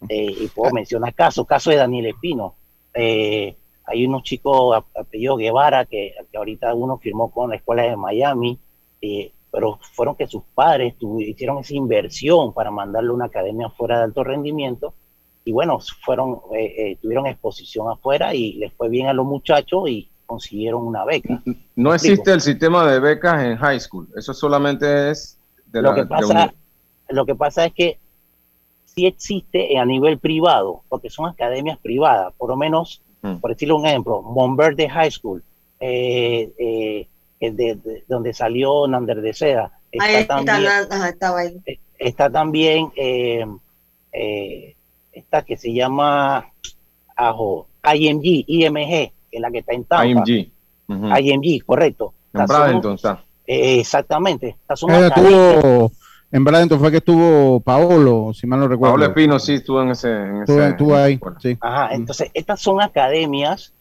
Eh, 0.09 0.35
y 0.41 0.49
puedo 0.49 0.73
mencionar 0.73 1.15
casos, 1.15 1.47
caso 1.47 1.71
de 1.71 1.77
Daniel 1.77 2.07
Espino. 2.07 2.55
Eh, 2.95 3.55
hay 3.85 4.07
unos 4.07 4.23
chicos 4.23 4.83
apellido 4.95 5.37
Guevara 5.37 5.85
que, 5.85 6.15
que 6.31 6.37
ahorita 6.37 6.75
uno 6.75 6.99
firmó 6.99 7.31
con 7.31 7.51
la 7.51 7.57
escuela 7.57 7.83
de 7.83 7.97
Miami, 7.97 8.59
eh, 9.01 9.33
pero 9.51 9.79
fueron 9.95 10.15
que 10.17 10.27
sus 10.27 10.43
padres 10.55 10.95
hicieron 11.21 11.59
esa 11.59 11.75
inversión 11.75 12.53
para 12.53 12.71
mandarle 12.71 13.11
a 13.11 13.15
una 13.15 13.25
academia 13.27 13.69
fuera 13.71 13.99
de 13.99 14.05
alto 14.05 14.23
rendimiento 14.25 14.93
y 15.45 15.53
bueno, 15.53 15.79
fueron, 16.05 16.41
eh, 16.55 16.75
eh, 16.93 16.99
tuvieron 17.01 17.27
exposición 17.27 17.91
afuera 17.91 18.35
y 18.35 18.55
les 18.55 18.73
fue 18.75 18.89
bien 18.91 19.07
a 19.07 19.13
los 19.15 19.25
muchachos 19.25 19.89
y 19.89 20.09
consiguieron 20.27 20.87
una 20.87 21.05
beca. 21.07 21.41
No 21.75 21.91
¿Me 21.91 21.97
existe 21.97 22.33
el 22.33 22.43
sistema 22.43 22.87
de 22.91 23.01
becas 23.01 23.43
en 23.43 23.57
high 23.57 23.81
school. 23.81 24.07
Eso 24.15 24.35
solamente 24.35 25.11
es 25.11 25.39
de 25.67 25.81
lo 25.81 25.89
la 25.91 25.95
que 25.95 26.01
de 26.03 26.07
pasa 26.07 26.27
uni- 26.45 26.53
lo 27.11 27.25
que 27.25 27.35
pasa 27.35 27.65
es 27.65 27.73
que 27.73 27.99
sí 28.85 29.07
existe 29.07 29.79
a 29.79 29.87
nivel 29.87 30.19
privado 30.19 30.83
porque 30.91 31.09
son 31.09 31.27
academias 31.27 31.79
privadas 31.79 32.35
por 32.37 32.51
lo 32.51 32.57
menos 32.57 33.01
Mm. 33.21 33.39
por 33.39 33.51
decirle 33.51 33.75
un 33.75 33.85
ejemplo 33.85 34.23
Monverde 34.23 34.89
High 34.89 35.11
School 35.11 35.43
eh, 35.81 36.53
eh, 36.57 37.09
de, 37.41 37.51
de- 37.77 38.05
donde 38.09 38.33
salió 38.35 38.87
Nander 38.89 39.21
de 39.21 39.33
Seda 39.33 39.73
está 39.93 40.05
Ahí 40.07 40.15
está, 40.17 40.37
también 40.45 40.69
ajá, 40.91 41.09
estaba 41.09 41.39
ahí. 41.41 41.63
está 41.99 42.31
también 42.31 42.91
eh, 42.97 43.47
eh, 44.13 44.75
esta 45.13 45.43
que 45.43 45.57
se 45.57 45.73
llama 45.73 46.47
ajo, 47.17 47.67
IMG 47.95 48.45
IMG 48.47 48.89
que 49.31 49.37
es 49.37 49.41
la 49.41 49.51
que 49.51 49.59
está 49.59 49.73
en 49.73 49.85
Tampa 49.85 50.07
IMG. 50.07 50.51
IMG 50.89 51.65
correcto 51.65 52.13
En 52.33 52.47
Bradenton 52.47 52.95
está. 52.95 53.23
eh, 53.47 53.81
exactamente 53.81 54.49
estas 54.61 54.81
son 54.81 54.91
Eh, 54.91 55.07
academias- 55.07 55.55
estuvo, 55.57 55.93
en 56.31 56.45
Bradenton 56.45 56.79
fue 56.81 56.91
que 56.91 56.97
estuvo 56.99 57.61
Paolo, 57.61 58.33
si 58.35 58.47
mal 58.47 58.61
no 58.61 58.69
recuerdo. 58.69 58.93
Pablo 58.95 59.07
Espino 59.07 59.39
sí 59.39 59.55
estuvo 59.55 59.81
en 59.83 59.91
ese. 59.91 60.11
En 60.13 60.37
Estuvo, 60.43 60.59
ese- 60.61 60.69
estuvo 60.71 60.95
ahí, 60.97 61.19
sí. 61.41 61.57
Ajá, 61.61 61.95
entonces 61.95 62.31
estas 62.35 62.61
son 62.61 62.81
academias 62.83 63.73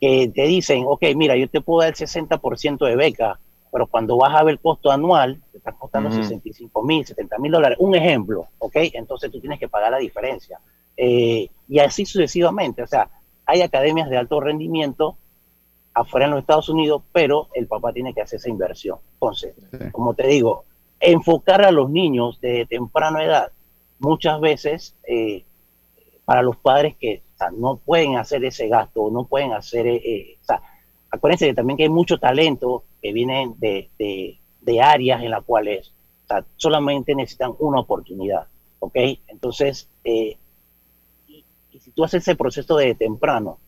que 0.00 0.30
te 0.34 0.42
dicen, 0.42 0.84
ok, 0.86 1.02
mira, 1.14 1.36
yo 1.36 1.48
te 1.48 1.60
puedo 1.60 1.80
dar 1.80 1.88
el 1.88 1.94
60% 1.94 2.84
de 2.86 2.96
beca, 2.96 3.38
pero 3.72 3.86
cuando 3.86 4.16
vas 4.16 4.34
a 4.34 4.42
ver 4.42 4.54
el 4.54 4.60
costo 4.60 4.90
anual, 4.90 5.40
te 5.52 5.58
está 5.58 5.72
costando 5.72 6.08
Ujú. 6.08 6.22
65 6.22 6.82
mil, 6.82 7.06
70 7.06 7.38
mil 7.38 7.52
dólares. 7.52 7.78
Un 7.80 7.94
ejemplo, 7.94 8.46
ok, 8.58 8.76
entonces 8.94 9.30
tú 9.30 9.40
tienes 9.40 9.58
que 9.58 9.68
pagar 9.68 9.90
la 9.90 9.98
diferencia. 9.98 10.60
Eh, 10.96 11.48
y 11.68 11.78
así 11.78 12.06
sucesivamente, 12.06 12.82
o 12.82 12.86
sea, 12.86 13.08
hay 13.44 13.62
academias 13.62 14.08
de 14.10 14.16
alto 14.16 14.40
rendimiento 14.40 15.16
afuera 15.94 16.26
en 16.26 16.32
los 16.32 16.40
Estados 16.40 16.68
Unidos, 16.68 17.02
pero 17.12 17.48
el 17.54 17.66
papá 17.66 17.92
tiene 17.92 18.12
que 18.12 18.20
hacer 18.20 18.38
esa 18.38 18.50
inversión. 18.50 18.98
Entonces, 19.14 19.54
como 19.92 20.14
te 20.14 20.26
digo, 20.26 20.64
enfocar 21.00 21.62
a 21.64 21.70
los 21.70 21.90
niños 21.90 22.40
de 22.40 22.66
temprana 22.66 23.24
edad, 23.24 23.52
muchas 23.98 24.40
veces 24.40 24.94
eh, 25.08 25.44
para 26.24 26.42
los 26.42 26.56
padres 26.56 26.96
que 27.00 27.22
no 27.56 27.76
pueden 27.76 28.16
hacer 28.16 28.44
ese 28.44 28.68
gasto, 28.68 29.10
no 29.10 29.24
pueden 29.24 29.52
hacer, 29.52 29.86
eh, 29.86 29.96
eh, 30.04 30.38
o 30.42 30.44
sea, 30.44 30.62
acuérdense 31.10 31.46
que 31.46 31.54
también 31.54 31.76
que 31.76 31.82
hay 31.84 31.88
mucho 31.88 32.18
talento 32.18 32.84
que 33.02 33.12
vienen 33.12 33.54
de, 33.58 33.90
de, 33.98 34.80
áreas 34.80 35.22
en 35.22 35.30
las 35.30 35.44
cuales 35.44 35.92
solamente 36.56 37.14
necesitan 37.14 37.54
una 37.60 37.80
oportunidad, 37.80 38.46
¿ok? 38.80 38.96
Entonces, 39.28 39.88
y, 40.04 40.36
si 41.78 41.90
tú 41.92 42.04
haces 42.04 42.22
ese 42.22 42.34
proceso 42.34 42.76
de 42.76 42.94
temprano, 42.94 43.58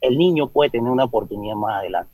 el 0.00 0.18
niño 0.18 0.48
puede 0.48 0.70
tener 0.70 0.90
una 0.90 1.04
oportunidad 1.04 1.54
más 1.54 1.80
adelante. 1.80 2.10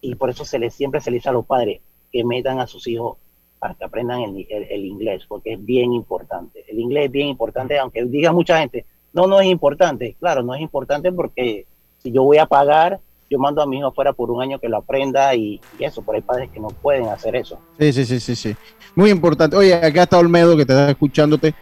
Y 0.00 0.14
por 0.14 0.30
eso 0.30 0.44
se 0.44 0.58
les, 0.58 0.74
siempre 0.74 1.00
se 1.00 1.10
les 1.10 1.18
dice 1.18 1.30
a 1.30 1.32
los 1.32 1.46
padres 1.46 1.80
que 2.12 2.24
metan 2.24 2.60
a 2.60 2.66
sus 2.66 2.86
hijos 2.86 3.18
para 3.58 3.74
que 3.74 3.84
aprendan 3.84 4.22
el, 4.22 4.84
inglés, 4.84 5.24
porque 5.26 5.54
es 5.54 5.64
bien 5.64 5.92
importante. 5.92 6.64
El 6.68 6.78
inglés 6.78 7.06
es 7.06 7.10
bien 7.10 7.28
importante, 7.28 7.78
aunque 7.78 8.04
diga 8.04 8.32
mucha 8.32 8.58
gente, 8.60 8.86
no, 9.16 9.26
no 9.26 9.40
es 9.40 9.46
importante. 9.46 10.14
Claro, 10.20 10.42
no 10.42 10.54
es 10.54 10.60
importante 10.60 11.10
porque 11.10 11.64
si 12.02 12.12
yo 12.12 12.22
voy 12.22 12.36
a 12.36 12.44
pagar, 12.44 13.00
yo 13.30 13.38
mando 13.38 13.62
a 13.62 13.66
mi 13.66 13.78
hijo 13.78 13.86
afuera 13.86 14.12
por 14.12 14.30
un 14.30 14.42
año 14.42 14.58
que 14.58 14.68
lo 14.68 14.76
aprenda 14.76 15.34
y, 15.34 15.58
eso, 15.80 16.02
pero 16.02 16.16
hay 16.16 16.22
padres 16.22 16.50
que 16.52 16.60
no 16.60 16.68
pueden 16.68 17.06
hacer 17.08 17.34
eso. 17.34 17.58
Sí, 17.80 17.94
sí, 17.94 18.04
sí, 18.04 18.20
sí, 18.20 18.36
sí. 18.36 18.56
Muy 18.94 19.10
importante. 19.10 19.56
Oye, 19.56 19.72
acá 19.72 20.02
está 20.02 20.18
Olmedo 20.18 20.54
que 20.54 20.66
te 20.66 20.72
está 20.74 20.90
escuchándote. 20.90 21.54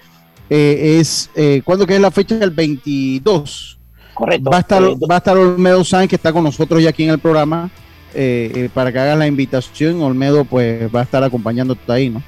Eh, 0.51 0.99
es, 0.99 1.31
eh, 1.37 1.63
¿cuándo 1.65 1.87
que 1.87 1.95
es 1.95 2.01
la 2.01 2.11
fecha? 2.11 2.37
El 2.43 2.51
22. 2.51 3.79
Correcto. 4.15 4.51
Va 4.51 4.57
a 4.57 4.61
estar, 4.61 4.83
eh, 4.83 4.97
va 5.09 5.15
a 5.15 5.19
estar 5.19 5.37
Olmedo 5.37 5.85
Sáenz, 5.85 6.11
que 6.11 6.17
está 6.17 6.33
con 6.33 6.43
nosotros 6.43 6.83
ya 6.83 6.91
aquí 6.91 7.05
en 7.05 7.11
el 7.11 7.21
programa, 7.21 7.71
eh, 8.15 8.69
para 8.75 8.91
que 8.91 8.99
hagas 8.99 9.17
la 9.17 9.29
invitación. 9.29 10.03
Olmedo, 10.03 10.45
pues, 10.45 10.93
va 10.93 11.01
a 11.01 11.05
estar 11.05 11.23
acompañándote 11.23 11.81
ahí, 11.93 12.11
¿no? 12.11 12.21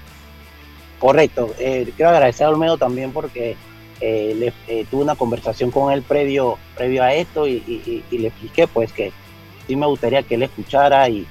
Correcto. 1.00 1.52
quiero 1.58 2.10
agradecer 2.10 2.46
a 2.46 2.50
Olmedo 2.50 2.78
también 2.78 3.10
porque 3.10 3.56
le, 4.00 4.52
tuve 4.90 5.02
una 5.02 5.16
conversación 5.16 5.70
con 5.70 5.92
él 5.92 6.02
previo, 6.02 6.58
previo 6.76 7.02
a 7.02 7.14
esto 7.14 7.46
y, 7.46 8.04
le 8.10 8.28
expliqué, 8.28 8.66
pues, 8.66 8.92
que 8.92 9.12
sí 9.66 9.76
me 9.76 9.86
gustaría 9.86 10.22
que 10.22 10.34
él 10.34 10.42
escuchara 10.42 11.08
y, 11.08 11.26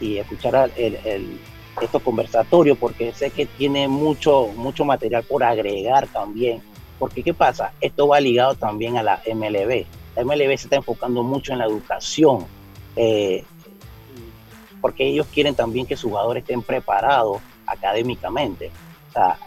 escuchara 0.00 0.68
el, 0.76 0.98
el 1.04 1.40
estos 1.80 2.02
conversatorios 2.02 2.76
porque 2.76 3.12
sé 3.12 3.30
que 3.30 3.46
tiene 3.46 3.86
mucho, 3.86 4.48
mucho 4.56 4.84
material 4.84 5.22
por 5.22 5.44
agregar 5.44 6.08
también 6.08 6.60
porque 6.98 7.22
¿qué 7.22 7.32
pasa? 7.32 7.72
Esto 7.80 8.08
va 8.08 8.20
ligado 8.20 8.54
también 8.54 8.96
a 8.96 9.02
la 9.02 9.22
MLB. 9.32 9.86
La 10.16 10.24
MLB 10.24 10.48
se 10.56 10.66
está 10.66 10.76
enfocando 10.76 11.22
mucho 11.22 11.52
en 11.52 11.60
la 11.60 11.66
educación, 11.66 12.46
eh, 12.96 13.44
porque 14.80 15.06
ellos 15.06 15.26
quieren 15.32 15.54
también 15.54 15.86
que 15.86 15.96
sus 15.96 16.10
jugadores 16.10 16.42
estén 16.42 16.62
preparados 16.62 17.40
académicamente. 17.66 18.70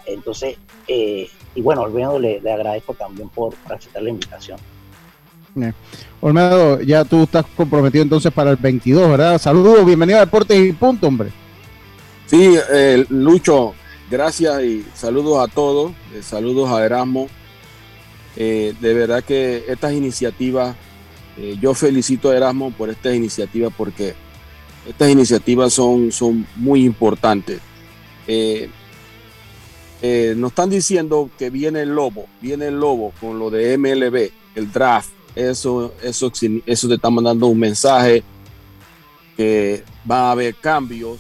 Entonces, 0.06 0.58
eh, 0.88 1.30
y 1.56 1.62
bueno, 1.62 1.82
Olmedo 1.82 2.20
le, 2.20 2.38
agradezco 2.52 2.94
también 2.94 3.30
por, 3.30 3.54
aceptar 3.70 4.04
la 4.04 4.10
invitación. 4.10 4.60
Olmedo, 6.22 6.82
ya 6.82 7.04
tú 7.04 7.24
estás 7.24 7.46
comprometido 7.56 8.04
entonces 8.04 8.32
para 8.32 8.52
el 8.52 8.58
22, 8.58 9.10
¿verdad? 9.10 9.40
Saludos, 9.40 9.86
bienvenido 9.86 10.18
a 10.20 10.26
Deportes 10.26 10.58
y 10.58 10.72
Punto, 10.74 11.08
hombre. 11.08 11.32
Sí, 12.26 12.56
eh, 12.72 13.06
Lucho, 13.10 13.74
gracias 14.10 14.64
y 14.64 14.86
saludos 14.94 15.48
a 15.48 15.54
todos, 15.54 15.92
saludos 16.22 16.70
a 16.70 16.86
Erasmo, 16.86 17.28
eh, 18.36 18.74
de 18.80 18.94
verdad 18.94 19.24
que 19.24 19.66
estas 19.68 19.94
iniciativas, 19.94 20.76
eh, 21.38 21.58
yo 21.60 21.74
felicito 21.74 22.30
a 22.30 22.38
Erasmo 22.38 22.72
por 22.72 22.90
estas 22.90 23.16
iniciativas 23.16 23.74
porque 23.76 24.14
estas 24.88 25.10
iniciativas 25.10 25.74
son, 25.74 26.12
son 26.12 26.48
muy 26.56 26.86
importantes. 26.86 27.60
Eh, 28.28 28.70
nos 30.02 30.52
están 30.52 30.70
diciendo 30.70 31.30
que 31.38 31.50
viene 31.50 31.82
el 31.82 31.90
lobo, 31.90 32.26
viene 32.42 32.68
el 32.68 32.80
lobo 32.80 33.14
con 33.20 33.38
lo 33.38 33.50
de 33.50 33.78
MLB, 33.78 34.32
el 34.56 34.72
draft. 34.72 35.10
Eso, 35.36 35.94
eso, 36.04 36.32
eso 36.66 36.88
te 36.88 36.96
está 36.96 37.10
mandando 37.10 37.48
un 37.48 37.60
mensaje 37.60 38.24
que 39.38 39.84
va 40.10 40.28
a 40.28 40.32
haber 40.32 40.56
cambios 40.56 41.20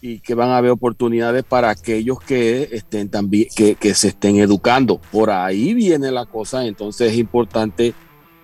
y 0.00 0.20
que 0.20 0.34
van 0.34 0.50
a 0.50 0.58
haber 0.58 0.70
oportunidades 0.70 1.44
para 1.44 1.70
aquellos 1.70 2.20
que 2.20 2.68
estén 2.72 3.08
también, 3.08 3.48
que, 3.54 3.94
se 3.94 4.08
estén 4.08 4.36
educando. 4.36 5.00
Por 5.10 5.30
ahí 5.30 5.74
viene 5.74 6.10
la 6.10 6.26
cosa, 6.26 6.66
entonces 6.66 7.12
es 7.12 7.18
importante 7.18 7.94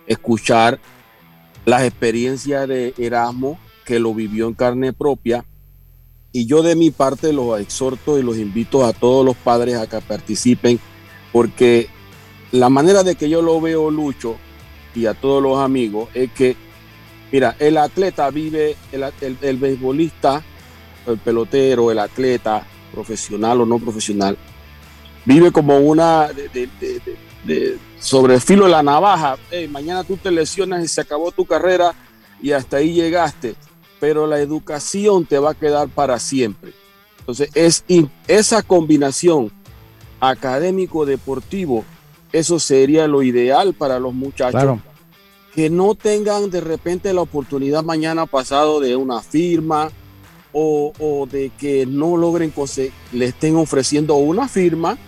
escuchar 0.05 0.79
las 1.65 1.83
experiencias 1.83 2.67
de 2.67 2.93
Erasmo, 2.97 3.57
que 3.85 3.99
lo 3.99 4.13
vivió 4.13 4.47
en 4.47 4.53
carne 4.53 4.93
propia. 4.93 5.45
Y 6.35 6.47
yo 6.47 6.63
de 6.63 6.75
mi 6.75 6.91
parte 6.91 7.31
los 7.31 7.57
exhorto 7.61 8.19
y 8.19 8.21
los 8.21 8.35
invito 8.35 8.83
a 8.83 8.91
todos 8.91 9.25
los 9.25 9.37
padres 9.37 9.77
a 9.77 9.87
que 9.87 10.01
participen, 10.01 10.81
porque 11.31 11.87
la 12.51 12.67
manera 12.67 13.03
de 13.03 13.15
que 13.15 13.29
yo 13.29 13.41
lo 13.41 13.61
veo, 13.61 13.89
Lucho, 13.89 14.35
y 14.93 15.05
a 15.05 15.13
todos 15.13 15.41
los 15.41 15.57
amigos, 15.59 16.09
es 16.13 16.29
que, 16.33 16.57
mira, 17.31 17.55
el 17.57 17.77
atleta 17.77 18.29
vive, 18.31 18.75
el, 18.91 19.05
el, 19.21 19.37
el 19.41 19.55
beisbolista 19.55 20.43
el 21.07 21.19
pelotero, 21.19 21.89
el 21.89 21.99
atleta, 21.99 22.67
profesional 22.91 23.61
o 23.61 23.65
no 23.65 23.79
profesional, 23.79 24.37
vive 25.23 25.53
como 25.53 25.77
una 25.77 26.27
sobre 27.97 28.33
el 28.33 28.41
filo 28.41 28.65
de 28.65 28.71
la 28.71 28.83
navaja. 28.83 29.37
mañana 29.69 30.03
tú 30.03 30.17
te 30.17 30.31
lesionas 30.31 30.83
y 30.83 30.89
se 30.89 30.99
acabó 30.99 31.31
tu 31.31 31.45
carrera 31.45 31.93
y 32.41 32.51
hasta 32.51 32.75
ahí 32.75 32.91
llegaste, 32.91 33.55
pero 34.05 34.27
la 34.27 34.39
educación 34.39 35.25
te 35.25 35.39
va 35.39 35.49
a 35.49 35.53
quedar 35.55 35.89
para 35.89 36.19
siempre. 36.19 36.73
Entonces, 37.17 37.49
es 37.55 37.83
esa 38.27 38.61
combinación 38.61 39.51
académico-deportivo, 40.19 41.83
eso 42.31 42.59
sería 42.59 43.07
lo 43.07 43.23
ideal 43.23 43.73
para 43.73 43.99
los 43.99 44.13
muchachos. 44.13 44.79
Que 45.55 45.71
no 45.71 45.95
tengan 45.95 46.51
de 46.51 46.61
repente 46.61 47.13
la 47.13 47.21
oportunidad 47.21 47.83
mañana 47.83 48.27
pasado 48.27 48.79
de 48.79 48.95
una 48.95 49.21
firma, 49.23 49.89
o, 50.53 51.27
de 51.31 51.49
que 51.57 51.87
no 51.87 52.15
logren 52.15 52.53
le 53.11 53.25
estén 53.25 53.55
ofreciendo 53.55 54.13
una 54.17 54.47
firma, 54.47 54.99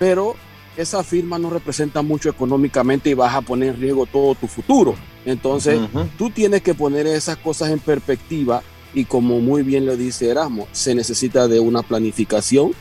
pero 0.00 0.34
esa 0.76 1.04
firma 1.04 1.38
no 1.38 1.50
representa 1.50 2.02
mucho 2.02 2.30
económicamente 2.30 3.10
y 3.10 3.14
vas 3.14 3.36
a 3.36 3.42
poner 3.42 3.76
en 3.76 3.80
riesgo 3.80 4.06
todo 4.06 4.34
tu 4.34 4.48
futuro. 4.48 4.96
Entonces, 5.28 5.78
tú 6.16 6.30
tienes 6.30 6.62
que 6.62 6.74
poner 6.74 7.06
esas 7.06 7.36
cosas 7.36 7.70
en 7.70 7.80
perspectiva 7.80 8.62
y 8.94 9.04
como 9.04 9.40
muy 9.40 9.62
bien 9.62 9.84
lo 9.84 9.94
dice 9.94 10.30
Erasmo, 10.30 10.66
se 10.72 10.94
necesita 10.94 11.48
de 11.48 11.60
una 11.60 11.82
planificación, 11.82 12.72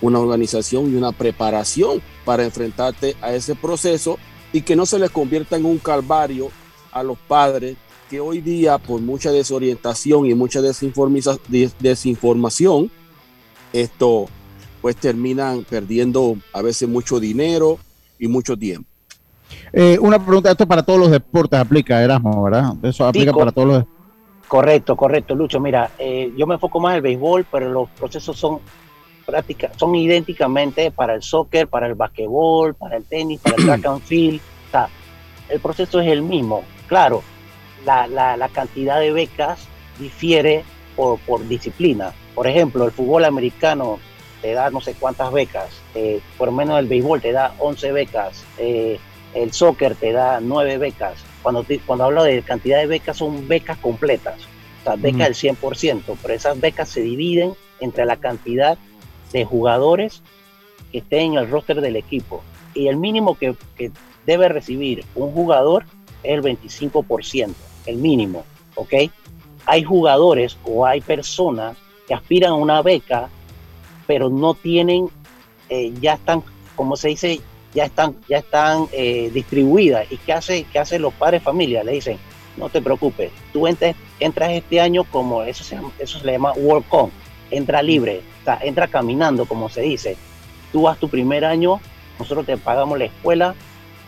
una 0.00 0.18
organización 0.18 0.90
y 0.90 0.96
una 0.96 1.12
preparación 1.12 2.00
para 2.24 2.44
enfrentarte 2.44 3.16
a 3.20 3.34
ese 3.34 3.54
proceso 3.54 4.18
y 4.50 4.62
que 4.62 4.76
no 4.76 4.86
se 4.86 4.98
les 4.98 5.10
convierta 5.10 5.58
en 5.58 5.66
un 5.66 5.76
calvario 5.76 6.50
a 6.90 7.02
los 7.02 7.18
padres 7.18 7.76
que 8.08 8.18
hoy 8.18 8.40
día, 8.40 8.78
por 8.78 9.02
mucha 9.02 9.30
desorientación 9.30 10.24
y 10.24 10.34
mucha 10.34 10.62
desinformación, 10.62 12.90
esto 13.74 14.26
pues 14.80 14.96
terminan 14.96 15.66
perdiendo 15.68 16.38
a 16.54 16.62
veces 16.62 16.88
mucho 16.88 17.20
dinero 17.20 17.78
y 18.18 18.26
mucho 18.26 18.56
tiempo. 18.56 18.89
Eh, 19.72 19.98
una 20.00 20.24
pregunta, 20.24 20.50
esto 20.50 20.66
para 20.66 20.82
todos 20.82 20.98
los 20.98 21.10
deportes 21.10 21.58
aplica, 21.58 22.02
Erasmo, 22.02 22.42
¿verdad? 22.42 22.74
Eso 22.82 23.06
aplica 23.06 23.32
para 23.32 23.52
todos 23.52 23.68
los 23.68 23.84
Correcto, 24.50 24.96
correcto, 24.96 25.36
Lucho. 25.36 25.60
Mira, 25.60 25.92
eh, 25.96 26.32
yo 26.36 26.44
me 26.44 26.54
enfoco 26.54 26.80
más 26.80 26.90
en 26.90 26.96
el 26.96 27.02
béisbol, 27.02 27.46
pero 27.52 27.70
los 27.70 27.88
procesos 27.90 28.36
son 28.36 28.58
prácticas, 29.24 29.70
son 29.76 29.94
idénticamente 29.94 30.90
para 30.90 31.14
el 31.14 31.22
soccer, 31.22 31.68
para 31.68 31.86
el 31.86 31.94
basquetbol, 31.94 32.74
para 32.74 32.96
el 32.96 33.04
tenis, 33.04 33.40
para 33.40 33.54
el 33.54 33.64
track 33.64 33.86
and 33.86 34.02
field. 34.02 34.40
O 34.40 34.70
sea, 34.72 34.88
el 35.48 35.60
proceso 35.60 36.00
es 36.00 36.08
el 36.08 36.22
mismo. 36.22 36.64
Claro, 36.88 37.22
la, 37.84 38.08
la, 38.08 38.48
cantidad 38.48 38.98
de 38.98 39.12
becas 39.12 39.68
difiere 40.00 40.64
por, 40.96 41.20
por, 41.20 41.46
disciplina. 41.46 42.12
Por 42.34 42.48
ejemplo, 42.48 42.84
el 42.84 42.90
fútbol 42.90 43.26
americano 43.26 44.00
te 44.42 44.52
da 44.52 44.70
no 44.70 44.80
sé 44.80 44.94
cuántas 44.94 45.30
becas, 45.32 45.68
eh, 45.94 46.20
por 46.36 46.48
lo 46.48 46.52
menos 46.52 46.78
el 46.78 46.86
béisbol 46.86 47.20
te 47.20 47.30
da 47.30 47.54
11 47.58 47.92
becas, 47.92 48.44
eh, 48.58 48.98
el 49.34 49.52
soccer 49.52 49.94
te 49.94 50.12
da 50.12 50.40
9 50.40 50.78
becas. 50.78 51.14
Cuando, 51.42 51.64
cuando 51.86 52.04
hablo 52.04 52.22
de 52.24 52.42
cantidad 52.42 52.78
de 52.78 52.86
becas 52.86 53.16
son 53.16 53.48
becas 53.48 53.78
completas, 53.78 54.36
o 54.80 54.84
sea, 54.84 54.96
becas 54.96 55.40
del 55.40 55.56
100%, 55.56 56.16
pero 56.20 56.34
esas 56.34 56.60
becas 56.60 56.88
se 56.88 57.00
dividen 57.02 57.54
entre 57.80 58.04
la 58.04 58.16
cantidad 58.16 58.78
de 59.32 59.44
jugadores 59.44 60.22
que 60.92 60.98
estén 60.98 61.32
en 61.32 61.38
el 61.38 61.50
roster 61.50 61.80
del 61.80 61.96
equipo. 61.96 62.42
Y 62.74 62.88
el 62.88 62.96
mínimo 62.96 63.36
que, 63.36 63.54
que 63.76 63.90
debe 64.26 64.48
recibir 64.48 65.04
un 65.14 65.32
jugador 65.32 65.84
es 66.22 66.32
el 66.32 66.42
25% 66.42 67.54
el 67.86 67.96
mínimo, 67.96 68.44
¿ok? 68.74 68.94
Hay 69.66 69.82
jugadores 69.82 70.58
o 70.64 70.86
hay 70.86 71.00
personas 71.00 71.76
que 72.06 72.14
aspiran 72.14 72.52
a 72.52 72.54
una 72.54 72.82
beca, 72.82 73.28
pero 74.06 74.28
no 74.28 74.54
tienen, 74.54 75.08
eh, 75.68 75.92
ya 76.00 76.14
están, 76.14 76.42
como 76.76 76.96
se 76.96 77.08
dice, 77.08 77.40
ya 77.74 77.84
están, 77.84 78.16
ya 78.28 78.38
están 78.38 78.86
eh, 78.92 79.30
distribuidas. 79.32 80.10
¿Y 80.10 80.16
qué 80.18 80.32
hace, 80.32 80.64
qué 80.64 80.78
hacen 80.78 81.02
los 81.02 81.14
padres 81.14 81.42
familia? 81.42 81.84
Le 81.84 81.92
dicen, 81.92 82.18
no 82.56 82.68
te 82.68 82.82
preocupes, 82.82 83.30
tú 83.52 83.66
entras, 83.66 83.94
entras 84.18 84.50
este 84.50 84.80
año 84.80 85.04
como 85.04 85.42
eso 85.42 85.64
se, 85.64 85.78
eso 85.98 86.18
se 86.18 86.26
le 86.26 86.32
llama 86.32 86.52
World 86.52 86.84
entra 87.50 87.82
libre, 87.82 88.22
o 88.42 88.44
sea, 88.44 88.58
entra 88.62 88.86
caminando, 88.86 89.44
como 89.46 89.68
se 89.68 89.82
dice. 89.82 90.16
Tú 90.72 90.82
vas 90.82 90.98
tu 90.98 91.08
primer 91.08 91.44
año, 91.44 91.80
nosotros 92.18 92.46
te 92.46 92.56
pagamos 92.56 92.98
la 92.98 93.06
escuela, 93.06 93.54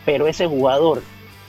pero 0.05 0.27
ese 0.27 0.47
jugador 0.47 1.03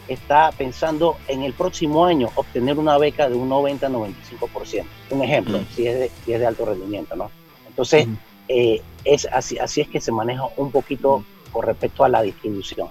está 0.09 0.51
pensando 0.53 1.17
en 1.29 1.43
el 1.43 1.53
próximo 1.53 2.05
año 2.05 2.31
obtener 2.35 2.79
una 2.79 2.99
beca 2.99 3.29
de 3.29 3.37
un 3.37 3.49
90-95%. 3.49 4.85
Un 5.11 5.23
ejemplo, 5.23 5.59
Mm. 5.59 5.67
si, 5.75 5.87
es 5.87 5.99
de, 5.99 6.11
si 6.25 6.33
es 6.33 6.41
de 6.41 6.47
alto 6.47 6.65
rendimiento, 6.67 7.17
¿no? 7.17 7.31
Entonces, 7.69 8.07
eh, 8.49 8.83
es 9.05 9.27
así, 9.33 9.59
así 9.59 9.81
es 9.81 9.89
que 9.89 10.01
se 10.01 10.13
maneja 10.13 10.43
un 10.57 10.71
poquito 10.71 11.25
con 11.55 11.63
respecto 11.65 12.05
a 12.05 12.09
la 12.09 12.21
distribución. 12.21 12.89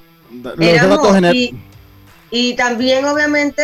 Éramos- 0.59 1.21
y, 1.35 1.53
y 2.31 2.55
también, 2.55 3.05
obviamente, 3.05 3.61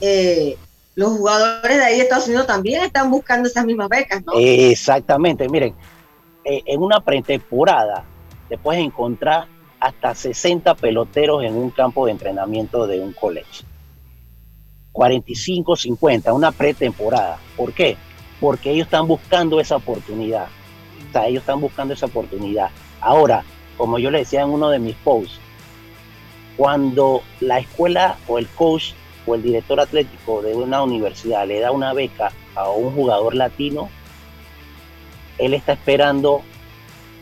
eh, 0.00 0.56
los 0.94 1.12
jugadores 1.16 1.76
de 1.78 1.84
ahí 1.84 1.96
de 1.96 2.02
Estados 2.02 2.28
Unidos 2.28 2.46
también 2.46 2.84
están 2.84 3.10
buscando 3.10 3.48
esas 3.48 3.64
mismas 3.64 3.88
becas, 3.88 4.22
¿no? 4.24 4.34
Exactamente, 4.36 5.48
miren, 5.48 5.74
eh, 6.44 6.62
en 6.66 6.82
una 6.82 7.00
pretemporada 7.00 8.04
te 8.48 8.58
puedes 8.58 8.84
encontrar 8.84 9.48
hasta 9.80 10.14
60 10.14 10.74
peloteros 10.74 11.42
en 11.42 11.54
un 11.54 11.70
campo 11.70 12.06
de 12.06 12.12
entrenamiento 12.12 12.86
de 12.86 13.00
un 13.00 13.12
college. 13.12 13.64
45, 14.92 15.76
50, 15.76 16.32
una 16.32 16.52
pretemporada. 16.52 17.38
¿Por 17.56 17.72
qué? 17.72 17.96
Porque 18.40 18.70
ellos 18.70 18.86
están 18.86 19.06
buscando 19.06 19.60
esa 19.60 19.76
oportunidad. 19.76 20.46
O 21.08 21.12
sea, 21.12 21.26
ellos 21.26 21.42
están 21.42 21.60
buscando 21.60 21.92
esa 21.94 22.06
oportunidad. 22.06 22.70
Ahora, 23.00 23.44
como 23.76 23.98
yo 23.98 24.10
le 24.10 24.18
decía 24.18 24.42
en 24.42 24.50
uno 24.50 24.70
de 24.70 24.78
mis 24.78 24.94
posts, 24.96 25.38
cuando 26.56 27.22
la 27.40 27.58
escuela 27.58 28.16
o 28.26 28.38
el 28.38 28.48
coach 28.48 28.92
o 29.26 29.34
el 29.34 29.42
director 29.42 29.78
atlético 29.80 30.40
de 30.42 30.54
una 30.54 30.82
universidad 30.82 31.46
le 31.46 31.60
da 31.60 31.70
una 31.72 31.92
beca 31.92 32.32
a 32.54 32.70
un 32.70 32.94
jugador 32.94 33.34
latino, 33.34 33.90
él 35.38 35.52
está 35.52 35.72
esperando 35.74 36.42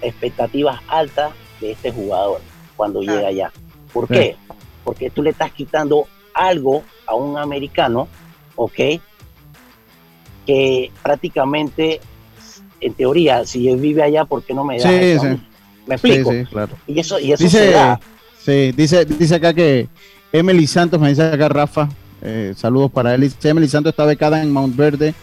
expectativas 0.02 0.80
altas 0.86 1.32
de 1.60 1.72
este 1.72 1.90
jugador 1.90 2.40
cuando 2.76 3.00
llega 3.00 3.28
allá. 3.28 3.52
¿Por 3.92 4.06
Sí. 4.08 4.14
qué? 4.14 4.36
Porque 4.84 5.10
tú 5.10 5.22
le 5.22 5.30
estás 5.30 5.50
quitando 5.52 6.06
algo 6.34 6.84
a 7.06 7.14
un 7.14 7.38
americano, 7.38 8.06
¿ok? 8.54 9.00
Que 10.46 10.92
prácticamente, 11.02 12.00
en 12.80 12.94
teoría, 12.94 13.44
si 13.46 13.68
él 13.68 13.78
vive 13.78 14.02
allá, 14.02 14.24
¿por 14.26 14.42
qué 14.42 14.52
no 14.54 14.64
me 14.64 14.78
da 14.78 14.88
Sí, 14.90 14.94
eso? 14.96 15.22
sí. 15.22 15.40
¿Me 15.86 15.94
explico? 15.96 16.30
Sí, 16.32 16.40
sí, 16.40 16.46
claro. 16.50 16.76
Y 16.86 16.98
eso, 17.00 17.18
y 17.18 17.32
eso 17.32 17.38
se 17.38 17.44
Dice, 17.44 17.70
da. 17.72 18.00
sí, 18.44 18.72
dice, 18.72 19.04
dice 19.04 19.34
acá 19.34 19.52
que 19.52 19.88
Emily 20.32 20.66
Santos, 20.66 21.00
me 21.00 21.08
dice 21.10 21.22
acá 21.22 21.48
Rafa, 21.48 21.88
eh, 22.22 22.54
saludos 22.56 22.90
para 22.90 23.14
él. 23.14 23.30
Emily 23.42 23.68
Santos 23.68 23.90
está 23.90 24.04
becada 24.04 24.42
en 24.42 24.50
Mount 24.50 24.74
Verde 24.76 25.14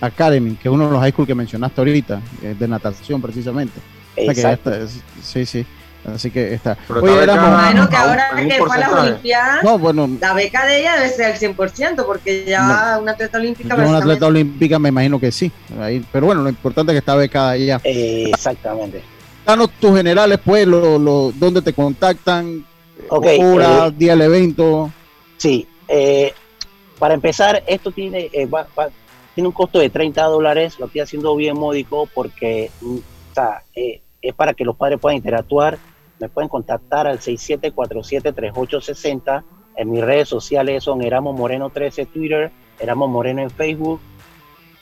Academy, 0.00 0.54
que 0.56 0.68
es 0.68 0.72
uno 0.72 0.86
de 0.86 0.92
los 0.92 1.00
high 1.00 1.12
school 1.12 1.26
que 1.26 1.34
mencionaste 1.34 1.80
ahorita, 1.80 2.20
eh, 2.42 2.54
de 2.58 2.68
natación 2.68 3.20
precisamente. 3.20 3.78
O 4.16 4.24
sea 4.24 4.34
que 4.34 4.40
ya 4.40 4.52
Exacto. 4.52 4.70
está, 4.72 4.84
es- 4.84 5.02
sí, 5.22 5.46
sí. 5.46 5.66
Así 6.02 6.30
que 6.30 6.54
está. 6.54 6.78
Pero 6.88 7.02
Oye, 7.02 7.12
Bueno, 7.26 7.86
que 7.90 7.96
ahora 7.96 8.30
que 8.34 8.54
fue 8.56 8.74
a 8.74 8.78
las 8.80 8.90
Olimpiadas, 8.92 9.62
No, 9.62 9.78
bueno, 9.78 10.08
la 10.18 10.32
beca 10.32 10.64
de 10.64 10.80
ella 10.80 10.94
debe 10.96 11.10
ser 11.10 11.32
el 11.32 11.36
100%, 11.38 12.06
porque 12.06 12.46
ya 12.48 12.98
una 13.02 13.12
atleta 13.12 13.36
olímpica 13.36 13.74
una 13.74 13.98
atleta 13.98 14.26
olímpica 14.26 14.78
me 14.78 14.88
imagino 14.88 15.20
que 15.20 15.30
sí. 15.30 15.52
Ahí- 15.78 16.02
pero 16.10 16.24
bueno, 16.24 16.40
lo 16.42 16.48
importante 16.48 16.92
es 16.92 16.94
que 16.94 16.98
está 17.00 17.14
becada 17.16 17.54
ella. 17.56 17.80
exactamente. 17.84 19.02
Danos 19.50 19.70
tus 19.80 19.96
generales, 19.96 20.38
pues, 20.44 20.64
lo, 20.64 20.96
lo, 20.96 21.32
dónde 21.32 21.60
te 21.60 21.72
contactan, 21.72 22.64
Ok, 23.08 23.26
hora, 23.42 23.88
eh, 23.88 23.92
día 23.96 24.12
del 24.12 24.20
evento. 24.22 24.92
Sí, 25.38 25.66
eh, 25.88 26.32
para 27.00 27.14
empezar, 27.14 27.64
esto 27.66 27.90
tiene, 27.90 28.30
eh, 28.32 28.46
va- 28.46 28.68
va- 28.78 28.90
tiene 29.34 29.48
un 29.48 29.52
costo 29.52 29.80
de 29.80 29.90
30 29.90 30.22
dólares, 30.26 30.78
lo 30.78 30.86
estoy 30.86 31.00
haciendo 31.00 31.34
bien 31.34 31.58
módico 31.58 32.08
porque 32.14 32.70
mm, 32.80 32.96
o 32.98 33.34
sea, 33.34 33.64
es 33.74 34.00
para 34.36 34.54
que 34.54 34.64
los 34.64 34.76
padres 34.76 35.00
puedan 35.00 35.16
interactuar. 35.16 35.78
Me 36.20 36.28
pueden 36.28 36.48
contactar 36.48 37.08
al 37.08 37.18
6747-3860. 37.18 39.42
En 39.78 39.90
mis 39.90 40.04
redes 40.04 40.28
sociales 40.28 40.84
son 40.84 41.02
Eramo 41.02 41.32
Moreno 41.32 41.70
13 41.70 42.06
Twitter, 42.06 42.52
Eramo 42.78 43.08
Moreno 43.08 43.42
en 43.42 43.50
Facebook, 43.50 43.98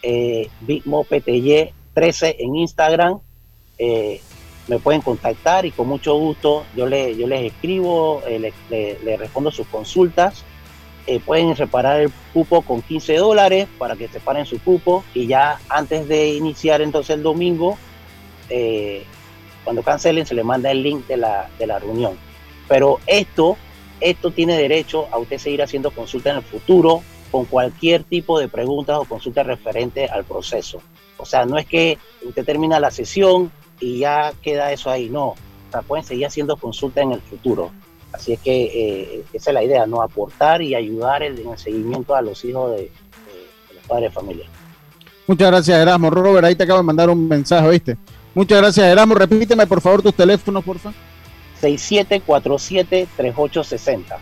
eh, 0.02 0.50
Big 0.60 0.86
Mo 0.86 1.04
PTY 1.04 1.70
13 1.94 2.36
en 2.40 2.54
Instagram. 2.56 3.20
Eh, 3.78 4.20
me 4.68 4.78
pueden 4.78 5.00
contactar 5.00 5.64
y 5.66 5.70
con 5.72 5.88
mucho 5.88 6.14
gusto 6.16 6.64
yo, 6.76 6.86
le, 6.86 7.16
yo 7.16 7.26
les 7.26 7.52
escribo, 7.52 8.22
eh, 8.26 8.38
le, 8.38 8.52
le- 8.70 8.98
le 9.02 9.16
respondo 9.16 9.50
sus 9.50 9.66
consultas. 9.66 10.44
Eh, 11.06 11.20
pueden 11.20 11.56
reparar 11.56 12.00
el 12.00 12.10
cupo 12.34 12.60
con 12.60 12.82
15 12.82 13.16
dólares 13.16 13.66
para 13.78 13.96
que 13.96 14.08
separen 14.08 14.44
su 14.44 14.60
cupo 14.60 15.04
y 15.14 15.26
ya 15.26 15.58
antes 15.70 16.06
de 16.06 16.34
iniciar 16.34 16.82
entonces 16.82 17.16
el 17.16 17.22
domingo, 17.22 17.78
eh, 18.50 19.04
cuando 19.64 19.82
cancelen 19.82 20.26
se 20.26 20.34
le 20.34 20.44
manda 20.44 20.70
el 20.70 20.82
link 20.82 21.06
de 21.06 21.16
la, 21.16 21.48
de 21.58 21.66
la 21.66 21.78
reunión. 21.78 22.18
Pero 22.68 23.00
esto, 23.06 23.56
esto 24.00 24.30
tiene 24.32 24.56
derecho 24.58 25.08
a 25.10 25.18
usted 25.18 25.38
seguir 25.38 25.62
haciendo 25.62 25.90
consultas 25.92 26.32
en 26.32 26.36
el 26.38 26.44
futuro 26.44 27.02
con 27.30 27.46
cualquier 27.46 28.04
tipo 28.04 28.38
de 28.38 28.48
preguntas 28.48 28.98
o 28.98 29.04
consultas 29.06 29.46
referente 29.46 30.06
al 30.06 30.24
proceso. 30.24 30.82
O 31.16 31.24
sea, 31.24 31.46
no 31.46 31.56
es 31.56 31.64
que 31.66 31.98
usted 32.22 32.44
termina 32.44 32.78
la 32.80 32.90
sesión 32.90 33.50
y 33.80 34.00
ya 34.00 34.32
queda 34.42 34.72
eso 34.72 34.90
ahí, 34.90 35.08
no. 35.08 35.28
O 35.28 35.36
sea, 35.70 35.82
pueden 35.82 36.04
seguir 36.04 36.26
haciendo 36.26 36.56
consultas 36.56 37.04
en 37.04 37.12
el 37.12 37.20
futuro. 37.20 37.70
Así 38.12 38.32
es 38.32 38.40
que 38.40 38.64
eh, 38.64 39.24
esa 39.32 39.50
es 39.50 39.54
la 39.54 39.62
idea, 39.62 39.86
¿no? 39.86 40.02
Aportar 40.02 40.62
y 40.62 40.74
ayudar 40.74 41.22
en 41.22 41.36
el 41.46 41.58
seguimiento 41.58 42.14
a 42.14 42.22
los 42.22 42.44
hijos 42.44 42.70
de, 42.72 42.76
de- 42.76 42.82
de 43.68 43.74
los 43.74 43.84
padres 43.86 44.10
de 44.10 44.14
familia. 44.14 44.46
Muchas 45.26 45.48
gracias, 45.50 45.78
Erasmo. 45.78 46.08
Robert, 46.08 46.46
ahí 46.46 46.54
te 46.56 46.64
acabo 46.64 46.78
de 46.78 46.84
mandar 46.84 47.10
un 47.10 47.28
mensaje, 47.28 47.68
¿viste? 47.68 47.96
Muchas 48.34 48.58
gracias, 48.62 48.86
Erasmo. 48.86 49.14
Repíteme, 49.14 49.66
por 49.66 49.80
favor, 49.82 50.00
tus 50.02 50.14
teléfonos, 50.14 50.64
por 50.64 50.78
favor. 50.78 50.96
6747-3860. 51.60 54.16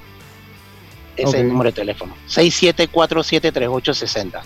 Ese 1.17 1.29
es 1.29 1.35
el 1.35 1.49
número 1.49 1.71
de 1.71 1.75
teléfono. 1.75 2.15
6747-3860. 2.29 4.41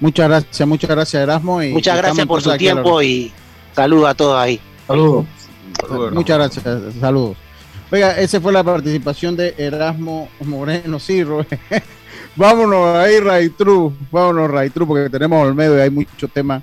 Muchas 0.00 0.28
gracias, 0.28 0.68
muchas 0.68 0.90
gracias, 0.90 1.22
Erasmo. 1.22 1.62
y 1.62 1.72
Muchas 1.72 1.96
gracias 1.96 2.26
por 2.26 2.42
su 2.42 2.56
tiempo 2.56 3.00
y 3.02 3.32
saludos 3.76 4.08
a 4.10 4.14
todos 4.14 4.36
ahí. 4.38 4.60
Saludos. 4.88 5.26
Muchas 6.12 6.38
gracias, 6.38 6.64
saludos. 7.00 7.36
Oiga, 7.92 8.18
esa 8.18 8.40
fue 8.40 8.52
la 8.52 8.64
participación 8.64 9.36
de 9.36 9.54
Erasmo 9.58 10.28
Moreno, 10.40 10.98
sí, 10.98 11.22
Robert. 11.22 11.48
Vámonos 12.36 12.96
ahí, 12.96 13.18
Ray 13.20 13.50
True, 13.50 13.92
vámonos, 14.10 14.50
Ray 14.50 14.70
True, 14.70 14.86
porque 14.86 15.08
tenemos 15.10 15.46
Olmedo 15.46 15.76
y 15.78 15.80
hay 15.80 15.90
mucho 15.90 16.28
tema 16.28 16.62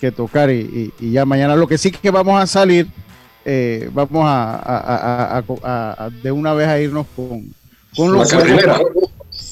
que 0.00 0.10
tocar 0.10 0.50
y, 0.50 0.92
y- 0.98 1.06
y 1.06 1.10
ya 1.12 1.24
mañana. 1.24 1.54
Lo 1.54 1.68
que 1.68 1.78
sí 1.78 1.90
que 1.92 2.10
vamos 2.10 2.40
a 2.40 2.46
salir, 2.46 2.88
eh, 3.44 3.88
vamos 3.92 4.24
a, 4.26 4.54
a- 4.56 4.78
a- 4.78 5.38
a- 5.38 5.44
a- 5.62 6.04
a- 6.06 6.10
de 6.10 6.32
una 6.32 6.52
vez 6.54 6.66
a 6.66 6.80
irnos 6.80 7.06
con, 7.14 7.54
con 7.96 8.12
La 8.12 8.18
los 8.18 8.28
cartelera. 8.30 8.80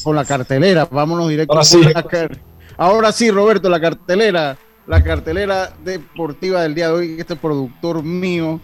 con 0.02 0.16
la 0.16 0.24
cartelera. 0.24 0.88
Vámonos 0.90 1.28
directo. 1.28 1.52
Ahora 1.52 1.68
con 1.70 1.82
sí. 1.84 1.92
la 1.94 2.02
car- 2.02 2.38
Ahora 2.78 3.12
sí, 3.12 3.30
Roberto, 3.30 3.68
la 3.68 3.80
cartelera, 3.80 4.56
la 4.86 5.02
cartelera 5.02 5.72
deportiva 5.84 6.62
del 6.62 6.74
día 6.74 6.88
de 6.88 6.92
hoy. 6.92 7.16
Este 7.18 7.36
productor 7.36 8.02
mío, 8.02 8.60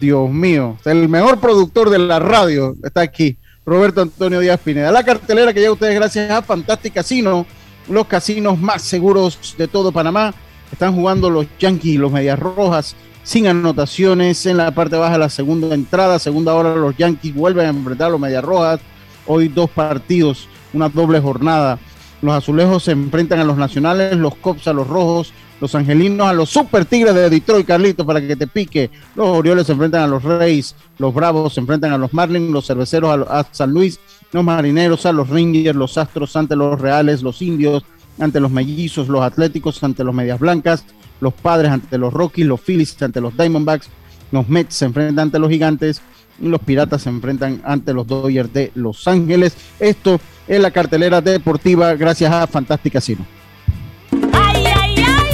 Dios 0.00 0.30
mío, 0.30 0.76
el 0.84 1.08
mejor 1.08 1.40
productor 1.40 1.90
de 1.90 1.98
la 1.98 2.18
radio 2.18 2.76
está 2.82 3.02
aquí, 3.02 3.36
Roberto 3.64 4.00
Antonio 4.00 4.40
Díaz 4.40 4.60
Pineda. 4.60 4.92
La 4.92 5.04
cartelera 5.04 5.52
que 5.52 5.60
llega 5.60 5.72
ustedes 5.72 5.94
gracias 5.94 6.30
a 6.30 6.42
Fantastic 6.42 6.94
Casino, 6.94 7.46
los 7.88 8.06
casinos 8.06 8.58
más 8.58 8.82
seguros 8.82 9.54
de 9.56 9.68
todo 9.68 9.92
Panamá. 9.92 10.34
Están 10.70 10.94
jugando 10.94 11.28
los 11.28 11.46
Yankees 11.58 11.98
los 11.98 12.10
Medias 12.10 12.38
Rojas 12.38 12.96
sin 13.24 13.46
anotaciones 13.46 14.46
en 14.46 14.56
la 14.56 14.70
parte 14.72 14.96
baja 14.96 15.12
de 15.12 15.18
la 15.18 15.28
segunda 15.28 15.74
entrada. 15.74 16.18
Segunda 16.18 16.54
hora 16.54 16.74
los 16.74 16.96
Yankees 16.96 17.34
vuelven 17.34 17.66
a 17.66 17.70
enfrentar 17.70 18.08
a 18.08 18.10
los 18.10 18.20
Medias 18.20 18.42
Rojas. 18.42 18.80
Hoy 19.26 19.48
dos 19.48 19.70
partidos, 19.70 20.48
una 20.72 20.88
doble 20.88 21.20
jornada. 21.20 21.78
Los 22.22 22.34
azulejos 22.34 22.84
se 22.84 22.92
enfrentan 22.92 23.40
a 23.40 23.44
los 23.44 23.56
nacionales, 23.56 24.16
los 24.16 24.36
Cops 24.36 24.68
a 24.68 24.72
los 24.72 24.86
rojos, 24.86 25.32
los 25.60 25.74
angelinos 25.74 26.26
a 26.26 26.32
los 26.32 26.50
super 26.50 26.84
tigres 26.84 27.14
de 27.14 27.28
Detroit, 27.28 27.66
Carlitos, 27.66 28.06
para 28.06 28.20
que 28.20 28.36
te 28.36 28.46
pique. 28.46 28.90
Los 29.16 29.26
Orioles 29.26 29.66
se 29.66 29.72
enfrentan 29.72 30.02
a 30.02 30.06
los 30.06 30.22
Reyes, 30.22 30.76
los 30.98 31.12
Bravos 31.12 31.54
se 31.54 31.60
enfrentan 31.60 31.92
a 31.92 31.98
los 31.98 32.14
Marlins, 32.14 32.50
los 32.50 32.66
cerveceros 32.66 33.28
a, 33.28 33.40
a 33.40 33.46
San 33.50 33.72
Luis, 33.72 33.98
los 34.30 34.44
marineros 34.44 35.04
a 35.04 35.12
los 35.12 35.28
Rangers, 35.28 35.76
los 35.76 35.98
Astros 35.98 36.36
ante 36.36 36.54
los 36.54 36.80
Reales, 36.80 37.22
los 37.22 37.42
Indios 37.42 37.84
ante 38.20 38.38
los 38.38 38.50
Mellizos, 38.50 39.08
los 39.08 39.22
Atléticos 39.22 39.82
ante 39.82 40.04
los 40.04 40.14
Medias 40.14 40.38
Blancas, 40.38 40.84
los 41.20 41.34
Padres 41.34 41.72
ante 41.72 41.98
los 41.98 42.12
Rockies, 42.12 42.46
los 42.46 42.60
Phillies 42.60 43.02
ante 43.02 43.20
los 43.20 43.36
Diamondbacks, 43.36 43.88
los 44.30 44.48
Mets 44.48 44.76
se 44.76 44.84
enfrentan 44.84 45.24
ante 45.24 45.38
los 45.40 45.50
Gigantes 45.50 46.00
los 46.40 46.60
Piratas 46.60 47.02
se 47.02 47.08
enfrentan 47.08 47.62
ante 47.64 47.92
los 47.92 48.06
Dodgers 48.06 48.52
de 48.52 48.72
Los 48.74 49.06
Ángeles. 49.06 49.54
Esto 49.78 50.20
es 50.52 50.60
la 50.60 50.70
cartelera 50.70 51.22
deportiva 51.22 51.94
gracias 51.94 52.30
a 52.30 52.46
Fantastic 52.46 52.92
Casino. 52.92 53.24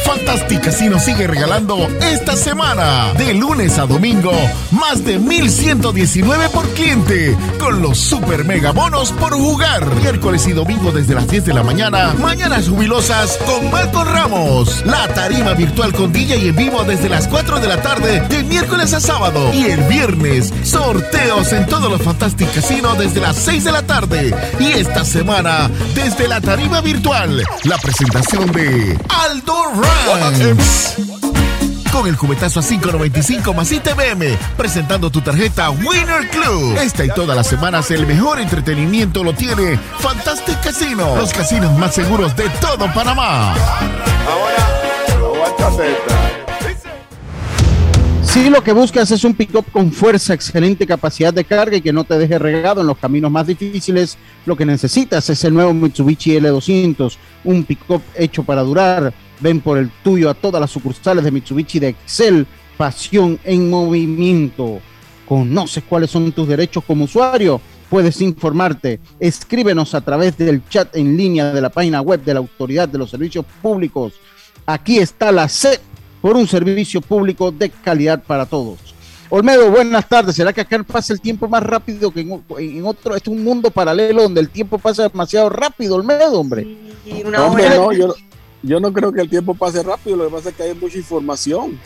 Fantastic 0.09 0.63
Casino 0.63 0.99
sigue 0.99 1.27
regalando 1.27 1.87
esta 2.01 2.35
semana, 2.35 3.13
de 3.19 3.35
lunes 3.35 3.79
a 3.79 3.85
domingo, 3.85 4.33
más 4.71 5.05
de 5.05 5.19
1119 5.19 6.49
por 6.49 6.67
cliente, 6.71 7.37
con 7.59 7.83
los 7.83 7.99
super 7.99 8.43
mega 8.47 8.71
bonos 8.73 9.13
por 9.13 9.35
jugar. 9.35 9.95
Miércoles 9.97 10.47
y 10.47 10.53
domingo 10.53 10.93
desde 10.93 11.15
las 11.15 11.29
10 11.29 11.45
de 11.45 11.53
la 11.53 11.63
mañana, 11.63 12.15
mañanas 12.19 12.71
jubilosas 12.71 13.39
con 13.45 13.71
Malcolm 13.71 14.09
Ramos. 14.09 14.83
La 14.87 15.07
tarima 15.09 15.53
virtual 15.53 15.93
con 15.93 16.11
DJ 16.11 16.39
y 16.39 16.49
en 16.49 16.57
vivo 16.57 16.85
desde 16.85 17.11
las 17.11 17.29
4 17.29 17.61
de 17.61 17.69
la 17.69 17.83
tarde, 17.83 18.21
de 18.31 18.45
miércoles 18.45 18.95
a 18.95 19.01
sábado. 19.01 19.53
Y 19.53 19.67
el 19.67 19.83
viernes, 19.83 20.55
sorteos 20.63 21.53
en 21.53 21.67
todos 21.67 21.91
los 21.91 22.01
Fantastic 22.01 22.51
Casino 22.55 22.95
desde 22.95 23.21
las 23.21 23.37
6 23.37 23.65
de 23.65 23.73
la 23.73 23.83
tarde. 23.83 24.35
Y 24.59 24.69
esta 24.73 25.05
semana, 25.05 25.71
desde 25.95 26.29
la 26.29 26.41
tarima 26.41 26.81
virtual, 26.81 27.43
la 27.65 27.77
presentación 27.77 28.51
de 28.53 28.99
Aldo 29.11 29.59
Con 31.92 32.07
el 32.07 32.16
cubetazo 32.16 32.61
a 32.61 32.62
5.95 32.62 33.55
más 33.55 33.72
ITBM, 33.72 34.36
presentando 34.57 35.11
tu 35.11 35.20
tarjeta 35.20 35.70
Winner 35.70 36.28
Club. 36.30 36.76
Esta 36.78 37.05
y 37.05 37.09
todas 37.09 37.36
las 37.36 37.46
semanas 37.46 37.90
el 37.90 38.07
mejor 38.07 38.38
entretenimiento 38.38 39.24
lo 39.24 39.32
tiene 39.32 39.78
Fantastic 39.99 40.61
Casino, 40.61 41.16
los 41.16 41.32
casinos 41.32 41.76
más 41.78 41.94
seguros 41.94 42.36
de 42.36 42.49
todo 42.61 42.92
Panamá. 42.94 43.55
Si 48.22 48.51
lo 48.51 48.62
que 48.62 48.72
buscas 48.72 49.11
es 49.11 49.24
un 49.24 49.34
pick-up 49.34 49.64
con 49.72 49.90
fuerza, 49.90 50.34
excelente 50.34 50.86
capacidad 50.86 51.32
de 51.32 51.44
carga 51.44 51.78
y 51.78 51.80
que 51.80 51.92
no 51.92 52.05
te 52.05 52.18
deje 52.18 52.38
regado 52.38 52.82
en 52.82 52.86
los 52.86 52.99
caminos 52.99 53.30
más 53.30 53.46
difíciles, 53.46 54.18
lo 54.46 54.55
que 54.55 54.66
necesitas 54.66 55.28
es 55.30 55.42
el 55.44 55.55
nuevo 55.55 55.72
Mitsubishi 55.74 56.38
L200, 56.38 57.16
un 57.44 57.64
pick-up 57.64 58.03
hecho 58.14 58.44
para 58.44 58.62
durar. 58.62 59.12
Ven 59.41 59.61
por 59.61 59.78
el 59.78 59.91
tuyo 60.03 60.30
a 60.30 60.34
todas 60.34 60.61
las 60.61 60.70
sucursales 60.70 61.24
de 61.24 61.30
Mitsubishi 61.30 61.78
de 61.78 61.89
Excel, 61.89 62.47
pasión 62.76 63.39
en 63.45 63.70
movimiento. 63.70 64.80
Conoces 65.26 65.84
cuáles 65.89 66.11
son 66.11 66.32
tus 66.32 66.49
derechos 66.49 66.82
como 66.84 67.05
usuario. 67.05 67.61
Puedes 67.91 68.20
informarte. 68.20 69.01
Escríbenos 69.20 69.95
a 69.95 70.01
través 70.01 70.36
del 70.36 70.66
chat 70.68 70.95
en 70.97 71.16
línea 71.16 71.53
de 71.53 71.61
la 71.61 71.70
página 71.70 72.01
web 72.01 72.22
de 72.22 72.34
la 72.34 72.41
Autoridad 72.41 72.89
de 72.89 72.99
los 72.99 73.11
Servicios 73.11 73.45
Públicos. 73.62 74.14
Aquí 74.66 74.99
está 74.99 75.32
la 75.32 75.49
C 75.49 75.80
por 76.20 76.36
un 76.36 76.47
servicio 76.47 77.01
público 77.01 77.51
de 77.51 77.70
calidad 77.70 78.22
para 78.22 78.47
todos. 78.47 78.78
Olmedo, 79.30 79.70
buenas 79.70 80.09
tardes. 80.09 80.34
¿Será 80.34 80.53
que 80.53 80.62
acá 80.62 80.82
pasa 80.82 81.12
el 81.12 81.20
tiempo 81.20 81.49
más 81.49 81.62
rápido 81.62 82.11
que 82.11 82.20
en, 82.20 82.43
en 82.59 82.86
otro? 82.86 83.14
Este 83.14 83.30
es 83.30 83.36
un 83.36 83.45
mundo 83.45 83.70
paralelo 83.70 84.22
donde 84.22 84.41
el 84.41 84.49
tiempo 84.49 84.78
pasa 84.78 85.09
demasiado 85.09 85.51
rápido, 85.51 85.97
Olmedo, 85.97 86.41
hombre. 86.41 86.66
No, 87.24 87.47
hombre, 87.47 87.68
no, 87.70 87.93
yo, 87.93 88.14
yo 88.63 88.81
no 88.81 88.93
creo 88.93 89.13
que 89.13 89.21
el 89.21 89.29
tiempo 89.31 89.55
pase 89.55 89.83
rápido, 89.83 90.17
lo 90.17 90.25
que 90.29 90.35
pasa 90.35 90.49
es 90.51 90.55
que 90.57 90.63
hay 90.65 90.75
mucha 90.75 90.97
información. 90.99 91.79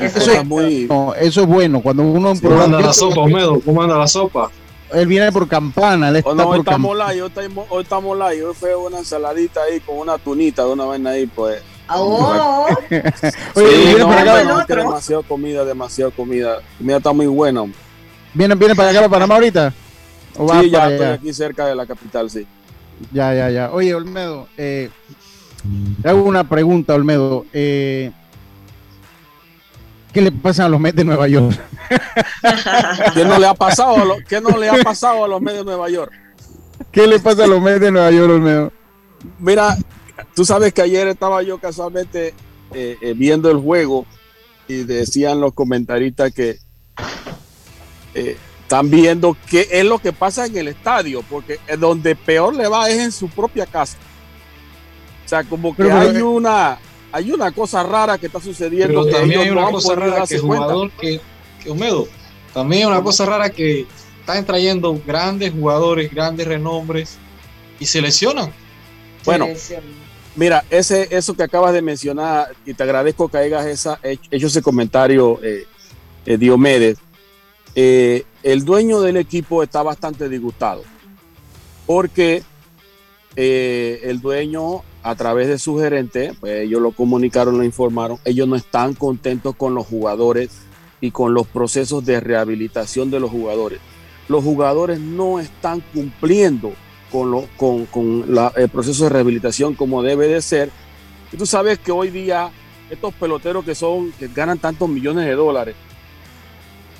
Eso 0.00 0.30
es, 0.32 0.44
muy... 0.44 0.86
no, 0.88 1.12
eso 1.14 1.40
es 1.42 1.46
bueno. 1.46 1.80
Cuando 1.80 2.02
uno. 2.04 2.32
¿Cómo 2.40 2.60
anda 2.62 2.80
la 2.80 2.92
sopa, 2.92 3.20
Olmedo? 3.22 3.60
¿Cómo 3.60 3.82
anda 3.82 3.98
la 3.98 4.06
sopa? 4.06 4.50
Él 4.92 5.06
viene 5.06 5.32
por 5.32 5.48
campana. 5.48 6.10
Él 6.10 6.16
está 6.16 6.30
Oh, 6.30 6.34
no, 6.34 6.48
hoy 6.48 6.58
por 6.58 6.66
campana. 6.66 7.12
live, 7.12 7.22
hoy 7.22 7.28
estamos, 7.28 7.66
hoy 7.70 7.82
estamos 7.82 8.18
live. 8.18 8.44
Hoy 8.44 8.54
fue 8.54 8.76
una 8.76 8.98
ensaladita 8.98 9.60
ahí 9.62 9.80
con 9.80 9.98
una 9.98 10.18
tunita 10.18 10.64
de 10.64 10.72
una 10.72 10.84
vaina 10.84 11.10
ahí, 11.10 11.26
pues. 11.26 11.62
Oh, 11.88 12.66
Oye, 12.90 13.02
Sí, 13.54 13.62
viene 13.86 13.98
no, 13.98 14.08
para 14.08 14.20
acá. 14.22 14.44
no, 14.44 14.66
que 14.66 14.74
demasiado 14.76 15.22
comida, 15.24 15.64
demasiado 15.64 16.10
comida. 16.12 16.56
La 16.56 16.62
comida 16.78 16.96
está 16.98 17.12
muy 17.12 17.26
buena. 17.26 17.64
¿Viene, 18.34 18.54
viene 18.54 18.74
para 18.76 18.90
acá, 18.90 18.98
para 19.00 19.10
Panamá 19.10 19.34
ahorita? 19.34 19.74
¿O 20.38 20.46
va 20.46 20.60
Sí, 20.60 20.70
ya 20.70 20.88
estoy 20.90 21.06
allá? 21.06 21.14
aquí 21.14 21.34
cerca 21.34 21.66
de 21.66 21.74
la 21.74 21.86
capital, 21.86 22.30
sí. 22.30 22.46
Ya, 23.10 23.34
ya, 23.34 23.50
ya. 23.50 23.70
Oye, 23.72 23.94
Olmedo, 23.94 24.46
eh, 24.56 24.90
te 26.02 26.08
hago 26.08 26.22
una 26.22 26.48
pregunta, 26.48 26.94
Olmedo. 26.94 27.46
Eh, 27.52 28.10
¿Qué 30.12 30.20
le 30.20 30.30
pasa 30.32 30.66
a 30.66 30.68
los 30.68 30.78
Mets 30.80 30.96
de 30.96 31.04
Nueva 31.04 31.26
York? 31.28 31.58
¿Qué 33.14 33.24
no 33.24 33.38
le 33.38 33.46
ha 33.46 33.54
pasado 33.54 33.96
a, 33.96 34.04
lo- 34.04 34.18
qué 34.28 34.40
no 34.40 34.56
le 34.58 34.68
ha 34.68 34.82
pasado 34.82 35.24
a 35.24 35.28
los 35.28 35.40
medios 35.40 35.60
de 35.64 35.70
Nueva 35.72 35.88
York? 35.88 36.12
¿Qué 36.90 37.06
le 37.06 37.18
pasa 37.18 37.44
a 37.44 37.46
los 37.46 37.62
Mets 37.62 37.80
de 37.80 37.90
Nueva 37.90 38.10
York, 38.10 38.30
Olmedo? 38.30 38.72
Mira, 39.38 39.76
tú 40.34 40.44
sabes 40.44 40.72
que 40.74 40.82
ayer 40.82 41.08
estaba 41.08 41.42
yo 41.42 41.58
casualmente 41.58 42.34
eh, 42.74 42.96
eh, 43.00 43.14
viendo 43.16 43.50
el 43.50 43.56
juego 43.58 44.04
y 44.68 44.82
decían 44.84 45.40
los 45.40 45.54
comentaristas 45.54 46.32
que 46.32 46.58
eh, 48.14 48.36
están 48.62 48.90
viendo 48.90 49.36
qué 49.50 49.68
es 49.70 49.84
lo 49.84 49.98
que 49.98 50.12
pasa 50.12 50.46
en 50.46 50.56
el 50.56 50.68
estadio, 50.68 51.22
porque 51.30 51.58
donde 51.78 52.16
peor 52.16 52.54
le 52.54 52.68
va 52.68 52.88
es 52.90 52.98
en 52.98 53.12
su 53.12 53.28
propia 53.28 53.64
casa. 53.66 53.96
O 55.32 55.34
sea, 55.34 55.44
como 55.44 55.74
que 55.74 55.84
Pero, 55.84 55.98
pero, 55.98 56.10
hay 56.10 56.16
eh, 56.16 56.22
una 56.22 56.78
hay 57.10 57.32
una 57.32 57.52
cosa 57.52 57.82
rara 57.82 58.18
que 58.18 58.26
está 58.26 58.38
sucediendo. 58.38 59.04
Pero 59.04 59.16
también 59.16 59.40
hay 59.40 59.50
una 59.50 59.70
cosa 59.70 59.94
rara 59.94 60.26
que 60.26 60.34
el 60.34 60.40
jugador 60.42 60.90
que, 60.90 61.20
que 61.62 61.70
Humedo, 61.70 62.06
también 62.52 62.82
hay 62.82 62.92
una 62.92 63.02
cosa 63.02 63.24
rara 63.24 63.48
que 63.48 63.86
están 64.20 64.44
trayendo 64.44 65.00
grandes 65.06 65.52
jugadores, 65.52 66.12
grandes 66.12 66.46
renombres 66.46 67.16
y 67.80 67.86
se 67.86 68.02
lesionan. 68.02 68.52
Bueno, 69.24 69.46
Mira, 70.36 70.64
ese, 70.68 71.08
eso 71.10 71.34
que 71.34 71.42
acabas 71.42 71.72
de 71.72 71.80
mencionar, 71.80 72.54
y 72.66 72.74
te 72.74 72.82
agradezco 72.82 73.28
que 73.28 73.38
hayas 73.38 73.66
esa, 73.66 73.98
hecho 74.02 74.46
ese 74.46 74.60
comentario, 74.60 75.38
eh, 75.42 75.66
eh, 76.26 76.36
Diomedes. 76.36 76.98
eh, 77.74 78.24
el 78.42 78.64
dueño 78.64 79.00
del 79.00 79.16
equipo 79.16 79.62
está 79.62 79.82
bastante 79.82 80.28
disgustado 80.28 80.82
porque 81.86 82.42
eh, 83.36 84.00
el 84.04 84.20
dueño, 84.20 84.82
a 85.02 85.14
través 85.14 85.48
de 85.48 85.58
su 85.58 85.78
gerente, 85.78 86.32
pues 86.38 86.62
ellos 86.62 86.80
lo 86.80 86.92
comunicaron, 86.92 87.58
lo 87.58 87.64
informaron, 87.64 88.18
ellos 88.24 88.46
no 88.46 88.56
están 88.56 88.94
contentos 88.94 89.56
con 89.56 89.74
los 89.74 89.86
jugadores 89.86 90.50
y 91.00 91.10
con 91.10 91.34
los 91.34 91.46
procesos 91.46 92.04
de 92.04 92.20
rehabilitación 92.20 93.10
de 93.10 93.20
los 93.20 93.30
jugadores. 93.30 93.80
Los 94.28 94.44
jugadores 94.44 95.00
no 95.00 95.40
están 95.40 95.82
cumpliendo 95.92 96.72
con, 97.10 97.30
lo, 97.30 97.46
con, 97.56 97.86
con 97.86 98.24
el 98.56 98.68
proceso 98.68 99.04
de 99.04 99.10
rehabilitación 99.10 99.74
como 99.74 100.02
debe 100.02 100.28
de 100.28 100.40
ser. 100.40 100.70
Y 101.32 101.36
tú 101.36 101.46
sabes 101.46 101.78
que 101.78 101.90
hoy 101.90 102.10
día 102.10 102.50
estos 102.88 103.12
peloteros 103.14 103.64
que 103.64 103.74
son 103.74 104.12
que 104.12 104.28
ganan 104.28 104.58
tantos 104.58 104.88
millones 104.88 105.26
de 105.26 105.34
dólares 105.34 105.74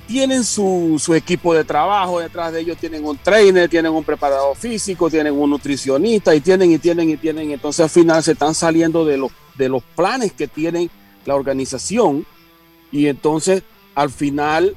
tienen 0.07 0.45
su, 0.45 1.01
su 1.03 1.15
equipo 1.15 1.55
de 1.55 1.65
trabajo 1.65 2.21
detrás 2.21 2.53
de 2.53 2.61
ellos 2.61 2.77
tienen 2.79 3.05
un 3.05 3.17
trainer 3.19 3.69
tienen 3.69 3.93
un 3.93 4.05
preparador 4.05 4.57
físico 4.57 5.09
tienen 5.09 5.35
un 5.35 5.51
nutricionista 5.51 6.35
y 6.35 6.41
tienen 6.41 6.73
y 6.73 6.79
tienen 6.79 7.09
y 7.11 7.17
tienen 7.17 7.51
entonces 7.51 7.85
al 7.85 7.91
final 7.91 8.23
se 8.23 8.33
están 8.33 8.55
saliendo 8.55 9.05
de 9.05 9.17
los 9.17 9.31
de 9.57 9.69
los 9.69 9.83
planes 9.97 10.33
que 10.33 10.49
tienen 10.49 10.91
la 11.25 11.35
organización 11.35 12.27
y 12.91 13.07
entonces 13.07 13.63
al 13.95 14.11
final 14.11 14.75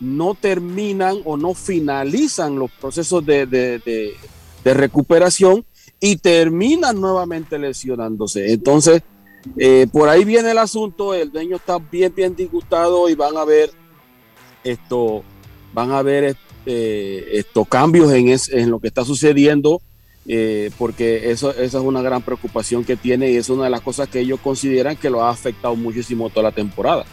no 0.00 0.34
terminan 0.34 1.18
o 1.24 1.36
no 1.36 1.54
finalizan 1.54 2.58
los 2.58 2.70
procesos 2.70 3.24
de, 3.26 3.46
de- 3.46 4.14
recuperación 4.64 5.64
y 6.00 6.16
terminan 6.16 7.00
nuevamente 7.00 7.58
lesionándose. 7.58 8.52
Entonces, 8.52 9.02
eh, 9.56 9.88
por 9.92 10.08
ahí 10.08 10.24
viene 10.24 10.52
el 10.52 10.58
asunto, 10.58 11.14
el 11.14 11.32
dueño 11.32 11.56
está 11.56 11.78
bien, 11.78 12.12
bien 12.14 12.36
disgustado 12.36 13.08
y 13.08 13.14
van 13.16 13.36
a 13.36 13.44
ver 13.44 13.72
esto, 14.64 15.22
van 15.72 15.90
a 15.92 16.02
ver 16.02 16.36
eh, 16.66 17.28
estos 17.32 17.66
cambios 17.68 18.12
en, 18.12 18.70
lo 18.70 18.78
que 18.78 18.88
está 18.88 19.04
sucediendo, 19.04 19.80
eh, 20.26 20.70
porque 20.78 21.30
eso, 21.30 21.50
esa 21.50 21.78
es 21.78 21.84
una 21.84 22.02
gran 22.02 22.22
preocupación 22.22 22.84
que 22.84 22.96
tiene 22.96 23.30
y 23.30 23.36
es 23.36 23.48
una 23.48 23.64
de 23.64 23.70
las 23.70 23.80
cosas 23.80 24.08
que 24.08 24.20
ellos 24.20 24.38
consideran 24.40 24.96
que 24.96 25.10
lo 25.10 25.22
ha 25.22 25.30
afectado 25.30 25.74
muchísimo 25.74 26.30
toda 26.30 26.44
la 26.44 26.52
temporada. 26.52 27.04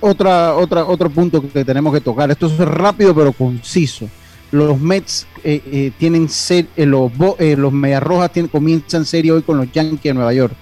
Otra, 0.00 0.54
otra, 0.54 0.84
otro 0.84 1.10
punto 1.10 1.42
que 1.52 1.64
tenemos 1.64 1.92
que 1.92 2.00
tocar. 2.00 2.30
Esto 2.30 2.46
es 2.46 2.58
rápido 2.58 3.14
pero 3.14 3.32
conciso. 3.32 4.08
Los 4.50 4.80
Mets 4.80 5.26
eh, 5.44 5.60
eh, 5.70 5.92
tienen 5.98 6.28
ser, 6.28 6.66
los, 6.76 7.12
los 7.38 7.72
Medias 7.72 8.02
Rojas 8.02 8.32
tienen, 8.32 8.48
comienzan 8.48 9.04
serie 9.04 9.32
hoy 9.32 9.42
con 9.42 9.58
los 9.58 9.70
Yankees 9.72 10.02
de 10.02 10.14
Nueva 10.14 10.32
York. 10.32 10.54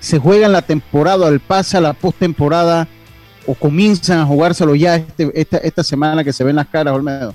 Se 0.00 0.18
juegan 0.18 0.52
la 0.52 0.62
temporada, 0.62 1.26
al 1.26 1.40
pasa 1.40 1.80
la 1.80 1.94
postemporada 1.94 2.86
o 3.46 3.54
comienzan 3.54 4.18
a 4.20 4.26
jugárselo 4.26 4.74
ya 4.74 4.96
este- 4.96 5.30
esta, 5.34 5.58
esta 5.58 5.84
semana 5.84 6.24
que 6.24 6.32
se 6.32 6.44
ven 6.44 6.56
las 6.56 6.68
caras, 6.68 6.94
Olmedo. 6.94 7.34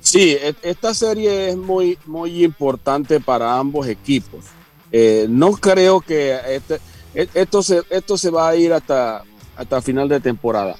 Sí, 0.00 0.36
e- 0.40 0.54
esta 0.62 0.94
serie 0.94 1.50
es 1.50 1.56
muy, 1.56 1.98
muy 2.06 2.44
importante 2.44 3.20
para 3.20 3.56
ambos 3.58 3.86
equipos. 3.86 4.44
Eh, 4.92 5.26
no 5.28 5.52
creo 5.52 6.00
que 6.00 6.36
este- 6.48 6.80
e- 7.14 7.28
esto, 7.34 7.62
se, 7.62 7.82
esto 7.90 8.16
se 8.18 8.30
va 8.30 8.48
a 8.48 8.56
ir 8.56 8.72
hasta, 8.72 9.22
hasta 9.56 9.82
final 9.82 10.08
de 10.08 10.20
temporada, 10.20 10.76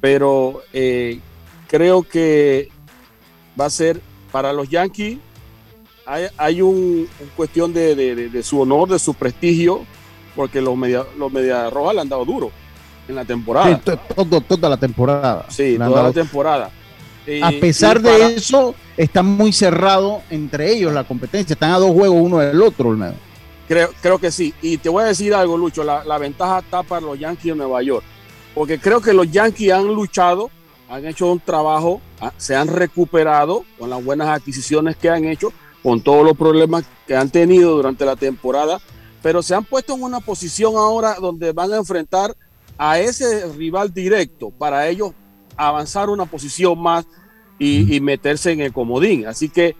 pero 0.00 0.62
eh, 0.72 1.20
creo 1.68 2.02
que 2.02 2.68
va 3.60 3.66
a 3.66 3.70
ser 3.70 4.00
para 4.30 4.52
los 4.52 4.68
Yankees. 4.68 5.18
Hay, 6.06 6.26
hay 6.36 6.62
un, 6.62 7.08
cuestión 7.36 7.72
de, 7.72 7.94
de- 7.96 8.42
su 8.42 8.60
honor, 8.60 8.88
de 8.88 8.98
su 8.98 9.14
prestigio, 9.14 9.84
porque 10.36 10.60
los 10.60 10.76
media, 10.76 11.04
los 11.18 11.32
media 11.32 11.70
rojas 11.70 11.94
le 11.94 12.00
han 12.02 12.08
dado 12.08 12.24
duro 12.24 12.50
en 13.08 13.14
la 13.14 13.24
temporada. 13.24 13.80
Sí, 13.84 13.92
todo- 14.14 14.40
toda 14.40 14.68
la 14.68 14.76
temporada. 14.76 15.46
Sí, 15.48 15.76
toda 15.78 16.02
la 16.04 16.12
temporada. 16.12 16.70
Y- 17.26 17.40
a 17.42 17.50
pesar 17.60 18.00
de 18.00 18.10
para- 18.10 18.28
eso, 18.30 18.74
está 18.96 19.22
muy 19.22 19.52
cerrado 19.52 20.22
entre 20.30 20.72
ellos 20.72 20.92
la 20.92 21.04
competencia. 21.04 21.54
Están 21.54 21.72
a 21.72 21.78
dos 21.78 21.92
juegos 21.92 22.18
uno 22.20 22.38
del 22.38 22.60
otro, 22.62 22.90
Olmedo. 22.90 23.14
Creo, 23.66 23.88
creo 24.02 24.18
que 24.18 24.30
sí. 24.30 24.52
Y 24.60 24.76
te 24.76 24.90
voy 24.90 25.04
a 25.04 25.06
decir 25.06 25.34
algo, 25.34 25.56
Lucho, 25.56 25.84
la, 25.84 26.04
la 26.04 26.18
ventaja 26.18 26.58
está 26.58 26.82
para 26.82 27.00
los 27.00 27.18
Yankees 27.18 27.52
de 27.52 27.56
Nueva 27.56 27.82
York. 27.82 28.04
Porque 28.54 28.78
creo 28.78 29.00
que 29.00 29.14
los 29.14 29.30
Yankees 29.30 29.72
han 29.72 29.86
luchado, 29.86 30.50
han 30.88 31.06
hecho 31.06 31.32
un 31.32 31.40
trabajo, 31.40 32.00
ah, 32.20 32.32
se 32.36 32.54
han 32.54 32.68
recuperado 32.68 33.64
con 33.78 33.88
las 33.90 34.04
buenas 34.04 34.28
adquisiciones 34.28 34.96
que 34.96 35.08
han 35.08 35.24
hecho, 35.24 35.50
con 35.82 36.02
todos 36.02 36.24
los 36.24 36.36
problemas 36.36 36.84
que 37.06 37.16
han 37.16 37.30
tenido 37.30 37.74
durante 37.74 38.04
la 38.04 38.16
temporada, 38.16 38.78
pero 39.22 39.42
se 39.42 39.54
han 39.54 39.64
puesto 39.64 39.94
en 39.94 40.02
una 40.02 40.20
posición 40.20 40.76
ahora 40.76 41.14
donde 41.14 41.52
van 41.52 41.72
a 41.72 41.76
enfrentar 41.76 42.34
a 42.78 42.98
ese 42.98 43.46
rival 43.52 43.92
directo 43.92 44.50
para 44.50 44.88
ellos 44.88 45.12
avanzar 45.56 46.08
una 46.10 46.24
posición 46.26 46.80
más 46.80 47.06
y, 47.58 47.94
y 47.96 48.00
meterse 48.00 48.52
en 48.52 48.60
el 48.60 48.72
comodín. 48.72 49.26
Así 49.26 49.48
que 49.48 49.76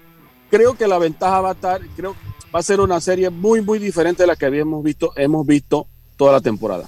creo 0.51 0.75
que 0.75 0.87
la 0.87 0.99
ventaja 0.99 1.41
va 1.41 1.51
a 1.51 1.53
estar, 1.55 1.81
creo 1.97 2.15
va 2.55 2.61
a 2.61 2.63
ser 2.63 2.81
una 2.81 3.01
serie 3.01 3.31
muy, 3.31 3.61
muy 3.63 3.79
diferente 3.81 4.23
de 4.23 4.27
la 4.29 4.37
que 4.37 4.47
habíamos 4.47 4.83
visto, 4.85 5.13
hemos 5.17 5.45
visto 5.47 5.87
toda 6.17 6.33
la 6.33 6.41
temporada. 6.41 6.85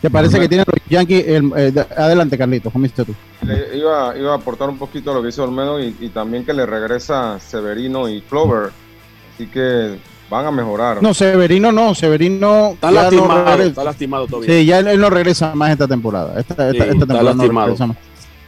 ¿Te 0.00 0.10
parece 0.10 0.40
que 0.48 0.56
los 0.56 0.66
Yankees? 0.88 1.26
el- 1.28 1.52
eh, 1.56 1.70
de- 1.70 1.80
adelante, 1.96 2.36
Carlitos, 2.38 2.72
comiste 2.72 3.04
tú. 3.04 3.14
Le 3.46 3.76
iba, 3.78 4.16
iba 4.16 4.32
a 4.32 4.36
aportar 4.36 4.68
un 4.68 4.78
poquito 4.78 5.10
a 5.10 5.14
lo 5.14 5.22
que 5.22 5.28
hizo 5.28 5.44
Olmedo 5.44 5.80
y, 5.82 5.96
y 6.00 6.08
también 6.08 6.44
que 6.44 6.52
le 6.52 6.66
regresa 6.66 7.38
Severino 7.40 8.08
y 8.08 8.20
Clover. 8.22 8.70
Así 9.34 9.46
que 9.46 9.98
van 10.32 10.46
a 10.46 10.50
mejorar. 10.50 11.02
No, 11.02 11.14
Severino 11.14 11.70
no, 11.70 11.94
Severino. 11.94 12.70
Está 12.72 12.88
no 12.90 12.94
lastimado, 12.94 13.62
está 13.62 13.84
lastimado 13.84 14.26
todavía. 14.26 14.48
Sí, 14.58 14.64
ya 14.66 14.78
él, 14.80 14.88
él 14.88 15.00
no 15.00 15.10
regresa 15.10 15.54
más 15.54 15.70
esta 15.70 15.86
temporada. 15.86 16.40
Esta, 16.40 16.54
esta- 16.54 16.70
Sí, 16.72 16.78
esta 16.78 16.84
está 16.84 16.98
temporada 17.00 17.22
no 17.34 17.36
lastimado. 17.42 17.66
regresa 17.66 17.86
más. 17.86 17.96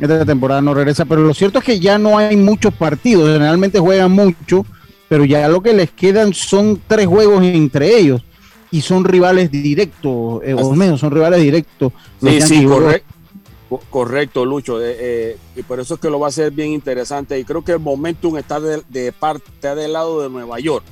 Esta 0.01 0.25
temporada 0.25 0.61
no 0.61 0.75
regresa, 0.75 1.05
pero 1.05 1.21
lo 1.23 1.33
cierto 1.35 1.59
es 1.61 1.65
que 1.65 1.79
ya 1.79 1.99
no 1.99 2.19
hay 2.19 2.37
muchos 2.37 2.75
partidos. 2.75 3.31
Generalmente 3.33 3.79
juegan 3.79 4.11
mucho, 4.11 4.67
pero 5.09 5.25
ya 5.25 5.47
lo 5.49 5.63
que 5.63 5.73
les 5.73 5.91
quedan 5.93 6.35
son 6.35 6.81
tres 6.89 7.07
juegos 7.07 7.45
entre 7.45 7.97
ellos 7.99 8.23
y 8.73 8.81
son 8.81 9.05
rivales 9.05 9.51
directos, 9.53 10.41
eh, 10.45 10.55
o 10.55 10.75
menos 10.75 10.99
son 11.01 11.13
rivales 11.13 11.41
directos. 11.41 11.93
Sí, 12.21 12.41
sí, 12.41 12.65
correcto. 12.65 13.15
Correcto, 13.91 14.45
Lucho. 14.45 14.81
eh, 14.81 14.97
eh, 14.99 15.37
y 15.57 15.63
por 15.63 15.81
eso 15.81 15.95
es 15.95 16.01
que 16.01 16.09
lo 16.11 16.21
va 16.21 16.29
a 16.29 16.33
ser 16.33 16.51
bien 16.53 16.71
interesante. 16.71 17.39
Y 17.39 17.45
creo 17.45 17.65
que 17.65 17.73
el 17.73 17.81
momentum 17.81 18.37
está 18.37 18.61
de, 18.61 18.83
de 18.89 19.11
parte 19.13 19.45
está 19.53 19.75
del 19.75 19.93
lado 19.95 20.23
de 20.23 20.29
Nueva 20.31 20.61
York. 20.61 20.85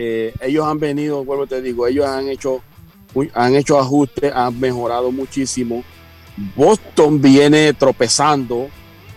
Eh, 0.00 0.32
ellos 0.42 0.64
han 0.64 0.78
venido, 0.78 1.24
vuelvo 1.24 1.48
te 1.48 1.60
digo, 1.60 1.88
ellos 1.88 2.06
han 2.06 2.28
hecho, 2.28 2.62
han 3.34 3.56
hecho 3.56 3.80
ajustes, 3.80 4.32
han 4.32 4.58
mejorado 4.60 5.10
muchísimo. 5.10 5.82
Boston 6.54 7.20
viene 7.20 7.74
tropezando, 7.74 8.68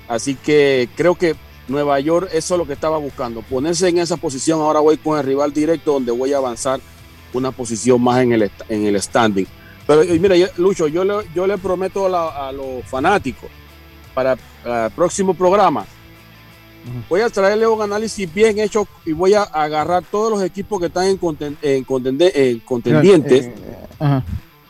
así 0.08 0.34
que 0.34 0.90
creo 0.96 1.14
que 1.14 1.36
Nueva 1.68 2.00
York 2.00 2.30
eso 2.34 2.56
es 2.56 2.58
lo 2.58 2.66
que 2.66 2.74
estaba 2.74 2.98
buscando, 2.98 3.44
ponerse 3.44 3.90
en 3.90 4.00
esa 4.00 4.18
posición. 4.18 4.60
Ahora 4.60 4.80
voy 4.80 4.98
con 4.98 5.20
el 5.20 5.24
rival 5.24 5.54
directo 5.54 5.94
donde 5.94 6.12
voy 6.12 6.34
a 6.34 6.38
avanzar 6.38 6.80
una 7.32 7.52
posición 7.52 8.02
más 8.02 8.24
en 8.24 8.32
el, 8.34 8.52
en 8.68 8.86
el 8.88 9.00
standing. 9.00 9.46
Pero 9.86 10.02
mira, 10.20 10.36
Lucho, 10.58 10.88
yo 10.88 11.04
le, 11.04 11.14
yo 11.36 11.46
le 11.46 11.60
prometo 11.60 12.08
a, 12.08 12.48
a 12.48 12.52
los 12.52 12.84
fanáticos 12.86 13.52
para 14.16 14.34
el 14.34 14.92
próximo 14.96 15.36
programa. 15.36 15.86
Voy 17.10 17.22
a 17.22 17.30
traerle 17.30 17.68
un 17.68 17.82
análisis 17.82 18.32
bien 18.34 18.58
hecho 18.60 18.88
y 19.06 19.12
voy 19.12 19.34
a 19.34 19.44
agarrar 19.44 20.04
todos 20.10 20.32
los 20.32 20.42
equipos 20.44 20.80
que 20.80 20.88
están 20.88 21.06
en, 21.06 21.20
conten- 21.20 21.58
en 21.62 21.86
contende- 21.86 22.32
en 22.34 22.60
contendientes. 22.60 23.46
Eh, 23.48 23.54
ajá. 24.00 24.24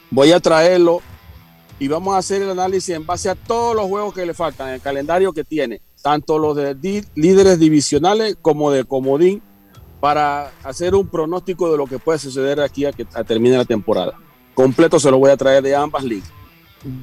Voy 0.10 0.32
a 0.32 0.40
traerlo 0.40 1.02
y 1.80 1.88
vamos 1.88 2.14
a 2.14 2.18
hacer 2.18 2.42
el 2.42 2.50
análisis 2.52 2.90
en 2.96 3.06
base 3.06 3.30
a 3.30 3.36
todos 3.36 3.76
los 3.76 3.86
juegos 3.88 4.14
que 4.14 4.26
le 4.26 4.34
faltan, 4.34 4.70
el 4.70 4.82
calendario 4.82 5.32
que 5.34 5.44
tiene, 5.44 5.82
tanto 6.02 6.38
los 6.38 6.56
de 6.56 6.76
di- 6.76 7.04
líderes 7.16 7.58
divisionales 7.60 8.36
como 8.42 8.72
de 8.72 8.84
comodín, 8.84 9.42
para 10.00 10.52
hacer 10.64 10.96
un 10.96 11.08
pronóstico 11.08 11.72
de 11.72 11.78
lo 11.78 11.86
que 11.86 11.98
puede 12.00 12.20
suceder 12.20 12.60
aquí 12.60 12.86
a 12.86 12.92
que 12.92 13.06
a 13.14 13.24
termine 13.24 13.56
la 13.58 13.66
temporada. 13.66 14.14
Completo 14.54 15.00
se 15.00 15.10
lo 15.12 15.18
voy 15.20 15.32
a 15.32 15.38
traer 15.38 15.64
de 15.64 15.76
ambas 15.76 16.04
ligas. 16.04 16.30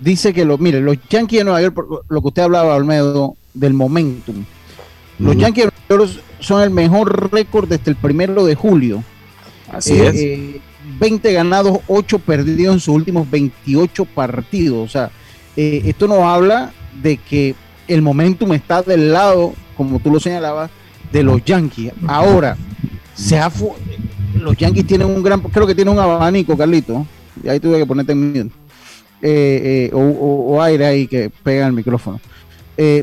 dice 0.03 0.35
que 0.35 0.45
los, 0.45 0.59
mire, 0.61 0.81
los 0.81 0.97
Yankees 1.09 1.39
de 1.41 1.45
Nueva 1.45 1.63
York, 1.63 1.75
por 1.75 2.05
lo 2.09 2.21
que 2.21 2.29
usted 2.29 2.43
hablaba, 2.43 2.75
Olmedo, 2.75 3.37
del 3.55 3.73
momentum. 3.75 4.45
Los. 5.19 5.37
Yankees 5.37 5.65
de 5.67 5.71
Nueva 5.89 6.05
York 6.07 6.23
son 6.41 6.63
el 6.63 6.71
mejor 6.71 7.33
récord 7.33 7.69
desde 7.69 7.91
el 7.91 7.97
primero 7.97 8.45
de 8.45 8.55
julio. 8.55 9.03
Así 9.73 9.95
Eh, 9.95 10.07
es. 10.09 10.15
eh, 10.17 10.61
20 11.01 11.33
ganados, 11.33 11.81
8 11.89 12.19
perdidos 12.19 12.75
en 12.75 12.81
sus 12.81 12.95
últimos 12.95 13.29
28 13.31 14.05
partidos. 14.05 14.87
O 14.87 14.89
sea, 14.91 15.11
eh, 15.57 15.83
esto 15.85 16.07
nos 16.09 16.21
habla 16.21 16.73
de 17.03 17.17
que 17.17 17.55
el 17.89 18.03
momentum 18.03 18.53
está 18.53 18.83
del 18.83 19.13
lado, 19.13 19.55
como 19.77 19.99
tú 19.99 20.11
lo 20.11 20.21
señalabas, 20.21 20.71
de 21.13 21.23
los 21.23 21.45
Yankees. 21.45 21.93
Ahora, 22.07 22.57
se 23.15 23.39
ha 23.39 23.51
los 24.41 24.57
Yankees 24.57 24.87
tienen 24.87 25.09
un 25.09 25.23
gran, 25.23 25.41
creo 25.41 25.67
que 25.67 25.75
tienen 25.75 25.95
un 25.95 26.01
abanico, 26.01 26.57
Carlito. 26.57 27.07
Y 27.43 27.49
ahí 27.49 27.59
tuve 27.61 27.79
que 27.79 27.87
ponerte 27.87 28.13
en 28.13 28.29
mute. 28.29 28.51
Eh, 29.21 29.89
eh, 29.91 29.91
o, 29.93 29.99
o- 29.99 30.55
o 30.57 30.63
aire 30.63 30.87
ahí 30.87 31.07
que 31.09 31.29
pega 31.43 31.67
el 31.67 31.73
micrófono. 31.73 32.21
Eh, 32.77 33.03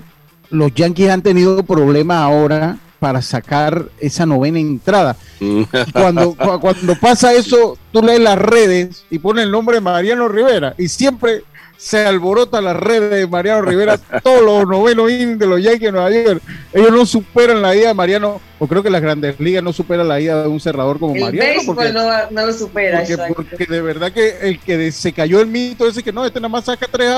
los 0.49 0.73
Yankees 0.73 1.09
han 1.09 1.21
tenido 1.21 1.63
problemas 1.63 2.17
ahora 2.17 2.77
para 2.99 3.21
sacar 3.21 3.85
esa 3.99 4.25
novena 4.25 4.59
entrada. 4.59 5.15
Y 5.39 5.65
cuando, 5.91 6.33
cu- 6.35 6.59
cuando 6.59 6.95
pasa 6.99 7.33
eso, 7.33 7.77
tú 7.91 8.01
lees 8.01 8.19
las 8.19 8.37
redes 8.37 9.05
y 9.09 9.19
pone 9.19 9.43
el 9.43 9.51
nombre 9.51 9.75
de 9.75 9.81
Mariano 9.81 10.27
Rivera 10.27 10.73
y 10.77 10.87
siempre 10.87 11.43
se 11.77 12.05
alborota 12.05 12.61
las 12.61 12.75
redes 12.77 13.11
de 13.11 13.27
Mariano 13.27 13.61
Rivera, 13.63 13.97
todos 14.23 14.41
los 14.41 14.65
novenos 14.65 15.07
de 15.09 15.45
los 15.45 15.61
Yankees 15.61 15.81
de 15.81 15.91
Nueva 15.91 16.09
York. 16.09 16.41
Ellos 16.73 16.91
no 16.91 17.05
superan 17.05 17.61
la 17.61 17.75
ida 17.75 17.89
de 17.89 17.93
Mariano, 17.93 18.39
o 18.57 18.67
creo 18.67 18.81
que 18.81 18.89
las 18.89 19.01
grandes 19.01 19.39
ligas 19.39 19.61
no 19.61 19.73
superan 19.73 20.07
la 20.07 20.19
ida 20.19 20.41
de 20.41 20.47
un 20.47 20.59
cerrador 20.61 20.97
como 20.97 21.13
El 21.15 21.21
Mariano. 21.21 21.61
Porque, 21.65 21.91
no, 21.91 22.07
no 22.31 22.45
lo 22.47 22.53
supera. 22.53 23.03
porque, 23.27 23.33
porque 23.35 23.65
de 23.65 23.81
verdad 23.81 24.11
que 24.13 24.37
el 24.41 24.59
que 24.59 24.91
se 24.93 25.11
cayó 25.11 25.41
el 25.41 25.47
mito 25.47 25.85
ese 25.85 26.01
que 26.01 26.13
no, 26.13 26.25
este 26.25 26.39
nada 26.39 26.49
más 26.49 26.63
saca 26.65 26.87
tres. 26.89 27.11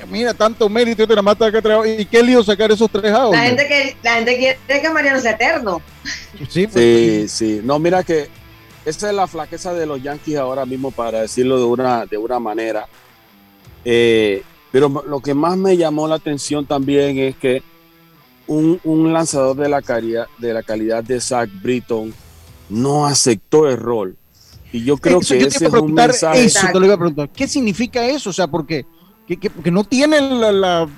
Que 0.00 0.06
Mira, 0.06 0.34
tanto 0.34 0.68
mérito, 0.68 1.02
este 1.02 1.14
nada 1.14 1.22
más 1.22 1.38
saca 1.38 1.62
tres 1.62 1.74
outs. 1.76 1.88
¿Y 2.00 2.04
qué 2.06 2.22
lío 2.22 2.42
sacar 2.42 2.72
esos 2.72 2.90
tres 2.90 3.12
outs? 3.12 3.36
La 3.36 3.44
gente, 3.44 3.66
que, 3.68 3.96
la 4.02 4.14
gente 4.14 4.36
quiere 4.36 4.82
que 4.82 4.90
Mariano 4.90 5.20
sea 5.20 5.32
eterno. 5.32 5.80
Sí, 6.48 6.66
Sí, 6.72 7.26
sí. 7.28 7.60
No, 7.62 7.78
mira 7.78 8.02
que 8.02 8.28
esa 8.84 9.08
es 9.08 9.14
la 9.14 9.26
flaqueza 9.26 9.72
de 9.72 9.86
los 9.86 10.02
Yankees 10.02 10.36
ahora 10.36 10.66
mismo, 10.66 10.90
para 10.90 11.20
decirlo 11.22 11.58
de 11.58 11.64
una, 11.64 12.06
de 12.06 12.18
una 12.18 12.38
manera. 12.38 12.86
Eh, 13.84 14.42
pero 14.72 14.88
lo 15.06 15.20
que 15.20 15.34
más 15.34 15.56
me 15.56 15.76
llamó 15.76 16.08
la 16.08 16.16
atención 16.16 16.66
también 16.66 17.18
es 17.18 17.36
que 17.36 17.62
un, 18.46 18.80
un 18.84 19.12
lanzador 19.12 19.56
de 19.56 19.68
la, 19.68 19.80
calidad, 19.80 20.26
de 20.38 20.52
la 20.52 20.62
calidad 20.62 21.04
de 21.04 21.20
Zach 21.20 21.48
Britton 21.62 22.12
no 22.68 23.06
aceptó 23.06 23.68
el 23.68 23.76
rol. 23.76 24.16
Y 24.72 24.82
yo 24.84 24.96
creo 24.96 25.20
Eso, 25.20 25.34
que 25.34 25.40
yo 25.40 25.48
te 25.48 25.54
ese 25.56 25.66
iba 25.66 25.74
a 25.74 25.78
es 25.78 25.82
un 25.84 25.94
mensaje. 25.94 26.44
eso, 26.44 26.66
te 26.72 26.80
lo 26.80 26.86
iba 26.86 26.94
a 26.94 26.98
preguntar. 26.98 27.30
¿Qué 27.30 27.46
significa 27.46 28.04
eso? 28.04 28.30
O 28.30 28.32
sea, 28.32 28.48
porque 28.48 28.84
que, 29.26 29.36
que- 29.36 29.50
porque 29.50 29.70
no 29.70 29.84
tienen 29.84 30.40
la, 30.40 30.52
la- 30.52 30.88